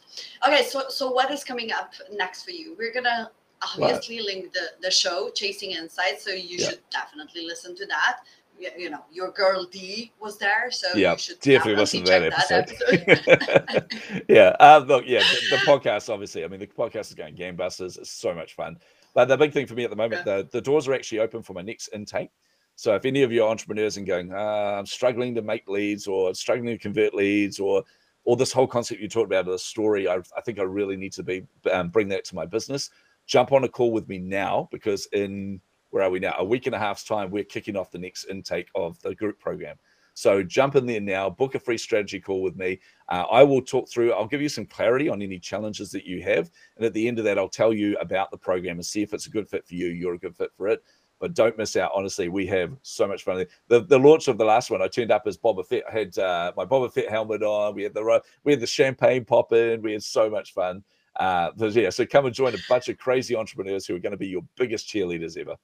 Okay 0.47 0.63
so 0.63 0.89
so 0.89 1.11
what 1.11 1.29
is 1.31 1.43
coming 1.43 1.71
up 1.71 1.93
next 2.11 2.43
for 2.43 2.51
you? 2.51 2.75
We're 2.77 2.93
gonna 2.93 3.29
obviously 3.61 4.19
link 4.21 4.51
the 4.53 4.65
the 4.81 4.89
show 4.89 5.29
chasing 5.29 5.71
insights 5.71 6.23
so 6.25 6.31
you 6.31 6.57
should 6.57 6.79
definitely 6.89 7.45
listen 7.45 7.75
to 7.75 7.85
that 7.85 8.21
you, 8.61 8.69
you 8.77 8.89
know 8.89 9.03
your 9.11 9.31
girl 9.31 9.65
d 9.65 10.11
was 10.19 10.37
there 10.37 10.69
so 10.69 10.87
yeah, 10.95 11.13
you 11.13 11.17
should 11.17 11.39
definitely 11.39 11.75
listen 11.75 12.03
to 12.03 12.11
that 12.11 12.23
episode. 12.23 12.71
episode. 13.07 14.23
yeah, 14.29 14.55
uh, 14.59 14.83
look, 14.85 15.05
yeah, 15.07 15.19
the, 15.19 15.55
the 15.55 15.61
podcast, 15.63 16.11
obviously. 16.11 16.43
I 16.43 16.47
mean, 16.47 16.59
the 16.59 16.67
podcast 16.67 17.09
is 17.09 17.15
going 17.15 17.35
gangbusters. 17.35 17.97
It's 17.97 18.11
so 18.11 18.33
much 18.33 18.53
fun. 18.53 18.77
But 19.13 19.27
the 19.27 19.37
big 19.37 19.51
thing 19.51 19.67
for 19.67 19.73
me 19.73 19.83
at 19.83 19.89
the 19.89 19.95
moment, 19.95 20.25
the, 20.25 20.47
the 20.51 20.61
doors 20.61 20.87
are 20.87 20.93
actually 20.93 21.19
open 21.19 21.43
for 21.43 21.53
my 21.53 21.61
next 21.61 21.89
intake. 21.93 22.29
So 22.75 22.95
if 22.95 23.05
any 23.05 23.23
of 23.23 23.31
you 23.31 23.43
are 23.43 23.49
entrepreneurs 23.49 23.97
and 23.97 24.07
going, 24.07 24.31
uh, 24.31 24.75
I'm 24.79 24.85
struggling 24.85 25.35
to 25.35 25.41
make 25.41 25.67
leads 25.67 26.07
or 26.07 26.33
struggling 26.33 26.67
to 26.67 26.77
convert 26.77 27.13
leads 27.13 27.59
or 27.59 27.83
or 28.23 28.37
this 28.37 28.51
whole 28.51 28.67
concept 28.67 29.01
you 29.01 29.09
talked 29.09 29.31
about, 29.31 29.45
the 29.45 29.57
story, 29.57 30.07
I, 30.07 30.17
I 30.37 30.41
think 30.45 30.59
I 30.59 30.63
really 30.63 30.95
need 30.95 31.11
to 31.13 31.23
be 31.23 31.43
um, 31.71 31.89
bring 31.89 32.07
that 32.09 32.23
to 32.25 32.35
my 32.35 32.45
business. 32.45 32.91
Jump 33.25 33.51
on 33.51 33.63
a 33.63 33.67
call 33.67 33.91
with 33.91 34.07
me 34.07 34.19
now 34.19 34.69
because 34.71 35.07
in 35.07 35.59
where 35.91 36.03
are 36.03 36.09
we 36.09 36.19
now? 36.19 36.35
A 36.37 36.43
week 36.43 36.65
and 36.65 36.75
a 36.75 36.79
half's 36.79 37.03
time, 37.03 37.29
we're 37.29 37.43
kicking 37.43 37.77
off 37.77 37.91
the 37.91 37.99
next 37.99 38.25
intake 38.25 38.69
of 38.75 38.99
the 39.01 39.15
group 39.15 39.39
program. 39.39 39.77
So 40.13 40.43
jump 40.43 40.75
in 40.75 40.85
there 40.85 40.99
now, 40.99 41.29
book 41.29 41.55
a 41.55 41.59
free 41.59 41.77
strategy 41.77 42.19
call 42.19 42.41
with 42.41 42.55
me. 42.55 42.79
Uh, 43.09 43.25
I 43.31 43.43
will 43.43 43.61
talk 43.61 43.89
through, 43.89 44.11
I'll 44.13 44.27
give 44.27 44.41
you 44.41 44.49
some 44.49 44.65
clarity 44.65 45.07
on 45.07 45.21
any 45.21 45.39
challenges 45.39 45.91
that 45.91 46.05
you 46.05 46.21
have. 46.23 46.51
And 46.75 46.85
at 46.85 46.93
the 46.93 47.07
end 47.07 47.17
of 47.19 47.25
that, 47.25 47.37
I'll 47.37 47.47
tell 47.47 47.73
you 47.73 47.97
about 47.97 48.29
the 48.31 48.37
program 48.37 48.77
and 48.77 48.85
see 48.85 49.01
if 49.01 49.13
it's 49.13 49.27
a 49.27 49.31
good 49.31 49.49
fit 49.49 49.65
for 49.65 49.75
you. 49.75 49.87
You're 49.87 50.15
a 50.15 50.19
good 50.19 50.35
fit 50.35 50.51
for 50.55 50.67
it. 50.67 50.83
But 51.19 51.35
don't 51.35 51.57
miss 51.57 51.75
out. 51.75 51.91
Honestly, 51.93 52.29
we 52.29 52.47
have 52.47 52.75
so 52.81 53.07
much 53.07 53.23
fun. 53.23 53.45
The, 53.67 53.81
the 53.81 53.99
launch 53.99 54.27
of 54.27 54.39
the 54.39 54.45
last 54.45 54.71
one, 54.71 54.81
I 54.81 54.87
turned 54.87 55.11
up 55.11 55.27
as 55.27 55.37
Boba 55.37 55.65
Fett. 55.65 55.83
I 55.87 55.91
had 55.91 56.17
uh, 56.17 56.51
my 56.57 56.65
Boba 56.65 56.91
Fett 56.91 57.09
helmet 57.09 57.43
on. 57.43 57.75
We 57.75 57.83
had 57.83 57.93
the 57.93 58.21
we 58.43 58.53
had 58.53 58.59
the 58.59 58.67
champagne 58.67 59.23
popping. 59.23 59.83
We 59.83 59.93
had 59.93 60.01
so 60.01 60.31
much 60.31 60.53
fun. 60.53 60.83
Uh, 61.17 61.51
yeah, 61.59 61.91
so 61.91 62.05
come 62.07 62.25
and 62.25 62.33
join 62.33 62.55
a 62.55 62.57
bunch 62.67 62.89
of 62.89 62.97
crazy 62.97 63.35
entrepreneurs 63.35 63.85
who 63.85 63.95
are 63.95 63.99
going 63.99 64.11
to 64.11 64.17
be 64.17 64.27
your 64.27 64.41
biggest 64.57 64.87
cheerleaders 64.87 65.37
ever. 65.37 65.55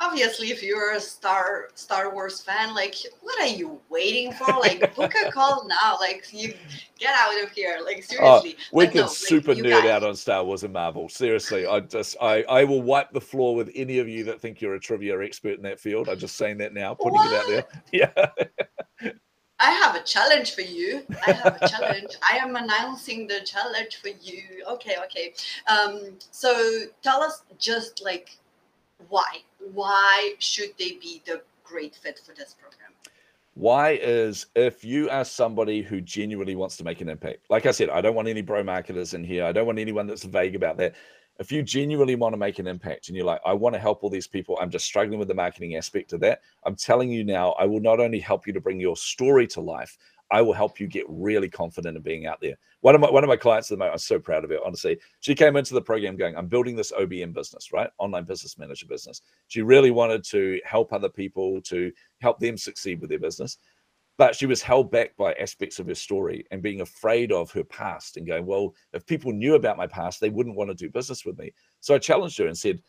Obviously 0.00 0.48
if 0.50 0.62
you're 0.62 0.92
a 0.94 1.00
star 1.00 1.68
star 1.74 2.12
wars 2.12 2.40
fan 2.40 2.74
like 2.74 2.96
what 3.22 3.40
are 3.40 3.46
you 3.46 3.80
waiting 3.90 4.32
for 4.32 4.46
like 4.60 4.94
book 4.96 5.12
a 5.24 5.30
call 5.32 5.66
now 5.68 5.96
like 6.00 6.26
you 6.32 6.52
get 6.98 7.14
out 7.16 7.42
of 7.42 7.50
here 7.52 7.78
like 7.84 8.02
seriously 8.02 8.56
Oh, 8.58 8.62
We 8.72 8.86
But 8.86 8.92
can 8.92 9.00
no, 9.02 9.06
super 9.06 9.52
you 9.52 9.62
nerd 9.62 9.82
guys- 9.82 9.90
out 9.90 10.02
on 10.02 10.16
Star 10.16 10.42
Wars 10.44 10.64
and 10.64 10.72
Marvel. 10.72 11.08
Seriously, 11.08 11.66
I 11.66 11.80
just 11.80 12.16
I 12.20 12.42
I 12.44 12.64
will 12.64 12.82
wipe 12.82 13.12
the 13.12 13.20
floor 13.20 13.54
with 13.54 13.70
any 13.74 13.98
of 14.00 14.08
you 14.08 14.24
that 14.24 14.40
think 14.40 14.60
you're 14.60 14.74
a 14.74 14.80
trivia 14.80 15.18
expert 15.20 15.54
in 15.56 15.62
that 15.62 15.78
field. 15.78 16.08
I'm 16.08 16.18
just 16.18 16.36
saying 16.36 16.58
that 16.58 16.72
now, 16.74 16.94
putting 16.94 17.20
it 17.20 17.32
out 17.32 17.46
there. 17.46 17.64
Yeah. 17.92 19.10
I 19.60 19.70
have 19.70 19.94
a 19.94 20.02
challenge 20.02 20.54
for 20.54 20.60
you. 20.62 21.04
I 21.26 21.30
have 21.32 21.56
a 21.62 21.68
challenge. 21.68 22.08
I 22.30 22.36
am 22.38 22.56
announcing 22.56 23.26
the 23.28 23.40
challenge 23.44 23.96
for 24.02 24.08
you. 24.08 24.42
Okay, 24.72 24.96
okay. 25.04 25.32
Um, 25.68 26.18
so 26.32 26.80
tell 27.02 27.22
us 27.22 27.42
just 27.58 28.02
like 28.02 28.36
why? 29.08 29.42
Why 29.72 30.34
should 30.38 30.70
they 30.78 30.92
be 30.92 31.22
the 31.26 31.42
great 31.64 31.94
fit 31.94 32.20
for 32.24 32.34
this 32.34 32.54
program? 32.54 32.90
Why 33.54 33.92
is 34.02 34.46
if 34.56 34.84
you 34.84 35.08
are 35.10 35.24
somebody 35.24 35.80
who 35.80 36.00
genuinely 36.00 36.56
wants 36.56 36.76
to 36.78 36.84
make 36.84 37.00
an 37.00 37.08
impact, 37.08 37.46
like 37.50 37.66
I 37.66 37.70
said, 37.70 37.88
I 37.88 38.00
don't 38.00 38.16
want 38.16 38.28
any 38.28 38.42
bro 38.42 38.64
marketers 38.64 39.14
in 39.14 39.22
here. 39.22 39.44
I 39.44 39.52
don't 39.52 39.66
want 39.66 39.78
anyone 39.78 40.06
that's 40.06 40.24
vague 40.24 40.56
about 40.56 40.76
that. 40.78 40.94
If 41.38 41.50
you 41.50 41.62
genuinely 41.62 42.14
want 42.14 42.32
to 42.32 42.36
make 42.36 42.58
an 42.58 42.66
impact 42.66 43.08
and 43.08 43.16
you're 43.16 43.26
like, 43.26 43.40
I 43.44 43.52
want 43.52 43.74
to 43.74 43.80
help 43.80 44.02
all 44.02 44.10
these 44.10 44.26
people, 44.26 44.58
I'm 44.60 44.70
just 44.70 44.84
struggling 44.84 45.18
with 45.18 45.28
the 45.28 45.34
marketing 45.34 45.76
aspect 45.76 46.12
of 46.12 46.20
that. 46.20 46.40
I'm 46.64 46.76
telling 46.76 47.10
you 47.10 47.24
now, 47.24 47.52
I 47.52 47.64
will 47.64 47.80
not 47.80 47.98
only 48.00 48.20
help 48.20 48.46
you 48.46 48.52
to 48.52 48.60
bring 48.60 48.78
your 48.78 48.96
story 48.96 49.46
to 49.48 49.60
life, 49.60 49.98
I 50.30 50.42
will 50.42 50.52
help 50.52 50.80
you 50.80 50.86
get 50.86 51.04
really 51.08 51.48
confident 51.48 51.96
in 51.96 52.02
being 52.02 52.26
out 52.26 52.40
there. 52.40 52.54
One 52.80 52.94
of 52.94 53.00
my 53.00 53.10
one 53.10 53.24
of 53.24 53.28
my 53.28 53.36
clients 53.36 53.70
at 53.70 53.74
the 53.74 53.78
moment, 53.78 53.94
I'm 53.94 53.98
so 53.98 54.18
proud 54.18 54.44
of 54.44 54.50
her, 54.50 54.58
honestly. 54.64 54.98
She 55.20 55.34
came 55.34 55.56
into 55.56 55.74
the 55.74 55.82
program 55.82 56.16
going, 56.16 56.36
I'm 56.36 56.48
building 56.48 56.76
this 56.76 56.92
OBM 56.92 57.32
business, 57.32 57.72
right? 57.72 57.90
Online 57.98 58.24
business 58.24 58.58
manager 58.58 58.86
business. 58.86 59.22
She 59.48 59.62
really 59.62 59.90
wanted 59.90 60.24
to 60.24 60.60
help 60.64 60.92
other 60.92 61.08
people 61.08 61.60
to 61.62 61.92
help 62.20 62.40
them 62.40 62.56
succeed 62.56 63.00
with 63.00 63.10
their 63.10 63.18
business. 63.18 63.58
But 64.16 64.36
she 64.36 64.46
was 64.46 64.62
held 64.62 64.90
back 64.90 65.16
by 65.16 65.32
aspects 65.34 65.80
of 65.80 65.88
her 65.88 65.94
story 65.94 66.46
and 66.50 66.62
being 66.62 66.82
afraid 66.82 67.32
of 67.32 67.50
her 67.52 67.64
past 67.64 68.16
and 68.16 68.26
going, 68.26 68.46
Well, 68.46 68.74
if 68.92 69.06
people 69.06 69.32
knew 69.32 69.56
about 69.56 69.76
my 69.76 69.86
past, 69.86 70.20
they 70.20 70.30
wouldn't 70.30 70.56
want 70.56 70.70
to 70.70 70.74
do 70.74 70.88
business 70.88 71.24
with 71.24 71.38
me. 71.38 71.52
So 71.80 71.94
I 71.94 71.98
challenged 71.98 72.38
her 72.38 72.46
and 72.46 72.56
said, 72.56 72.80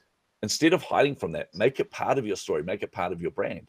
Instead 0.44 0.74
of 0.74 0.84
hiding 0.84 1.16
from 1.16 1.32
that, 1.32 1.50
make 1.54 1.80
it 1.80 1.90
part 1.90 2.18
of 2.18 2.28
your 2.28 2.36
story, 2.36 2.64
make 2.64 2.84
it 2.84 2.92
part 2.92 3.12
of 3.12 3.22
your 3.22 3.32
brand. 3.32 3.68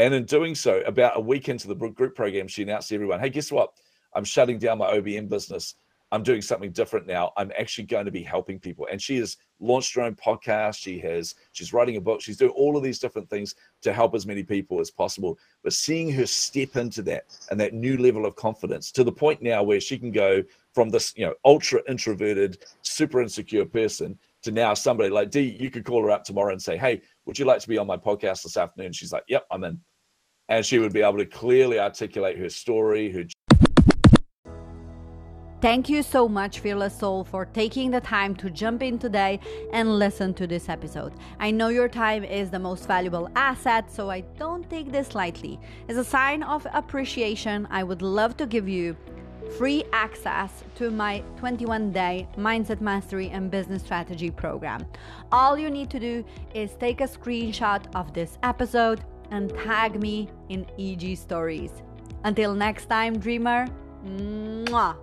And 0.00 0.14
in 0.14 0.24
doing 0.24 0.54
so, 0.54 0.80
about 0.86 1.18
a 1.18 1.20
week 1.20 1.50
into 1.50 1.68
the 1.68 1.74
group 1.74 2.16
program, 2.16 2.48
she 2.48 2.62
announced 2.62 2.88
to 2.88 2.94
everyone, 2.94 3.20
Hey, 3.20 3.28
guess 3.28 3.52
what? 3.52 3.74
I'm 4.14 4.24
shutting 4.24 4.58
down 4.58 4.78
my 4.78 4.90
OBM 4.94 5.28
business. 5.28 5.74
I'm 6.10 6.22
doing 6.22 6.40
something 6.40 6.72
different 6.72 7.06
now. 7.06 7.32
I'm 7.36 7.52
actually 7.58 7.84
going 7.84 8.06
to 8.06 8.10
be 8.10 8.22
helping 8.22 8.58
people. 8.58 8.88
And 8.90 9.00
she 9.00 9.18
has 9.18 9.36
launched 9.60 9.94
her 9.94 10.00
own 10.00 10.16
podcast. 10.16 10.78
She 10.78 10.98
has, 11.00 11.34
she's 11.52 11.74
writing 11.74 11.98
a 11.98 12.00
book. 12.00 12.22
She's 12.22 12.38
doing 12.38 12.50
all 12.52 12.78
of 12.78 12.82
these 12.82 12.98
different 12.98 13.28
things 13.28 13.54
to 13.82 13.92
help 13.92 14.14
as 14.14 14.26
many 14.26 14.42
people 14.42 14.80
as 14.80 14.90
possible. 14.90 15.38
But 15.62 15.74
seeing 15.74 16.10
her 16.12 16.24
step 16.24 16.76
into 16.76 17.02
that 17.02 17.26
and 17.50 17.60
that 17.60 17.74
new 17.74 17.98
level 17.98 18.24
of 18.24 18.34
confidence 18.36 18.90
to 18.92 19.04
the 19.04 19.12
point 19.12 19.42
now 19.42 19.62
where 19.62 19.82
she 19.82 19.98
can 19.98 20.12
go 20.12 20.42
from 20.72 20.88
this, 20.88 21.12
you 21.14 21.26
know, 21.26 21.34
ultra 21.44 21.82
introverted, 21.86 22.64
super 22.80 23.20
insecure 23.20 23.66
person 23.66 24.18
to 24.44 24.50
now 24.50 24.72
somebody 24.72 25.10
like 25.10 25.30
D, 25.30 25.58
you 25.60 25.70
could 25.70 25.84
call 25.84 26.02
her 26.02 26.10
up 26.10 26.24
tomorrow 26.24 26.52
and 26.52 26.62
say, 26.62 26.78
Hey, 26.78 27.02
would 27.26 27.38
you 27.38 27.44
like 27.44 27.60
to 27.60 27.68
be 27.68 27.76
on 27.76 27.86
my 27.86 27.98
podcast 27.98 28.42
this 28.42 28.56
afternoon? 28.56 28.92
She's 28.92 29.12
like, 29.12 29.24
Yep, 29.28 29.44
I'm 29.50 29.62
in. 29.64 29.78
And 30.50 30.66
she 30.66 30.80
would 30.80 30.92
be 30.92 31.00
able 31.00 31.18
to 31.18 31.26
clearly 31.26 31.78
articulate 31.78 32.36
her 32.38 32.50
story, 32.50 33.10
her 33.12 33.24
Thank 35.60 35.90
you 35.90 36.02
so 36.02 36.26
much, 36.26 36.60
Fearless 36.60 36.98
Soul, 36.98 37.22
for 37.22 37.44
taking 37.44 37.90
the 37.90 38.00
time 38.00 38.34
to 38.36 38.48
jump 38.48 38.82
in 38.82 38.98
today 38.98 39.38
and 39.74 39.98
listen 39.98 40.32
to 40.34 40.46
this 40.46 40.70
episode. 40.70 41.12
I 41.38 41.50
know 41.50 41.68
your 41.68 41.86
time 41.86 42.24
is 42.24 42.48
the 42.48 42.58
most 42.58 42.88
valuable 42.88 43.28
asset, 43.36 43.92
so 43.92 44.10
I 44.10 44.22
don't 44.38 44.68
take 44.70 44.90
this 44.90 45.14
lightly. 45.14 45.60
As 45.88 45.98
a 45.98 46.04
sign 46.04 46.42
of 46.42 46.66
appreciation, 46.72 47.68
I 47.70 47.84
would 47.84 48.00
love 48.00 48.38
to 48.38 48.46
give 48.46 48.70
you 48.70 48.96
free 49.58 49.84
access 49.92 50.64
to 50.76 50.90
my 50.90 51.22
21 51.36 51.92
day 51.92 52.26
mindset 52.38 52.80
mastery 52.80 53.28
and 53.28 53.50
business 53.50 53.82
strategy 53.82 54.30
program. 54.30 54.86
All 55.30 55.58
you 55.58 55.68
need 55.68 55.90
to 55.90 56.00
do 56.00 56.24
is 56.54 56.74
take 56.80 57.02
a 57.02 57.08
screenshot 57.08 57.84
of 57.94 58.14
this 58.14 58.38
episode 58.42 59.04
and 59.30 59.50
tag 59.64 60.00
me 60.00 60.28
in 60.48 60.66
IG 60.78 61.16
stories. 61.16 61.70
Until 62.24 62.54
next 62.54 62.86
time, 62.86 63.18
dreamer, 63.18 63.66
mwah. 64.04 64.96